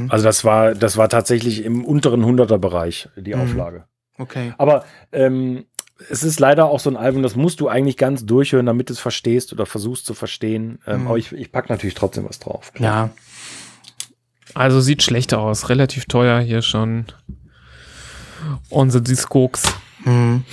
[0.09, 3.85] Also das war, das war tatsächlich im unteren 100er Bereich, die Auflage.
[4.17, 4.55] Okay.
[4.59, 5.65] Aber ähm,
[6.09, 8.93] es ist leider auch so ein Album, das musst du eigentlich ganz durchhören, damit du
[8.93, 10.79] es verstehst oder versuchst zu verstehen.
[10.87, 12.73] Ähm, Aber ich, ich pack natürlich trotzdem was drauf.
[12.79, 13.11] Ja.
[14.55, 15.69] Also sieht schlecht aus.
[15.69, 17.07] Relativ teuer hier schon.
[18.69, 19.65] Unsere Discogs.
[20.05, 20.45] Hm.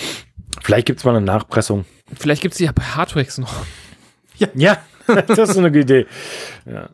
[0.62, 1.86] Vielleicht gibt's mal eine Nachpressung.
[2.18, 3.54] Vielleicht gibt's die ja bei Hardwax noch.
[4.54, 6.08] Ja, das ist eine gute Idee.
[6.66, 6.90] Ja.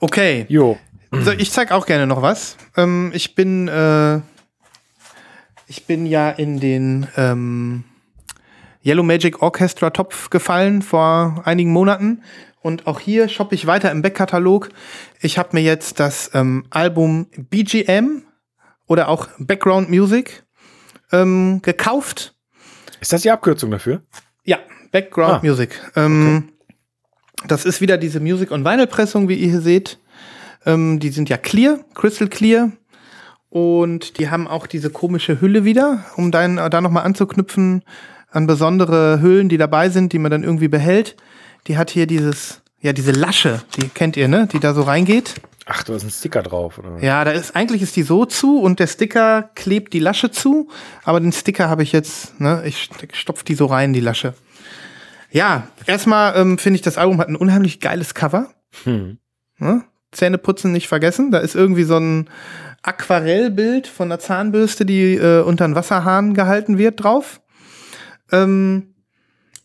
[0.00, 0.46] Okay.
[0.48, 0.78] Jo.
[1.12, 2.56] So, ich zeig auch gerne noch was.
[2.76, 4.16] Ähm, ich bin, äh,
[5.68, 7.84] ich bin ja in den ähm,
[8.84, 12.22] Yellow Magic Orchestra Topf gefallen vor einigen Monaten.
[12.60, 14.70] Und auch hier shoppe ich weiter im Backkatalog.
[15.20, 18.22] Ich habe mir jetzt das ähm, Album BGM
[18.86, 20.44] oder auch Background Music
[21.12, 22.34] ähm, gekauft.
[23.00, 24.02] Ist das die Abkürzung dafür?
[24.44, 24.58] Ja,
[24.92, 25.80] Background Ah, Music.
[25.96, 26.50] Ähm,
[27.46, 29.98] Das ist wieder diese Music on Vinyl Pressung, wie ihr hier seht.
[30.64, 32.70] Ähm, die sind ja clear, crystal clear.
[33.50, 37.84] Und die haben auch diese komische Hülle wieder, um dann da nochmal anzuknüpfen
[38.30, 41.16] an besondere Hüllen, die dabei sind, die man dann irgendwie behält.
[41.68, 44.46] Die hat hier dieses, ja, diese Lasche, die kennt ihr, ne?
[44.52, 45.40] Die da so reingeht.
[45.64, 47.02] Ach, da ist ein Sticker drauf, oder?
[47.02, 50.68] Ja, da ist, eigentlich ist die so zu und der Sticker klebt die Lasche zu,
[51.02, 54.34] aber den Sticker habe ich jetzt, ne, ich stopf die so rein, die Lasche.
[55.30, 58.50] Ja, erstmal ähm, finde ich, das Album hat ein unheimlich geiles Cover.
[58.84, 59.16] Hm.
[59.56, 59.84] Ne?
[60.12, 61.30] Zähneputzen nicht vergessen.
[61.30, 62.28] Da ist irgendwie so ein
[62.82, 67.40] Aquarellbild von einer Zahnbürste, die äh, unter einen Wasserhahn gehalten wird, drauf.
[68.30, 68.94] Ähm,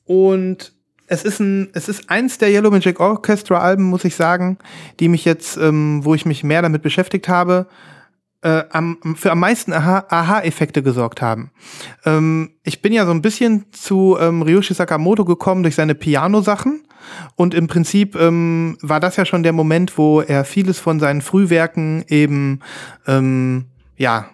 [0.05, 0.78] und
[1.09, 4.59] es ist ein, es ist eins der Yellow Magic Orchestra Alben, muss ich sagen,
[4.99, 7.67] die mich jetzt, ähm, wo ich mich mehr damit beschäftigt habe,
[8.41, 11.51] äh, am, für am meisten Aha-Effekte gesorgt haben.
[12.05, 16.83] Ähm, ich bin ja so ein bisschen zu ähm, Ryoshi Sakamoto gekommen durch seine Piano-Sachen.
[17.35, 21.21] Und im Prinzip ähm, war das ja schon der Moment, wo er vieles von seinen
[21.21, 22.59] Frühwerken eben
[23.07, 23.65] ähm,
[23.97, 24.29] ja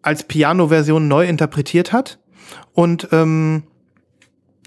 [0.00, 2.18] als Piano-Version neu interpretiert hat.
[2.72, 3.64] Und ähm,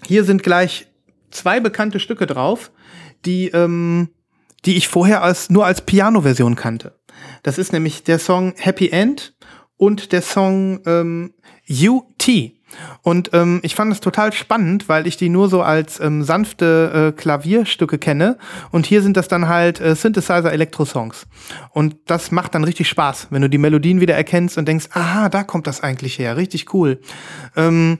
[0.06, 0.91] hier sind gleich
[1.32, 2.72] zwei bekannte Stücke drauf,
[3.26, 4.10] die, ähm,
[4.66, 7.00] die ich vorher als, nur als Piano-Version kannte.
[7.44, 9.36] Das ist nämlich der Song Happy End
[9.78, 11.34] und der Song ähm,
[11.70, 12.28] UT.
[13.02, 17.14] Und ähm, ich fand es total spannend, weil ich die nur so als ähm, sanfte
[17.14, 18.38] äh, Klavierstücke kenne.
[18.72, 21.28] Und hier sind das dann halt äh, Synthesizer-Elektro-Songs.
[21.72, 25.30] Und das macht dann richtig Spaß, wenn du die Melodien wieder erkennst und denkst, aha,
[25.30, 26.38] da kommt das eigentlich her.
[26.38, 27.02] Richtig cool.
[27.56, 28.00] Ähm,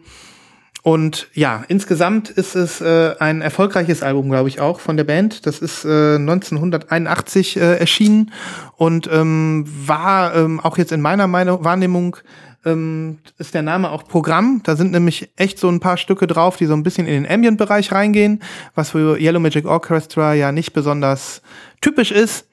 [0.84, 5.46] und ja, insgesamt ist es äh, ein erfolgreiches Album, glaube ich, auch von der Band.
[5.46, 8.32] Das ist äh, 1981 äh, erschienen
[8.78, 12.18] und ähm, war ähm, auch jetzt in meiner Meinung, Wahrnehmung
[12.66, 14.62] ähm, ist der Name auch Programm.
[14.64, 17.32] Da sind nämlich echt so ein paar Stücke drauf, die so ein bisschen in den
[17.32, 18.42] Ambient-Bereich reingehen,
[18.74, 21.44] was für Yellow Magic Orchestra ja nicht besonders
[21.82, 22.48] typisch ist.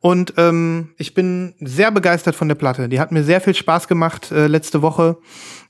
[0.00, 2.88] Und ähm, ich bin sehr begeistert von der Platte.
[2.88, 5.18] Die hat mir sehr viel Spaß gemacht äh, letzte Woche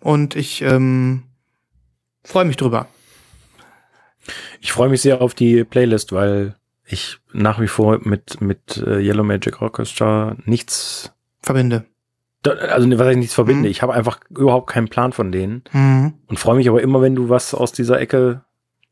[0.01, 1.23] und ich ähm,
[2.29, 2.87] freue mich drüber.
[4.61, 8.99] Ich freue mich sehr auf die Playlist, weil ich nach wie vor mit, mit äh,
[8.99, 11.85] Yellow Magic Orchestra nichts verbinde.
[12.45, 13.63] Also was ich nichts verbinde.
[13.63, 13.71] Mhm.
[13.71, 16.15] Ich habe einfach überhaupt keinen Plan von denen mhm.
[16.27, 18.43] und freue mich aber immer, wenn du was aus dieser Ecke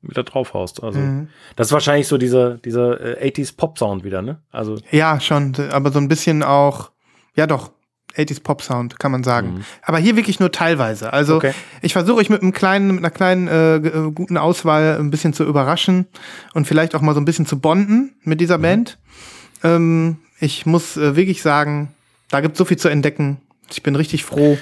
[0.03, 0.83] wieder draufhaust.
[0.83, 1.29] Also mhm.
[1.55, 4.43] das ist wahrscheinlich so dieser dieser äh, 80s Pop Sound wieder, ne?
[4.51, 6.91] Also ja, schon, aber so ein bisschen auch
[7.35, 7.71] ja doch
[8.16, 9.55] 80s Pop Sound, kann man sagen.
[9.55, 9.64] Mhm.
[9.82, 11.12] Aber hier wirklich nur teilweise.
[11.12, 11.52] Also okay.
[11.82, 15.32] ich versuche euch mit einem kleinen, mit einer kleinen äh, äh, guten Auswahl ein bisschen
[15.32, 16.06] zu überraschen
[16.55, 18.62] und vielleicht auch mal so ein bisschen zu bonden mit dieser mhm.
[18.62, 18.98] Band.
[19.62, 21.94] Ähm, ich muss äh, wirklich sagen,
[22.30, 23.38] da gibt es so viel zu entdecken.
[23.70, 24.59] Ich bin richtig froh,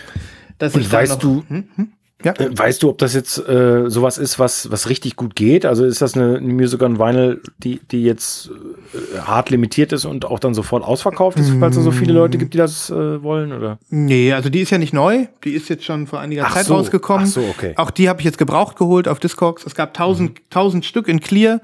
[0.59, 1.93] dass und ich weißt da noch, du, hm, hm?
[2.25, 2.33] Ja.
[2.33, 5.67] Äh, weißt du, ob das jetzt äh, sowas ist, was, was richtig gut geht?
[5.67, 8.51] Also ist das eine, eine Music on Vinyl, die, die jetzt
[8.95, 12.39] äh, hart limitiert ist und auch dann sofort ausverkauft ist, weil es so viele Leute
[12.39, 13.53] gibt, die das äh, wollen?
[13.53, 13.79] Oder?
[13.91, 15.27] Nee, also die ist ja nicht neu.
[15.45, 16.75] Die ist jetzt schon vor einiger Ach Zeit so.
[16.75, 17.27] rausgekommen.
[17.27, 17.75] Ach so, okay.
[17.77, 19.67] Auch die habe ich jetzt gebraucht geholt auf Discogs.
[19.67, 20.45] Es gab tausend, mhm.
[20.51, 21.61] tausend Stück in Clear.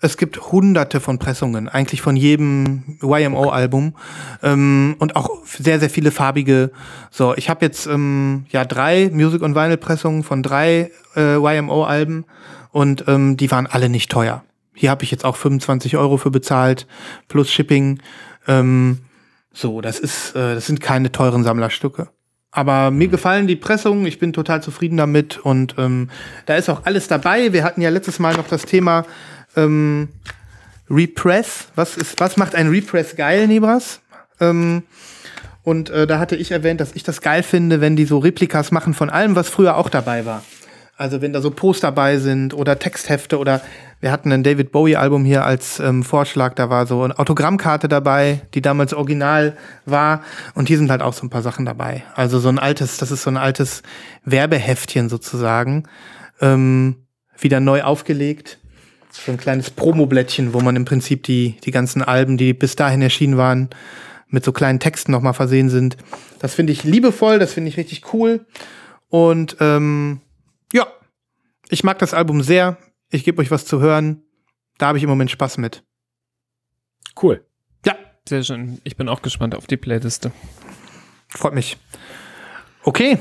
[0.00, 3.94] Es gibt hunderte von Pressungen, eigentlich von jedem YMO-Album.
[4.42, 6.70] Ähm, und auch sehr, sehr viele farbige.
[7.10, 12.24] So, ich habe jetzt ähm, ja drei Music- und Vinyl-Pressungen von drei äh, YMO-Alben
[12.70, 14.44] und ähm, die waren alle nicht teuer.
[14.74, 16.86] Hier habe ich jetzt auch 25 Euro für bezahlt,
[17.26, 18.00] plus Shipping.
[18.46, 18.98] Ähm,
[19.52, 22.08] so, das ist, äh, das sind keine teuren Sammlerstücke.
[22.50, 26.08] Aber mir gefallen die Pressungen, ich bin total zufrieden damit und ähm,
[26.46, 27.52] da ist auch alles dabei.
[27.52, 29.04] Wir hatten ja letztes Mal noch das Thema
[29.58, 30.08] ähm,
[30.90, 31.68] Repress.
[31.74, 34.00] Was, ist, was macht ein Repress geil, Nebras?
[34.40, 34.82] Ähm,
[35.62, 38.70] und äh, da hatte ich erwähnt, dass ich das geil finde, wenn die so Replikas
[38.70, 40.42] machen von allem, was früher auch dabei war.
[40.96, 43.60] Also wenn da so Poster dabei sind oder Texthefte oder
[44.00, 48.40] wir hatten ein David Bowie-Album hier als ähm, Vorschlag, da war so eine Autogrammkarte dabei,
[48.54, 49.56] die damals original
[49.86, 50.22] war.
[50.54, 52.02] Und hier sind halt auch so ein paar Sachen dabei.
[52.14, 53.82] Also so ein altes, das ist so ein altes
[54.24, 55.84] Werbeheftchen sozusagen,
[56.40, 56.96] ähm,
[57.38, 58.58] wieder neu aufgelegt
[59.24, 63.02] so ein kleines Promoblättchen, wo man im Prinzip die, die ganzen Alben, die bis dahin
[63.02, 63.70] erschienen waren,
[64.28, 65.96] mit so kleinen Texten nochmal versehen sind.
[66.38, 68.46] Das finde ich liebevoll, das finde ich richtig cool.
[69.08, 70.20] Und ähm,
[70.72, 70.86] ja,
[71.68, 72.78] ich mag das Album sehr.
[73.10, 74.22] Ich gebe euch was zu hören.
[74.76, 75.82] Da habe ich im Moment Spaß mit.
[77.20, 77.44] Cool.
[77.84, 77.96] Ja.
[78.28, 78.80] Sehr schön.
[78.84, 80.32] Ich bin auch gespannt auf die Playliste.
[81.28, 81.78] Freut mich.
[82.82, 83.18] Okay.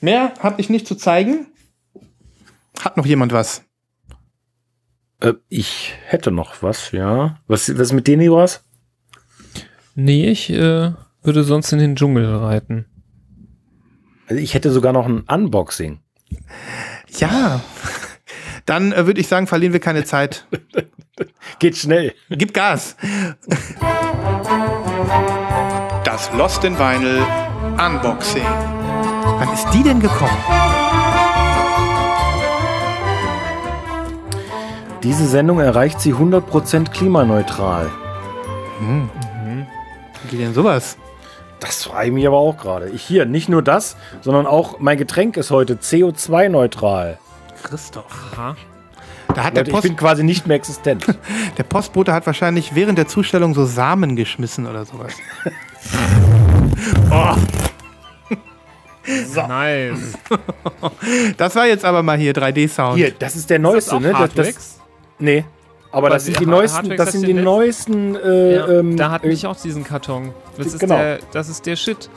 [0.00, 1.46] Mehr habe ich nicht zu zeigen.
[2.80, 3.67] Hat noch jemand was?
[5.20, 7.38] Äh, ich hätte noch was, ja.
[7.46, 8.64] Was, was mit denen was?
[9.94, 10.92] Nee, ich äh,
[11.22, 12.86] würde sonst in den Dschungel reiten.
[14.28, 16.00] Also ich hätte sogar noch ein Unboxing.
[17.18, 17.62] Ja,
[18.68, 20.46] Dann äh, würde ich sagen, verlieren wir keine Zeit.
[21.58, 22.12] Geht schnell.
[22.28, 22.96] Gib Gas.
[26.04, 27.22] Das Lost in Vinyl
[27.78, 28.44] Unboxing.
[28.44, 30.87] Wann ist die denn gekommen?
[35.02, 37.90] Diese Sendung erreicht sie 100% klimaneutral.
[40.22, 40.96] Wie geht denn sowas?
[41.60, 42.88] Das frage ich mich aber auch gerade.
[42.90, 47.18] Ich hier, nicht nur das, sondern auch mein Getränk ist heute CO2-neutral.
[47.62, 48.06] Christoph.
[48.32, 48.56] Aha.
[49.34, 51.04] Da hat der, Leute, ich Post, bin quasi nicht mehr existent.
[51.58, 55.12] der Postbote hat wahrscheinlich während der Zustellung so Samen geschmissen oder sowas.
[59.34, 60.18] Nice.
[61.38, 62.96] Das war jetzt aber mal hier 3D-Sound.
[62.96, 64.12] Hier, das ist der neueste, ne?
[64.12, 64.78] Das, das,
[65.18, 65.44] nee.
[65.90, 69.32] Aber das sind die neuesten, das sind die neuesten, äh, Ja, ähm, da hatte äh,
[69.32, 70.32] ich auch diesen Karton.
[70.58, 70.96] Das ist, genau.
[70.98, 72.10] der, das ist der Shit.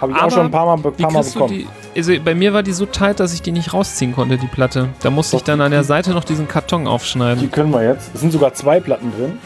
[0.00, 1.48] Habe ich auch schon ein paar Mal, paar bekommen.
[1.52, 1.66] die,
[1.96, 4.88] also bei mir war die so tight, dass ich die nicht rausziehen konnte, die Platte.
[5.02, 7.50] Da musste ich dann an der die- Seite noch diesen Karton Die aufschneiden.
[7.50, 8.14] können wir jetzt.
[8.14, 9.38] Es sind sogar zwei Platten drin.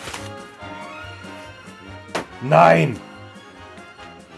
[2.43, 2.97] Nein!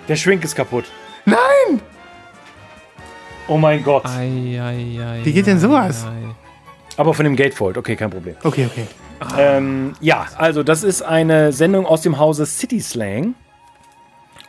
[0.09, 0.85] Der Schwink ist kaputt.
[1.25, 1.81] Nein!
[3.49, 4.05] Oh mein Gott.
[4.07, 6.05] Ei, ei, ei, Wie geht denn sowas?
[6.07, 6.35] ei, ei.
[6.97, 8.37] Aber von dem Gatefold, okay, kein Problem.
[8.43, 8.87] Okay, okay.
[9.39, 13.35] Ähm, ja, also das ist eine Sendung aus dem Hause City Slang.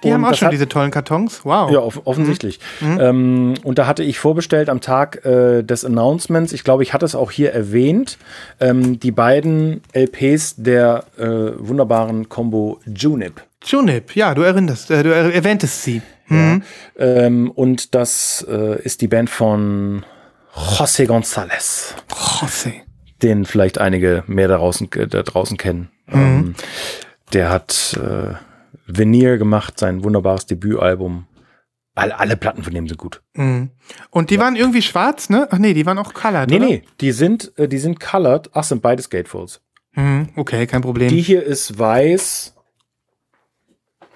[0.04, 1.46] Die Und haben auch schon hat- diese tollen Kartons.
[1.46, 1.72] Wow.
[1.72, 2.60] Ja, off offensichtlich.
[2.82, 7.06] Ähm, und da hatte ich vorbestellt am Tag äh, des Announcements, ich glaube, ich hatte
[7.06, 8.18] es auch hier erwähnt,
[8.60, 11.24] ähm, die beiden LPs der äh,
[11.58, 13.42] wunderbaren Combo Junip.
[13.64, 16.02] Junip, ja, du erinnerst, äh, du er erwähntest sie.
[16.28, 16.62] Mhm.
[17.00, 20.04] Ähm, und das äh, ist die Band von
[20.56, 22.82] José González, José.
[23.22, 25.90] den vielleicht einige mehr da draußen, äh, da draußen kennen.
[26.08, 26.56] Ähm,
[27.34, 28.36] der hat äh,
[28.88, 31.26] Veneer gemacht, sein wunderbares Debütalbum.
[31.98, 33.22] Alle, alle Platten von dem sind gut.
[33.36, 33.72] Mhm.
[34.10, 35.48] Und die waren irgendwie schwarz, ne?
[35.50, 36.66] Ach nee, die waren auch colored, Nee, oder?
[36.66, 38.50] nee, die sind, äh, die sind colored.
[38.54, 39.62] Ach, sind beides Gatefolds.
[39.94, 40.30] Mhm.
[40.36, 41.08] Okay, kein Problem.
[41.10, 42.54] Die hier ist weiß.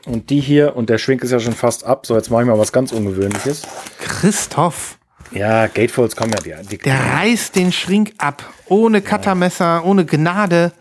[0.05, 2.05] Und die hier, und der Schwink ist ja schon fast ab.
[2.05, 3.63] So, jetzt mache ich mal was ganz Ungewöhnliches.
[3.99, 4.98] Christoph,
[5.31, 6.67] Ja, Gatefolds kommen ja die.
[6.69, 8.43] die der reißt den Schrink ab.
[8.65, 10.71] Ohne Cuttermesser, ohne Gnade.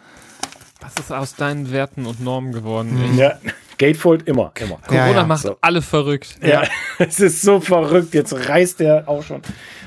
[0.81, 2.99] Was ist aus deinen Werten und Normen geworden?
[3.11, 3.15] Echt?
[3.19, 3.39] ja,
[3.77, 4.81] Gatefold immer, immer.
[4.91, 5.57] Ja, Corona ja, macht so.
[5.61, 6.39] alle verrückt.
[6.43, 6.63] Ja,
[6.99, 8.15] es ist so verrückt.
[8.15, 9.43] Jetzt reißt der auch schon.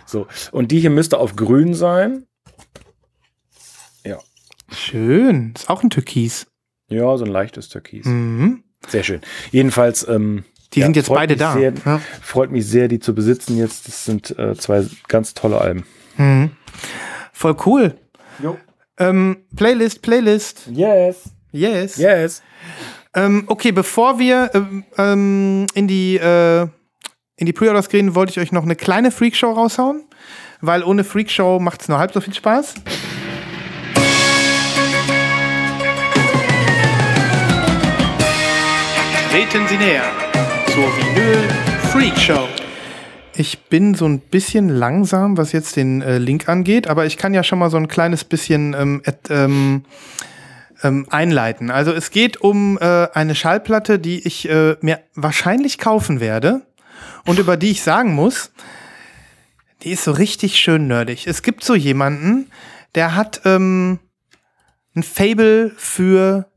[0.05, 2.25] So, und die hier müsste auf grün sein.
[4.05, 4.19] Ja,
[4.73, 5.53] Schön.
[5.55, 6.47] Ist auch ein Türkis.
[6.89, 8.05] ja, so ein leichtes Türkis.
[8.05, 8.63] Mhm.
[8.87, 9.21] Sehr schön.
[9.51, 10.43] Jedenfalls, ähm,
[10.73, 11.53] Die ja, sind jetzt beide da.
[11.53, 11.99] Sehr, Ja.
[12.21, 13.87] Freut mich sehr, die zu besitzen jetzt.
[13.87, 15.85] Das sind äh, zwei ganz tolle Alben.
[16.17, 16.51] Mhm.
[17.33, 17.95] Voll cool.
[18.41, 18.57] Jo.
[18.97, 20.67] Ähm, Playlist, Playlist.
[20.71, 21.29] Yes.
[21.51, 21.97] Yes.
[21.97, 22.41] Yes.
[23.13, 26.67] Ähm, okay, bevor wir ähm, ähm, in die, äh,
[27.35, 30.05] in die Pre-Orders gehen, wollte ich euch noch eine kleine Freakshow raushauen,
[30.61, 32.75] weil ohne Freakshow macht es nur halb so viel Spaß.
[39.31, 40.30] Treten Sie näher
[40.73, 41.49] zur Vinyl
[41.91, 42.47] Freakshow.
[43.35, 47.33] Ich bin so ein bisschen langsam, was jetzt den äh, Link angeht, aber ich kann
[47.33, 49.83] ja schon mal so ein kleines bisschen ähm, et, ähm,
[50.81, 51.71] ähm, einleiten.
[51.71, 56.61] Also es geht um äh, eine Schallplatte, die ich äh, mir wahrscheinlich kaufen werde
[57.25, 58.53] und über die ich sagen muss,
[59.83, 61.27] die ist so richtig schön nerdig.
[61.27, 62.49] Es gibt so jemanden,
[62.95, 63.99] der hat ähm,
[64.95, 66.49] ein Fable für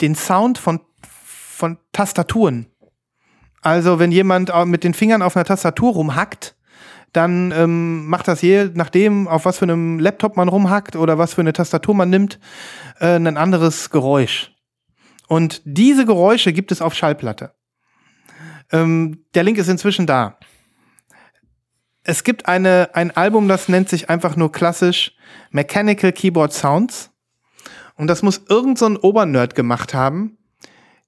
[0.00, 2.66] den Sound von, von Tastaturen.
[3.60, 6.56] Also wenn jemand mit den Fingern auf einer Tastatur rumhackt,
[7.12, 11.34] dann ähm, macht das je nachdem, auf was für einem Laptop man rumhackt oder was
[11.34, 12.38] für eine Tastatur man nimmt,
[13.00, 14.52] äh, ein anderes Geräusch.
[15.26, 17.52] Und diese Geräusche gibt es auf Schallplatte.
[18.72, 20.38] Ähm, der Link ist inzwischen da.
[22.02, 25.12] Es gibt eine, ein Album, das nennt sich einfach nur klassisch
[25.50, 27.10] Mechanical Keyboard Sounds.
[27.96, 30.38] Und das muss irgend so ein Obernerd gemacht haben,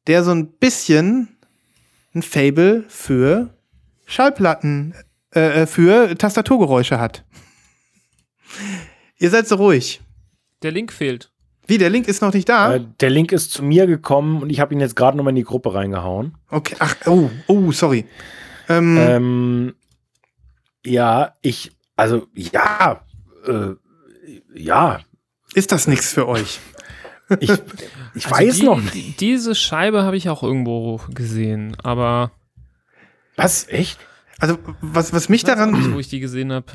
[0.06, 1.38] der so ein bisschen
[2.14, 3.50] ein Fable für
[4.06, 4.94] Schallplatten,
[5.34, 7.24] äh, äh, für Tastaturgeräusche hat.
[9.18, 10.00] Ihr seid so ruhig.
[10.62, 11.30] Der Link fehlt.
[11.66, 12.74] Wie, der Link ist noch nicht da?
[12.74, 15.36] Äh, der Link ist zu mir gekommen und ich habe ihn jetzt gerade nochmal in
[15.36, 16.36] die Gruppe reingehauen.
[16.50, 18.04] Okay, ach, oh, oh, sorry.
[18.68, 19.74] Ähm, Ähm,
[20.84, 23.04] ja, ich, also ja,
[23.46, 23.70] äh,
[24.54, 25.00] ja,
[25.54, 26.60] ist das nichts für euch?
[27.40, 27.50] Ich,
[28.14, 28.94] ich Also weiß die, noch nicht.
[28.94, 32.32] die- Diese Scheibe habe ich auch irgendwo gesehen, aber
[33.36, 33.66] Was?
[33.68, 33.98] Echt?
[34.38, 36.66] Also, was, was mich ich weiß auch daran, nicht, wo ich die gesehen habe.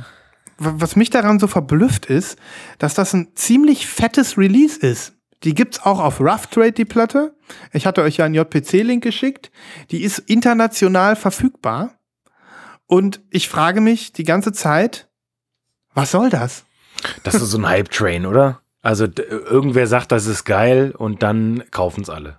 [0.58, 2.38] was mich daran so verblüfft ist,
[2.80, 5.14] dass das ein ziemlich fettes Release ist.
[5.44, 7.36] Die gibt's auch auf Rough Trade, die Platte.
[7.74, 9.52] Ich hatte euch ja einen JPC-Link geschickt.
[9.92, 11.94] Die ist international verfügbar.
[12.88, 15.08] Und ich frage mich die ganze Zeit,
[15.94, 16.64] was soll das?
[17.24, 18.62] Das ist so ein Hype-Train, oder?
[18.88, 22.38] Also irgendwer sagt, das ist geil und dann kaufen es alle.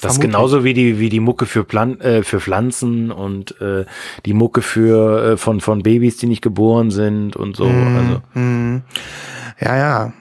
[0.00, 3.84] Das ist genauso wie die, wie die Mucke für, Plan äh, für Pflanzen und äh,
[4.24, 7.66] die Mucke für äh, von, von Babys, die nicht geboren sind und so.
[7.66, 8.40] Mm, also.
[8.40, 8.82] Mm.
[9.60, 10.12] Ja, ja.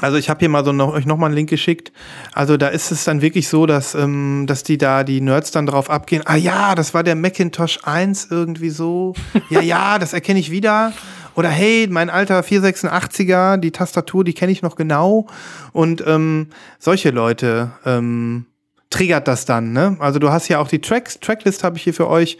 [0.00, 1.92] Also ich habe hier mal so noch, euch nochmal einen Link geschickt.
[2.32, 5.66] Also da ist es dann wirklich so, dass, ähm, dass die da, die Nerds dann
[5.66, 6.22] drauf abgehen.
[6.24, 9.14] Ah ja, das war der Macintosh 1 irgendwie so.
[9.48, 10.92] ja, ja, das erkenne ich wieder.
[11.36, 15.26] Oder hey, mein alter 486er, die Tastatur, die kenne ich noch genau.
[15.72, 16.48] Und ähm,
[16.78, 18.46] solche Leute ähm,
[18.88, 19.72] triggert das dann.
[19.72, 19.96] Ne?
[20.00, 22.38] Also du hast ja auch die Tracks, Tracklist habe ich hier für euch.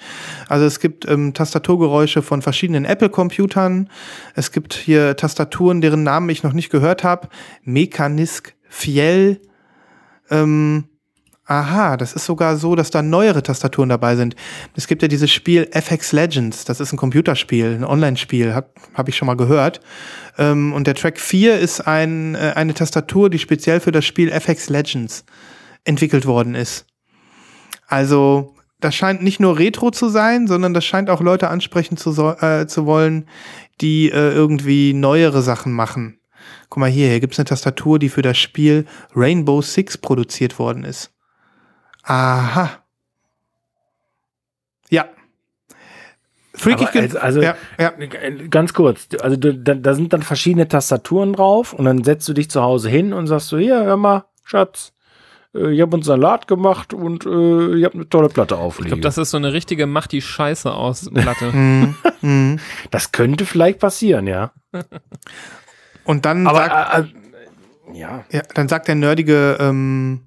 [0.48, 3.90] Also es gibt ähm, Tastaturgeräusche von verschiedenen Apple-Computern.
[4.34, 7.28] Es gibt hier Tastaturen, deren Namen ich noch nicht gehört habe.
[7.64, 9.42] Mechanisk Fiel.
[10.30, 10.84] Ähm,
[11.46, 14.34] aha, das ist sogar so, dass da neuere Tastaturen dabei sind.
[14.74, 16.64] Es gibt ja dieses Spiel FX Legends.
[16.64, 18.52] Das ist ein Computerspiel, ein Online-Spiel.
[18.52, 19.80] Habe hab ich schon mal gehört.
[20.38, 24.30] Ähm, und der Track 4 ist ein, äh, eine Tastatur, die speziell für das Spiel
[24.30, 25.24] FX Legends
[25.84, 26.86] entwickelt worden ist.
[27.86, 32.10] Also das scheint nicht nur Retro zu sein, sondern das scheint auch Leute ansprechen zu,
[32.10, 33.28] so, äh, zu wollen,
[33.80, 36.18] die äh, irgendwie neuere Sachen machen.
[36.68, 40.84] Guck mal hier, hier gibt's eine Tastatur, die für das Spiel Rainbow Six produziert worden
[40.84, 41.12] ist.
[42.06, 42.70] Aha.
[44.90, 45.06] Ja.
[46.54, 47.92] Freakig also, also ja, ja.
[48.48, 52.48] ganz kurz, also da, da sind dann verschiedene Tastaturen drauf und dann setzt du dich
[52.48, 54.94] zu Hause hin und sagst so, hier, hör mal, Schatz,
[55.54, 58.86] äh, ich habe uns Salat gemacht und äh, ich habe eine tolle Platte auflegen.
[58.86, 61.52] Ich glaube, das ist so eine richtige Mach die Scheiße aus Platte.
[61.52, 61.94] Mhm.
[62.22, 62.58] Mhm.
[62.90, 64.52] das könnte vielleicht passieren, ja.
[66.04, 67.00] Und dann Aber, sagt, äh,
[67.92, 68.24] äh, ja.
[68.30, 68.42] ja.
[68.54, 70.25] Dann sagt der nerdige ähm,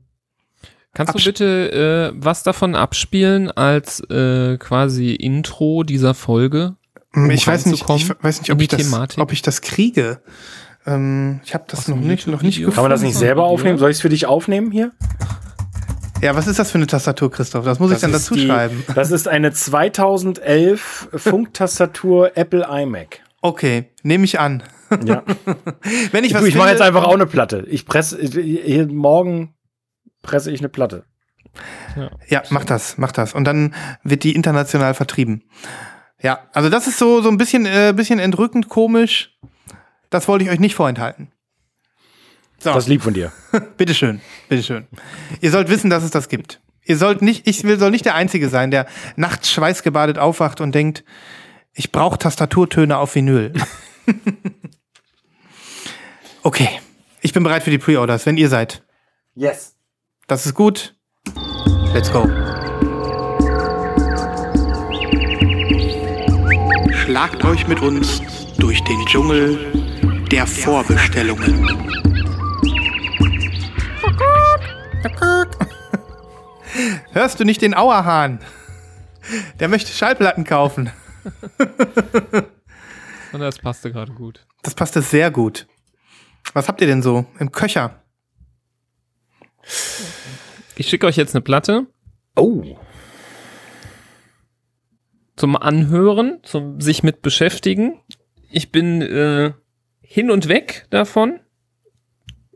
[1.00, 6.76] Kannst du bitte äh, was davon abspielen als äh, quasi Intro dieser Folge?
[7.16, 10.20] Um ich weiß nicht, ich weiß nicht, ob ich, das, ob ich das kriege.
[10.86, 12.76] Ähm, ich habe das noch nicht, noch nicht gefunden.
[12.76, 13.78] Kann man das nicht selber aufnehmen?
[13.78, 14.92] Soll ich es für dich aufnehmen hier?
[16.22, 17.64] Ja, was ist das für eine Tastatur, Christoph?
[17.64, 18.84] Das muss das ich dann dazu die, schreiben.
[18.94, 23.22] Das ist eine 2011 Funktastatur Apple iMac.
[23.42, 24.64] Okay, nehme ich an.
[25.06, 25.24] Ja.
[26.12, 27.66] Wenn ich was du, ich mache jetzt einfach auch eine Platte.
[27.70, 29.54] Ich presse hier morgen
[30.22, 31.06] presse ich eine Platte.
[31.96, 33.34] Ja, ja mach das, mach das.
[33.34, 33.74] Und dann
[34.04, 35.44] wird die international vertrieben.
[36.22, 39.38] Ja, also das ist so so ein bisschen äh, bisschen entrückend, komisch.
[40.10, 41.32] Das wollte ich euch nicht vorenthalten.
[42.60, 42.74] So.
[42.74, 43.32] Das ist lieb von dir.
[43.78, 44.88] bitteschön, bitteschön.
[45.40, 46.62] Ihr sollt wissen, dass es das gibt.
[46.84, 50.74] Ihr sollt nicht, ich will, soll nicht der Einzige sein, der nachts schweißgebadet aufwacht und
[50.74, 51.04] denkt,
[51.74, 53.54] ich brauche Tastaturtöne auf Vinyl.
[56.44, 56.68] okay,
[57.22, 58.84] ich bin bereit für die Pre-Orders, wenn ihr seid.
[59.36, 59.76] Yes.
[60.30, 60.96] Das ist gut.
[61.92, 62.28] Let's go.
[66.94, 68.22] Schlagt euch mit uns
[68.60, 69.74] durch den Dschungel
[70.32, 71.66] der Vorbestellungen.
[77.12, 78.40] Hörst du nicht den Auerhahn?
[79.60, 80.92] Der möchte Schallplatten kaufen.
[83.32, 84.46] Und das passte gerade gut.
[84.62, 85.66] Das passte sehr gut.
[86.54, 88.04] Was habt ihr denn so im Köcher?
[90.80, 91.88] Ich schicke euch jetzt eine Platte.
[92.38, 92.64] Oh.
[95.36, 98.00] Zum Anhören, zum sich mit beschäftigen.
[98.50, 99.52] Ich bin äh,
[100.00, 101.42] hin und weg davon.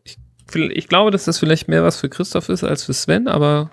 [0.06, 0.18] Ich,
[0.56, 3.72] ich glaube, dass das vielleicht mehr was für Christoph ist als für Sven, aber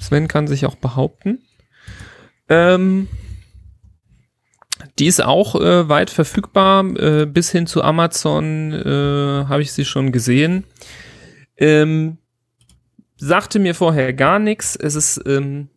[0.00, 1.42] Sven kann sich auch behaupten.
[2.48, 3.06] Ähm,
[4.98, 9.84] die ist auch äh, weit verfügbar, äh, bis hin zu Amazon äh, habe ich sie
[9.84, 10.64] schon gesehen.
[11.58, 12.16] Ähm,
[13.22, 14.74] sagte mir vorher gar nichts.
[14.74, 15.68] Es ist ähm,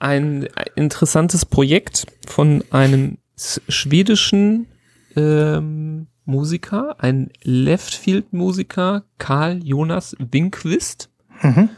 [0.00, 4.66] ein interessantes Projekt von einem schwedischen
[5.14, 11.10] ähm, Musiker, ein Leftfield-Musiker, Karl Jonas Winkvist,
[11.42, 11.68] mhm.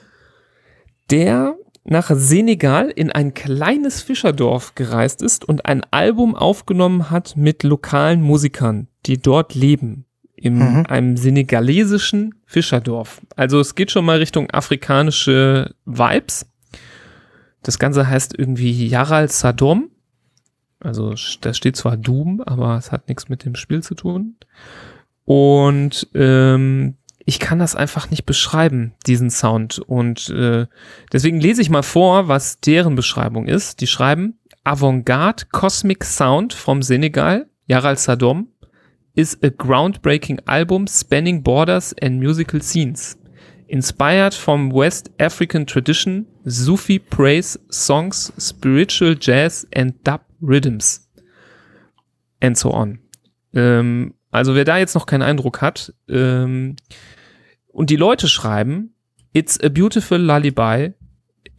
[1.10, 7.64] der nach Senegal in ein kleines Fischerdorf gereist ist und ein Album aufgenommen hat mit
[7.64, 10.06] lokalen Musikern, die dort leben.
[10.42, 10.86] In mhm.
[10.88, 13.22] einem senegalesischen Fischerdorf.
[13.36, 16.46] Also es geht schon mal Richtung afrikanische Vibes.
[17.62, 19.90] Das Ganze heißt irgendwie Yaral Sadom.
[20.80, 24.36] Also da steht zwar Doom, aber es hat nichts mit dem Spiel zu tun.
[25.24, 29.78] Und ähm, ich kann das einfach nicht beschreiben, diesen Sound.
[29.78, 30.66] Und äh,
[31.12, 33.80] deswegen lese ich mal vor, was deren Beschreibung ist.
[33.80, 38.48] Die schreiben, Avantgarde Cosmic Sound from Senegal, Yaral Sadom,
[39.14, 43.16] is a groundbreaking album spanning borders and musical scenes.
[43.68, 51.08] Inspired from West African tradition, Sufi praise songs, spiritual jazz and dub Rhythms
[52.40, 52.98] and so on.
[53.54, 56.76] Ähm, Also wer da jetzt noch keinen Eindruck hat, ähm,
[57.68, 58.94] und die Leute schreiben,
[59.34, 60.92] It's a beautiful lullaby,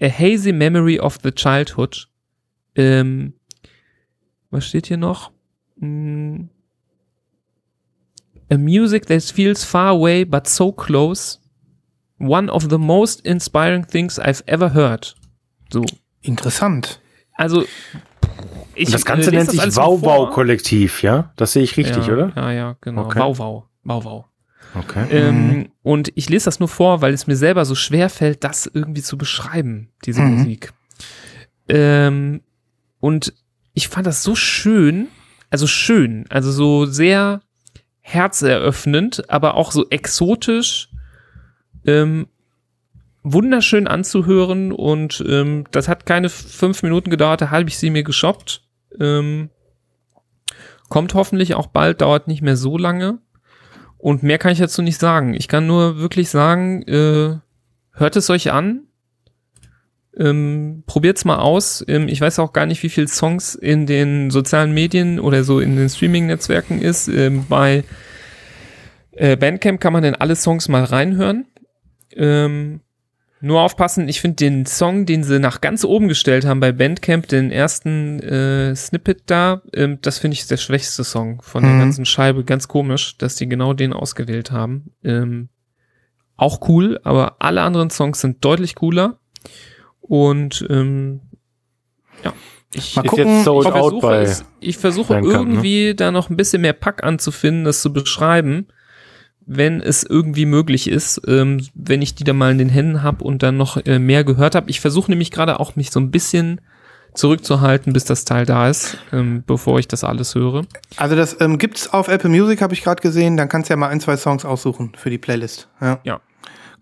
[0.02, 2.08] a hazy memory of the childhood.
[2.76, 3.34] Ähm,
[4.50, 5.32] was steht hier noch?
[5.78, 6.50] Mm,
[8.50, 11.40] a music that feels far away but so close.
[12.20, 15.16] One of the most inspiring things I've ever heard.
[15.72, 15.84] So.
[16.22, 17.02] Interessant.
[17.36, 17.66] Also,
[18.76, 19.76] ich das Ganze äh, nennt das sich.
[19.76, 21.34] Wow-Wow-Kollektiv, ja?
[21.36, 22.32] Das sehe ich richtig, ja, oder?
[22.36, 23.06] Ja, ja, genau.
[23.06, 23.20] Okay.
[23.20, 23.64] Wow, wow.
[23.84, 24.26] Wow, wow.
[24.76, 25.06] Okay.
[25.10, 28.66] Ähm, und ich lese das nur vor, weil es mir selber so schwer fällt, das
[28.66, 30.38] irgendwie zu beschreiben, diese Mhm.
[30.38, 30.74] Musik.
[31.68, 32.42] Ähm,
[33.00, 33.34] und
[33.74, 35.10] ich fand das so schön,
[35.50, 37.42] also schön, also so sehr
[38.04, 40.90] herzeröffnend, aber auch so exotisch,
[41.86, 42.28] ähm,
[43.24, 48.04] wunderschön anzuhören und ähm, das hat keine fünf Minuten gedauert, da habe ich sie mir
[48.04, 48.62] geshoppt.
[49.00, 49.50] Ähm,
[50.90, 53.20] kommt hoffentlich auch bald, dauert nicht mehr so lange.
[53.98, 55.34] Und mehr kann ich dazu nicht sagen.
[55.34, 57.38] Ich kann nur wirklich sagen, äh,
[57.94, 58.88] hört es euch an.
[60.18, 61.84] Ähm, probiert's mal aus.
[61.88, 65.60] Ähm, ich weiß auch gar nicht, wie viele Songs in den sozialen Medien oder so
[65.60, 67.08] in den Streaming-Netzwerken ist.
[67.08, 67.84] Ähm, bei
[69.12, 71.46] äh, Bandcamp kann man in alle Songs mal reinhören.
[72.16, 72.82] Ähm,
[73.42, 77.28] nur aufpassen, ich finde den Song, den sie nach ganz oben gestellt haben bei Bandcamp,
[77.28, 81.80] den ersten äh, Snippet da, ähm, das finde ich der schwächste Song von der Mhm.
[81.80, 82.46] ganzen Scheibe.
[82.46, 84.92] Ganz komisch, dass die genau den ausgewählt haben.
[85.04, 85.50] Ähm,
[86.38, 89.18] auch cool, aber alle anderen Songs sind deutlich cooler.
[90.04, 91.22] Und ähm,
[92.24, 92.34] ja,
[92.74, 95.28] ich, Mal gucken, jetzt sold ich out versuche, bei es, ich versuche ne?
[95.28, 98.68] irgendwie da noch ein bisschen mehr Pack anzufinden, das zu beschreiben,
[99.46, 103.24] wenn es irgendwie möglich ist, ähm, wenn ich die da mal in den Händen habe
[103.24, 104.70] und dann noch äh, mehr gehört habe.
[104.70, 106.62] Ich versuche nämlich gerade auch mich so ein bisschen
[107.14, 110.66] zurückzuhalten, bis das Teil da ist, ähm, bevor ich das alles höre.
[110.98, 113.38] Also das ähm, gibt's auf Apple Music, habe ich gerade gesehen.
[113.38, 115.70] Dann kannst du ja mal ein, zwei Songs aussuchen für die Playlist.
[115.80, 116.00] Ja.
[116.04, 116.22] Ja.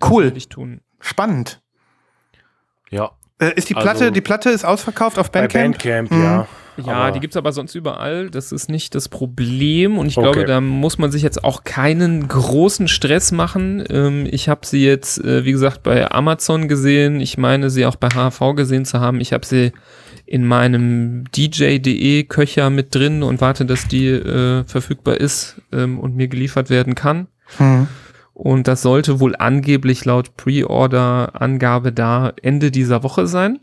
[0.04, 0.82] Cool, Will ich tun.
[1.00, 1.61] spannend.
[2.92, 3.12] Ja.
[3.40, 5.74] Äh, ist die Platte, Also- die Platte ist ausverkauft auf Bei Bandcamp?
[5.80, 6.24] Bandcamp, Mhm.
[6.24, 6.48] ja.
[6.78, 8.30] Ja, Aber- die gibt's aber sonst überall.
[8.30, 9.98] Das ist nicht das Problem.
[9.98, 10.32] Und ich Okay.
[10.32, 13.84] glaube, da muss man sich jetzt auch keinen großen Stress machen.
[13.90, 17.20] Ähm, ich habe sie jetzt, äh, wie gesagt, bei Amazon gesehen.
[17.20, 19.20] Ich meine, sie auch bei HV gesehen zu haben.
[19.20, 19.74] Ich habe sie
[20.26, 26.16] in meinem DJ.de Köcher mit drin und warte, dass die äh, verfügbar ist ähm, und
[26.16, 27.28] mir geliefert werden kann.
[27.60, 27.88] Mhm.
[28.44, 33.60] Und das sollte wohl angeblich laut Pre-Order-Angabe da Ende dieser Woche sein.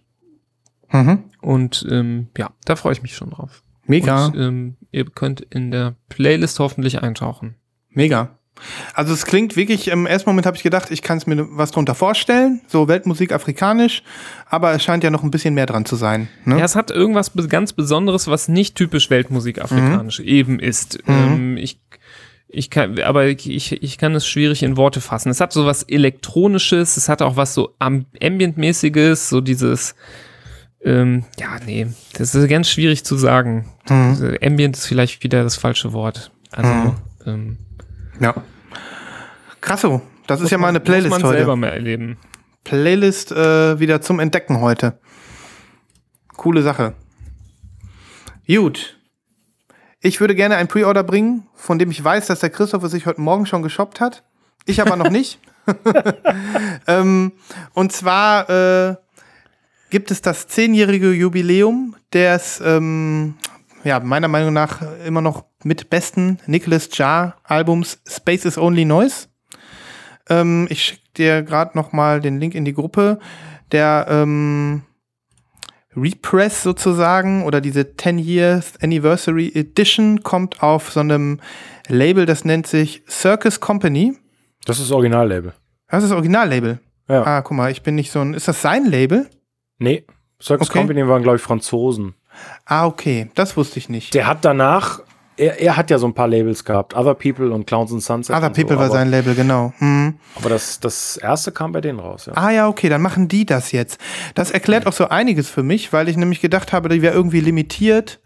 [0.93, 1.25] Mhm.
[1.41, 3.65] Und ähm, ja, da freue ich mich schon drauf.
[3.87, 7.57] Mega, Und, ähm, ihr könnt in der Playlist hoffentlich eintauchen.
[7.91, 8.39] mega.
[8.95, 11.73] Also es klingt wirklich, im ersten Moment habe ich gedacht, ich kann es mir was
[11.73, 14.05] drunter vorstellen, so Weltmusik afrikanisch,
[14.47, 16.29] aber es scheint ja noch ein bisschen mehr dran zu sein.
[16.45, 16.59] Ne?
[16.59, 20.99] Ja, es hat irgendwas ganz Besonderes, was nicht typisch Weltmusik afrikanisch eben ist.
[21.07, 21.81] Ähm, ich,
[22.49, 25.29] ich kann, aber ich, ich kann es schwierig in Worte fassen.
[25.31, 29.95] Es hat so was Elektronisches, es hat auch was so Am- Ambient-mäßiges, so dieses,
[30.83, 33.69] ähm, ja, nee, das ist ganz schwierig zu sagen.
[33.89, 34.37] Mhm.
[34.43, 36.31] Ambient ist vielleicht wieder das falsche Wort.
[36.53, 36.95] Also, Mhm.
[37.27, 37.59] ähm,
[38.21, 38.35] Ja.
[39.61, 41.39] Krasso, das ist ja mal eine Playlist muss man heute.
[41.39, 42.17] selber mal erleben.
[42.65, 44.99] Playlist äh, wieder zum Entdecken heute.
[46.37, 46.95] Coole Sache.
[48.47, 48.98] Gut.
[50.01, 53.07] Ich würde gerne ein Pre-Order bringen, von dem ich weiß, dass der Christoph es sich
[53.07, 54.23] heute Morgen schon geshoppt hat.
[54.65, 55.41] Ich aber noch nicht.
[56.87, 57.33] ähm,
[57.75, 58.97] und zwar äh,
[59.91, 63.35] gibt es das zehnjährige Jubiläum des, ähm,
[63.83, 69.27] ja, meiner Meinung nach immer noch mit besten Nicholas Jar Albums Space is Only Noise.
[70.29, 73.19] Ähm, ich schicke dir gerade noch mal den Link in die Gruppe.
[73.73, 74.83] Der ähm,
[76.01, 81.41] Repress sozusagen oder diese 10 Years Anniversary Edition kommt auf so einem
[81.89, 84.17] Label, das nennt sich Circus Company.
[84.65, 85.53] Das ist das Originallabel.
[85.89, 86.79] Das ist das Originallabel.
[87.09, 87.23] Ja.
[87.25, 88.35] Ah, guck mal, ich bin nicht so ein.
[88.35, 89.29] Ist das sein Label?
[89.79, 90.05] Nee,
[90.43, 90.79] Circus Okay.
[90.79, 92.15] Company waren, glaube ich, Franzosen.
[92.67, 93.31] Ah, okay.
[93.35, 94.15] Das wusste ich nicht.
[94.15, 95.01] Der hat danach,
[95.39, 98.35] er, er hat ja so ein paar Labels gehabt, Other People und Clowns and Sunset.
[98.35, 99.73] Other und so, People war sein Label, genau.
[99.79, 100.19] Hm.
[100.35, 102.33] Aber das, das erste kam bei denen raus, ja.
[102.35, 104.01] Ah ja, okay, dann machen die das jetzt.
[104.35, 107.41] Das erklärt auch so einiges für mich, weil ich nämlich gedacht habe, die wäre irgendwie
[107.41, 108.21] limitiert,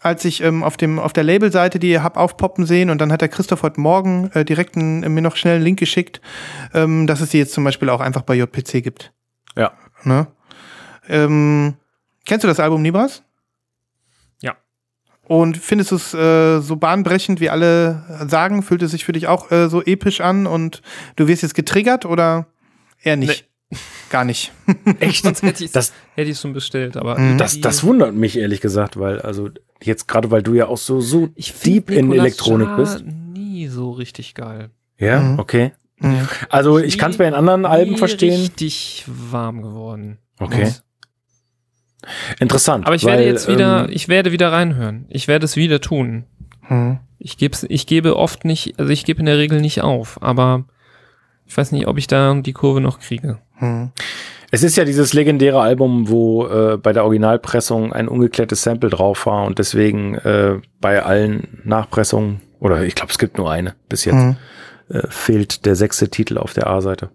[0.00, 3.20] als ich ähm, auf, dem, auf der Labelseite die hab aufpoppen sehen und dann hat
[3.20, 6.20] der Christoph heute Morgen äh, direkt einen, mir noch schnell einen Link geschickt,
[6.74, 9.12] ähm, dass es die jetzt zum Beispiel auch einfach bei JPC gibt.
[9.56, 9.72] Ja.
[10.04, 10.26] Ne?
[11.08, 11.74] Ähm,
[12.24, 13.22] kennst du das Album Nibras?
[15.30, 18.64] Und findest du es äh, so bahnbrechend, wie alle sagen?
[18.64, 20.82] Fühlt es sich für dich auch äh, so episch an und
[21.14, 22.48] du wirst jetzt getriggert oder
[23.00, 23.46] eher nicht?
[24.10, 24.50] Gar nicht.
[24.98, 25.22] Echt?
[25.22, 27.38] Sonst hätte ich Das, hätte ich schon bestellt, aber Mhm.
[27.38, 29.50] das, das wundert mich ehrlich gesagt, weil, also
[29.80, 33.04] jetzt gerade, weil du ja auch so, so ich deep in Nicolas Elektronik Jar bist.
[33.06, 34.70] Nie so richtig geil.
[34.98, 35.38] Ja, Mhm.
[35.38, 35.70] okay.
[36.00, 36.26] Mhm.
[36.48, 38.40] Also ich kann es bei den anderen Alben verstehen.
[38.40, 40.18] Richtig warm geworden.
[40.40, 40.72] Okay.
[42.38, 42.86] Interessant.
[42.86, 45.06] Aber ich weil, werde jetzt wieder, ähm, ich werde wieder reinhören.
[45.08, 46.24] Ich werde es wieder tun.
[46.68, 46.98] Mhm.
[47.18, 50.64] Ich geb's, ich gebe oft nicht, also ich gebe in der Regel nicht auf, aber
[51.46, 53.38] ich weiß nicht, ob ich da die Kurve noch kriege.
[53.58, 53.90] Mhm.
[54.52, 59.26] Es ist ja dieses legendäre Album, wo äh, bei der Originalpressung ein ungeklärtes Sample drauf
[59.26, 64.04] war und deswegen äh, bei allen Nachpressungen, oder ich glaube, es gibt nur eine bis
[64.04, 64.36] jetzt, Mhm.
[64.88, 67.10] äh, fehlt der sechste Titel auf der A-Seite.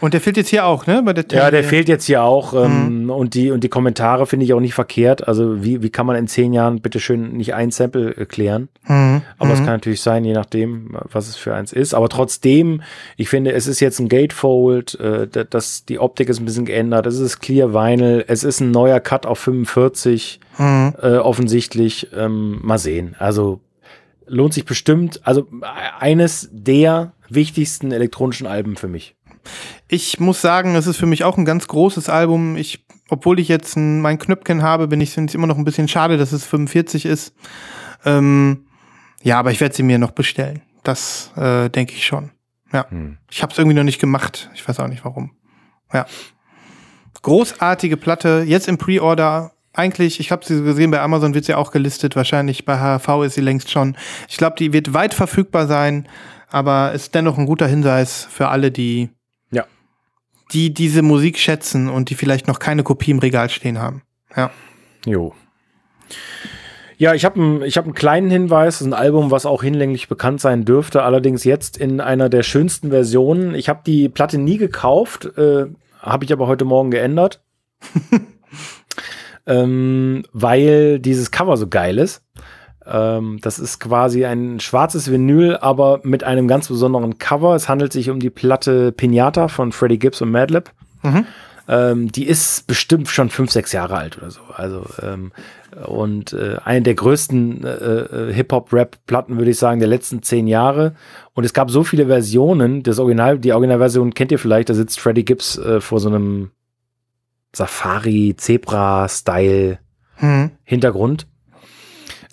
[0.00, 1.02] Und der fehlt jetzt hier auch, ne?
[1.14, 4.52] Der Ja, der fehlt jetzt hier auch ähm, und, die, und die Kommentare finde ich
[4.52, 5.26] auch nicht verkehrt.
[5.26, 8.68] Also wie, wie kann man in zehn Jahren bitteschön nicht ein Sample äh, klären?
[8.86, 9.22] Mhm.
[9.38, 9.64] Aber es Mhm.
[9.64, 11.94] kann natürlich sein, je nachdem, was es für eins ist.
[11.94, 12.82] Aber trotzdem,
[13.16, 16.66] ich finde, es ist jetzt ein Gatefold, äh, da- das, die Optik ist ein bisschen
[16.66, 20.94] geändert, es ist Clear Vinyl, es ist ein neuer Cut auf 45, Mhm.
[21.02, 22.08] äh, offensichtlich.
[22.16, 23.16] Ähm, mal sehen.
[23.18, 23.60] Also
[24.26, 25.20] lohnt sich bestimmt.
[25.24, 25.64] Also äh,
[26.00, 29.14] eines der wichtigsten elektronischen Alben für mich.
[29.88, 32.56] Ich muss sagen, es ist für mich auch ein ganz großes Album.
[32.56, 35.64] Ich, obwohl ich jetzt ein, mein Knöpfchen habe, bin ich finde es immer noch ein
[35.64, 37.34] bisschen schade, dass es 45 ist.
[38.04, 38.66] Ähm,
[39.22, 40.62] ja, aber ich werde sie mir noch bestellen.
[40.82, 42.30] Das äh, denke ich schon.
[42.72, 43.18] Ja, Hm.
[43.30, 44.50] ich habe es irgendwie noch nicht gemacht.
[44.54, 45.30] Ich weiß auch nicht warum.
[45.92, 46.06] Ja,
[47.22, 48.44] großartige Platte.
[48.46, 49.52] Jetzt im Pre-Order.
[49.72, 52.14] Eigentlich, ich habe sie gesehen, bei Amazon wird sie auch gelistet.
[52.14, 53.96] Wahrscheinlich bei HV ist sie längst schon.
[54.28, 56.08] Ich glaube, die wird weit verfügbar sein,
[56.48, 59.10] aber ist dennoch ein guter Hinweis für alle, die.
[60.52, 64.02] Die diese Musik schätzen und die vielleicht noch keine Kopie im Regal stehen haben.
[64.36, 64.50] Ja.
[65.06, 65.34] Jo.
[66.96, 68.74] Ja, ich habe einen ich hab einen kleinen Hinweis.
[68.74, 71.02] Das ist ein Album, was auch hinlänglich bekannt sein dürfte.
[71.02, 73.54] Allerdings jetzt in einer der schönsten Versionen.
[73.54, 75.66] Ich habe die Platte nie gekauft, äh,
[75.98, 77.42] habe ich aber heute Morgen geändert.
[79.46, 82.23] ähm, weil dieses Cover so geil ist.
[82.86, 87.54] Ähm, das ist quasi ein schwarzes Vinyl, aber mit einem ganz besonderen Cover.
[87.54, 90.70] Es handelt sich um die Platte Pinata von Freddie Gibbs und Madlib.
[91.02, 91.26] Mhm.
[91.66, 94.42] Ähm, die ist bestimmt schon fünf, sechs Jahre alt oder so.
[94.54, 95.32] Also ähm,
[95.86, 100.94] und äh, eine der größten äh, äh, Hip-Hop-Rap-Platten, würde ich sagen, der letzten zehn Jahre.
[101.32, 102.82] Und es gab so viele Versionen.
[102.82, 104.68] Das Original, die Originalversion kennt ihr vielleicht.
[104.68, 106.50] Da sitzt Freddie Gibbs äh, vor so einem
[107.52, 109.78] Safari-Zebra-Style
[110.16, 110.50] Hm.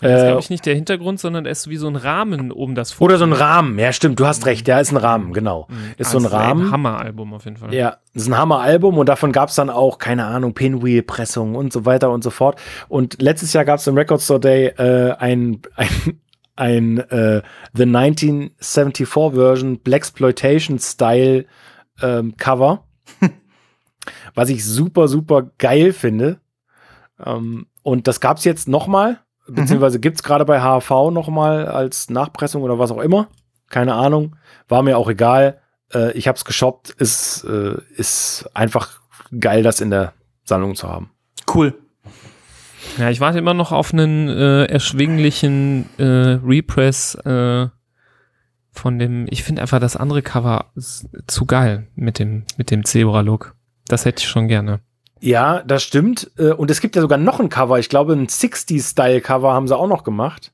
[0.01, 0.11] Hintergrund.
[0.13, 2.51] Das ist, Äh, glaube ich, nicht der Hintergrund, sondern er ist wie so ein Rahmen
[2.51, 3.05] um das Foto.
[3.05, 3.79] oder so ein Rahmen.
[3.79, 4.19] Ja, stimmt.
[4.19, 4.67] Du hast recht.
[4.67, 5.31] Ja, ist ein Rahmen.
[5.33, 5.67] Genau.
[5.97, 6.71] Ist so ein Also Rahmen.
[6.71, 7.73] Hammeralbum auf jeden Fall.
[7.73, 11.85] Ja, ist ein Hammer-Album und davon gab es dann auch, keine Ahnung, Pinwheel-Pressungen und so
[11.85, 12.59] weiter und so fort.
[12.89, 16.19] Und letztes Jahr gab es im Record Store Day äh, ein, ein,
[16.55, 17.41] ein äh,
[17.73, 21.45] The 1974 Version Blaxploitation-Style
[22.01, 22.85] ähm, Cover,
[24.35, 26.39] was ich super, super geil finde.
[27.23, 32.09] Ähm, und das gab es jetzt nochmal, beziehungsweise gibt es gerade bei HV nochmal als
[32.09, 33.27] Nachpressung oder was auch immer.
[33.69, 34.35] Keine Ahnung,
[34.67, 35.61] war mir auch egal
[35.93, 36.89] äh, ich habe es geshoppt.
[36.91, 38.99] Ist, äh, ist einfach
[39.37, 40.13] geil, das in der
[40.43, 41.11] Sammlung zu haben.
[41.53, 41.73] Cool.
[42.97, 47.67] Ja, ich warte immer noch auf einen äh, erschwinglichen äh, Repress äh,
[48.71, 49.27] von dem.
[49.29, 53.55] Ich finde einfach das andere Cover zu geil mit dem mit dem Zebra-Look.
[53.87, 54.81] Das hätte ich schon gerne.
[55.23, 56.31] Ja, das stimmt.
[56.37, 57.77] Äh, Und es gibt ja sogar noch ein Cover.
[57.79, 60.51] Ich glaube, ein 60s-Style-Cover haben sie auch noch gemacht.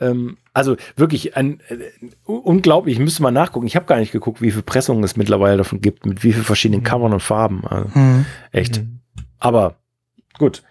[0.00, 1.78] Ähm, also wirklich ein äh,
[2.24, 2.94] unglaublich.
[2.94, 3.66] Ich müsste mal nachgucken.
[3.66, 6.44] Ich habe gar nicht geguckt, wie viele Pressungen es mittlerweile davon gibt, mit wie vielen
[6.44, 7.66] verschiedenen Covern und Farben.
[7.66, 8.24] Also, Hm.
[8.52, 8.78] echt.
[8.82, 9.00] Mhm.
[9.40, 9.74] Aber
[10.38, 10.62] gut.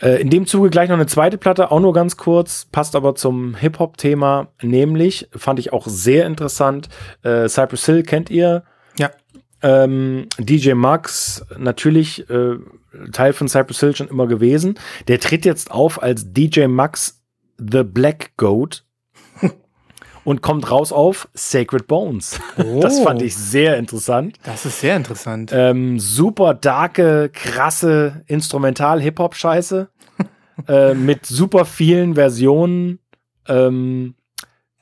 [0.00, 3.14] Äh, In dem Zuge gleich noch eine zweite Platte, auch nur ganz kurz, passt aber
[3.14, 6.88] zum Hip-Hop-Thema, nämlich, fand ich auch sehr interessant,
[7.22, 8.64] äh, Cypress Hill kennt ihr.
[9.62, 12.56] Ähm, DJ Max, natürlich äh,
[13.12, 14.78] Teil von Cypress Hill schon immer gewesen.
[15.08, 17.22] Der tritt jetzt auf als DJ Max
[17.58, 18.84] The Black Goat
[20.24, 22.40] und kommt raus auf Sacred Bones.
[22.56, 23.04] Das Oh.
[23.04, 24.36] fand ich sehr interessant.
[24.42, 25.50] Das ist sehr interessant.
[25.54, 29.88] Ähm, super darke, krasse Instrumental-Hip-Hop-Scheiße.
[30.68, 32.98] äh, mit super vielen Versionen.
[33.48, 34.14] Ähm,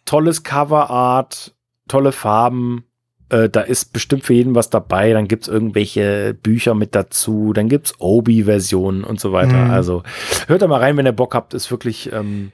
[0.04, 1.54] tolles Coverart,
[1.86, 2.84] tolle Farben.
[3.30, 5.12] Äh, da ist bestimmt für jeden was dabei.
[5.12, 7.52] Dann gibt's irgendwelche Bücher mit dazu.
[7.52, 9.64] Dann gibt's Obi-Versionen und so weiter.
[9.64, 9.70] Mhm.
[9.70, 10.02] Also
[10.46, 11.54] hört da mal rein, wenn ihr Bock habt.
[11.54, 12.52] Ist wirklich ähm,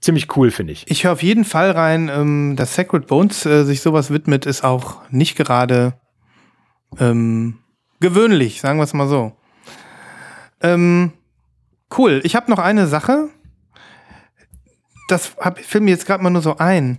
[0.00, 0.84] ziemlich cool, finde ich.
[0.88, 4.62] Ich höre auf jeden Fall rein, ähm, dass Sacred Bones äh, sich sowas widmet, ist
[4.64, 5.94] auch nicht gerade
[6.98, 7.58] ähm,
[8.00, 9.32] gewöhnlich, sagen wir es mal so.
[10.60, 11.12] Ähm,
[11.98, 12.20] cool.
[12.24, 13.30] Ich habe noch eine Sache.
[15.08, 16.98] Das hab, fiel mir jetzt gerade mal nur so ein.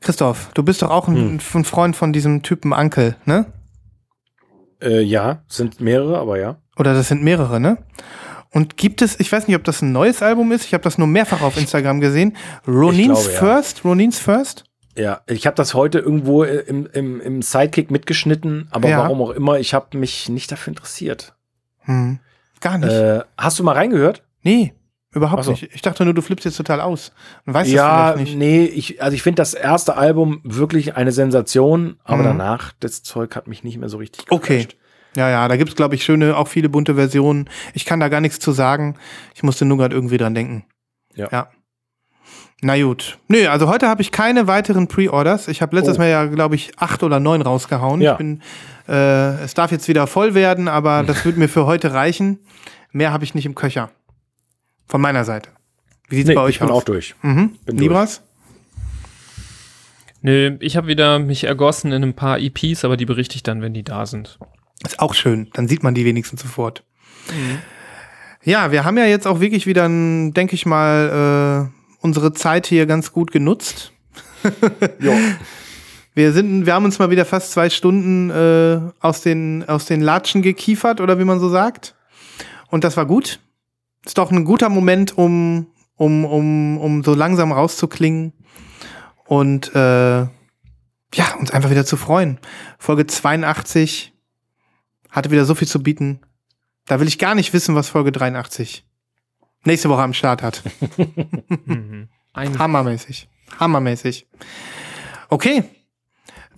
[0.00, 3.46] Christoph, du bist doch auch ein, ein Freund von diesem Typen Ankel, ne?
[4.80, 6.56] Äh, ja, sind mehrere, aber ja.
[6.76, 7.78] Oder das sind mehrere, ne?
[8.50, 10.96] Und gibt es, ich weiß nicht, ob das ein neues Album ist, ich habe das
[10.98, 12.36] nur mehrfach auf Instagram gesehen.
[12.66, 13.38] Ronins glaube, ja.
[13.38, 13.84] First?
[13.84, 14.64] Ronins First?
[14.96, 18.98] Ja, ich habe das heute irgendwo äh, im, im, im Sidekick mitgeschnitten, aber Ja.
[18.98, 21.34] warum auch immer, ich habe mich nicht dafür interessiert.
[21.80, 22.20] Hm.
[22.60, 22.90] Gar nicht.
[22.90, 24.22] Äh, hast du mal reingehört?
[24.42, 24.72] nee,
[25.18, 25.50] überhaupt so.
[25.52, 25.68] nicht.
[25.74, 27.12] Ich dachte nur, du flippst jetzt total aus.
[27.46, 28.36] Und weißt ja, das nicht.
[28.36, 32.26] nee, ich, also ich finde das erste Album wirklich eine Sensation, aber Mhm.
[32.38, 34.56] danach, das Zeug hat mich nicht mehr so richtig Okay.
[34.58, 34.76] geflasht.
[35.16, 37.48] Ja, ja, da gibt's glaube ich, schöne, auch viele bunte Versionen.
[37.74, 38.96] Ich kann da gar nichts zu sagen.
[39.34, 40.64] Ich musste nur gerade irgendwie dran denken.
[41.14, 41.28] Ja.
[41.32, 41.48] ja.
[42.60, 43.18] Na gut.
[43.28, 45.46] Nö, also heute habe ich keine weiteren Pre-Orders.
[45.48, 46.00] Ich habe letztes Oh.
[46.00, 48.00] Mal ja, glaube ich, acht oder neun rausgehauen.
[48.00, 48.12] Ja.
[48.12, 48.42] Ich bin,
[48.88, 52.40] äh, es darf jetzt wieder voll werden, aber das wird mir für heute reichen.
[52.92, 53.90] Mehr habe ich nicht im Köcher.
[54.88, 55.50] Von meiner Seite.
[56.08, 56.82] Wie sieht's Nee, bei euch ich bin aus?
[56.82, 57.14] auch durch.
[57.22, 57.50] Mhm.
[57.66, 57.80] bin durch.
[57.80, 58.22] Libras?
[60.22, 63.62] Nö, ich habe wieder mich ergossen in ein paar EPs, aber die berichte ich dann,
[63.62, 64.38] wenn die da sind.
[64.84, 65.48] Ist auch schön.
[65.52, 66.82] Dann sieht man die wenigstens sofort.
[68.42, 72.86] Ja, wir haben ja jetzt auch wirklich wieder, denke ich mal, äh, unsere Zeit hier
[72.86, 73.92] ganz gut genutzt.
[75.00, 75.12] Jo.
[76.14, 80.00] Wir sind, wir haben uns mal wieder fast zwei Stunden äh, aus den aus den
[80.00, 81.94] Latschen gekiefert oder wie man so sagt.
[82.70, 83.38] Und das war gut.
[84.08, 85.66] Ist doch ein guter Moment, um
[85.96, 88.32] um um um so langsam rauszuklingen
[89.26, 92.38] und äh, ja uns einfach wieder zu freuen.
[92.78, 94.14] Folge 82
[95.10, 96.20] hatte wieder so viel zu bieten.
[96.86, 98.86] Da will ich gar nicht wissen, was Folge 83
[99.64, 100.62] nächste Woche am Start hat.
[101.66, 102.08] Mhm.
[102.34, 103.28] Hammermäßig.
[103.60, 104.26] Hammermäßig.
[105.28, 105.64] Okay.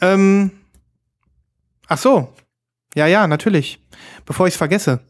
[0.00, 0.52] Ähm.
[1.88, 2.32] Ach so.
[2.94, 3.84] Ja, ja, natürlich.
[4.24, 5.00] Bevor ich es vergesse.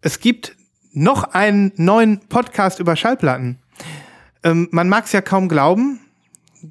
[0.00, 0.56] Es gibt
[0.96, 3.58] noch einen neuen Podcast über Schallplatten.
[4.42, 6.00] Ähm, man mag es ja kaum glauben.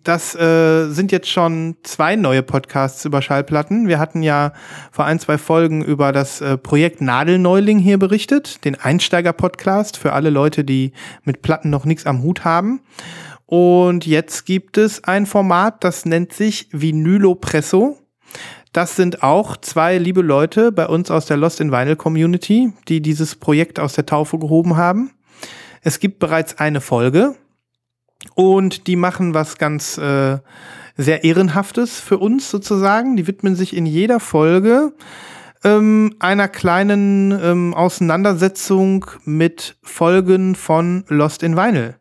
[0.03, 3.87] Das äh, sind jetzt schon zwei neue Podcasts über Schallplatten.
[3.87, 4.53] Wir hatten ja
[4.91, 10.31] vor ein, zwei Folgen über das äh, Projekt Nadelneuling hier berichtet, den Einsteiger-Podcast für alle
[10.31, 10.93] Leute, die
[11.23, 12.81] mit Platten noch nichts am Hut haben.
[13.45, 17.99] Und jetzt gibt es ein Format, das nennt sich Vinylopresso.
[18.75, 23.01] Das sind auch zwei liebe Leute bei uns aus der Lost in Vinyl Community, die
[23.01, 25.11] dieses Projekt aus der Taufe gehoben haben.
[25.81, 27.35] Es gibt bereits eine Folge
[28.33, 30.39] und die machen was ganz äh,
[30.97, 33.15] sehr Ehrenhaftes für uns sozusagen.
[33.15, 34.91] Die widmen sich in jeder Folge
[35.63, 41.95] ähm, einer kleinen ähm, Auseinandersetzung mit Folgen von Lost in Vinyl.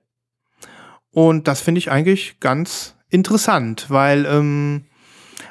[1.13, 4.87] Und das finde ich eigentlich ganz interessant, weil, ähm,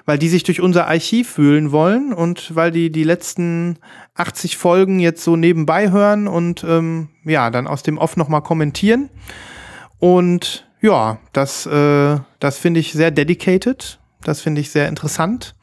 [0.05, 3.77] weil die sich durch unser Archiv fühlen wollen und weil die die letzten
[4.15, 9.09] 80 Folgen jetzt so nebenbei hören und ähm, ja, dann aus dem Off nochmal kommentieren.
[9.99, 13.99] Und ja, das, äh, das finde ich sehr dedicated.
[14.23, 15.55] Das finde ich sehr interessant.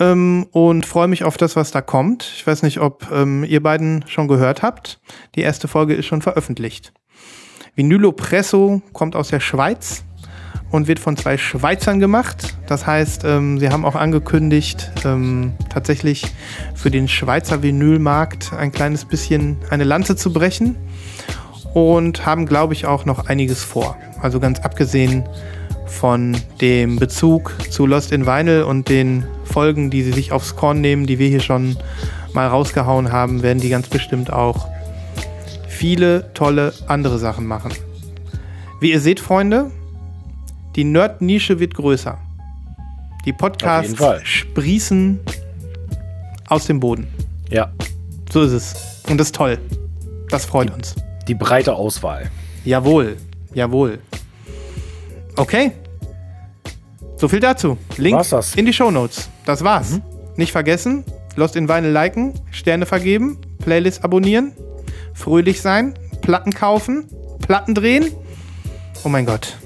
[0.00, 2.32] Ähm, und freue mich auf das, was da kommt.
[2.36, 5.00] Ich weiß nicht, ob ähm, ihr beiden schon gehört habt.
[5.34, 6.92] Die erste Folge ist schon veröffentlicht.
[7.76, 10.04] Vinylo Presso kommt aus der Schweiz
[10.70, 12.54] und wird von zwei Schweizern gemacht.
[12.66, 16.24] Das heißt, ähm, sie haben auch angekündigt, ähm, tatsächlich
[16.74, 20.76] für den Schweizer Vinylmarkt ein kleines bisschen eine Lanze zu brechen
[21.74, 23.96] und haben, glaube ich, auch noch einiges vor.
[24.20, 25.24] Also ganz abgesehen
[25.86, 30.80] von dem Bezug zu Lost in Vinyl und den Folgen, die sie sich aufs Korn
[30.80, 31.76] nehmen, die wir hier schon
[32.32, 34.68] mal rausgehauen haben, werden die ganz bestimmt auch
[35.68, 37.72] viele tolle andere Sachen machen.
[38.80, 39.70] Wie ihr seht, Freunde,
[40.76, 42.18] die Nerd-Nische wird größer.
[43.24, 43.94] Die Podcasts
[44.24, 45.20] sprießen
[46.48, 47.06] aus dem Boden.
[47.50, 47.70] Ja,
[48.32, 49.02] So ist es.
[49.08, 49.58] Und das ist toll.
[50.30, 50.94] Das freut uns.
[51.26, 52.30] die breite Auswahl.
[52.64, 53.16] Jawohl,
[53.54, 53.98] jawohl.
[55.36, 55.72] Okay.
[57.16, 57.76] So viel dazu.
[57.98, 58.20] Link
[58.56, 59.28] in die Shownotes.
[59.44, 60.00] Das war's.
[60.36, 61.04] Nicht vergessen,
[61.36, 64.52] Lost in Vinyl liken, Sterne vergeben, Playlist abonnieren,
[65.14, 67.04] fröhlich sein, Platten kaufen,
[67.46, 68.12] Platten drehen.
[69.04, 69.56] Oh mein Gott.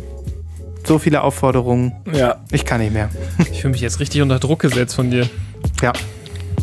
[0.87, 1.93] So viele Aufforderungen.
[2.13, 3.09] Ja, Ich kann nicht mehr.
[3.51, 5.29] Ich fühle mich jetzt richtig unter Druck gesetzt von dir.
[5.83, 5.93] Ja.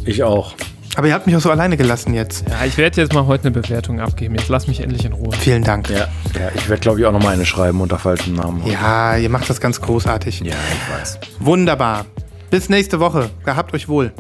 [0.06, 0.54] ich auch.
[0.98, 2.44] Aber ihr habt mich auch so alleine gelassen jetzt.
[2.50, 4.36] Ja, ich werde jetzt mal heute eine Bewertung abgeben.
[4.36, 5.32] Jetzt lass mich endlich in Ruhe.
[5.34, 5.90] Vielen Dank.
[5.90, 6.08] Ja,
[6.38, 8.66] ja ich werde, glaube ich, auch noch mal eine schreiben unter falschem Namen.
[8.68, 10.42] Ja, ihr macht das ganz großartig.
[10.42, 11.20] ja ich weiß.
[11.40, 12.06] Wunderbar.
[12.50, 13.30] Bis nächste Woche.
[13.46, 14.12] Gehabt euch wohl.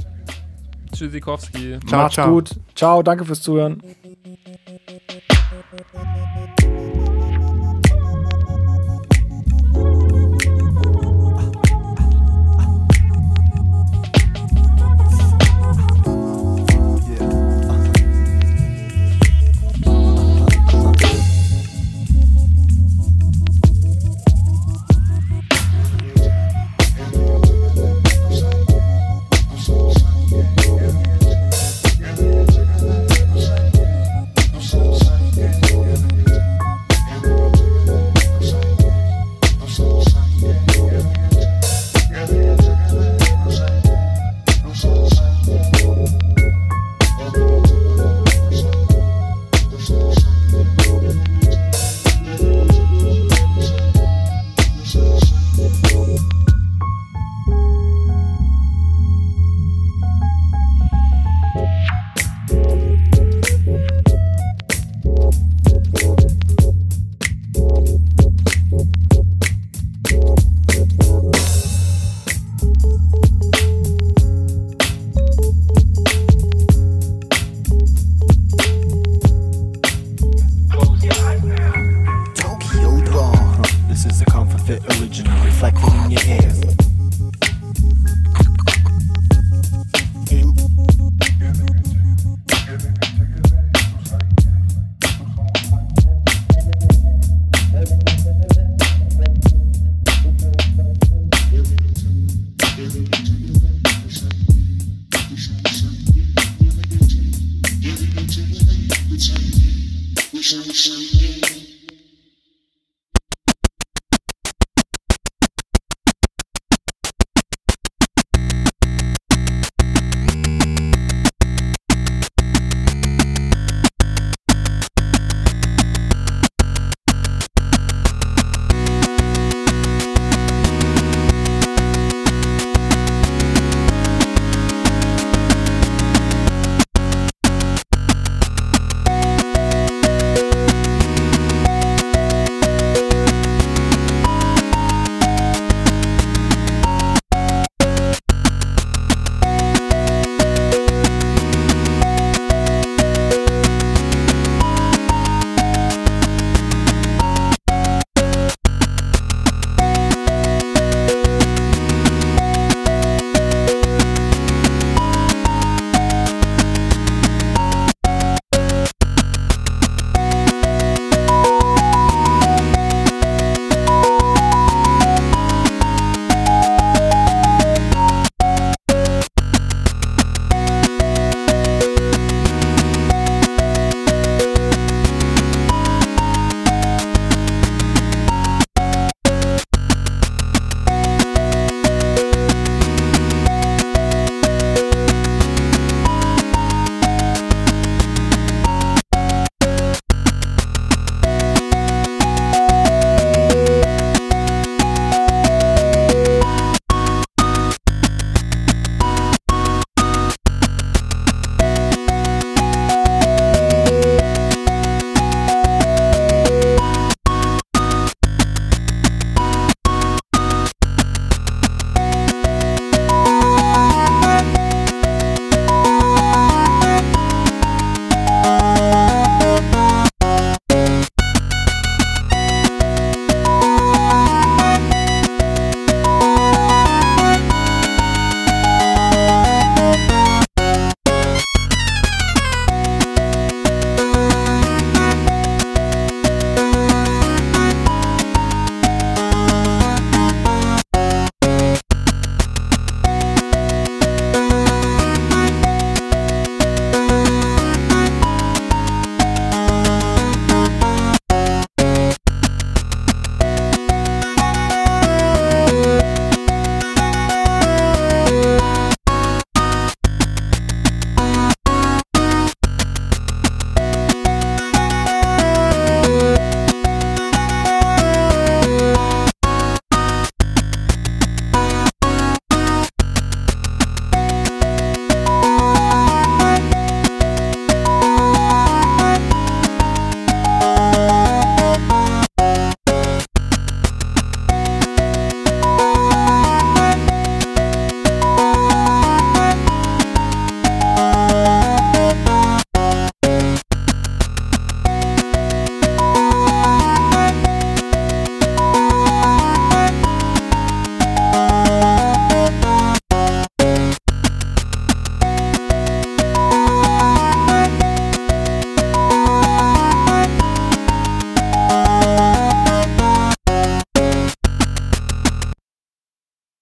[0.93, 1.77] Tschüssikowski.
[1.87, 2.29] Ciao, Macht's ciao.
[2.29, 2.51] gut.
[2.75, 3.81] Ciao, danke fürs Zuhören.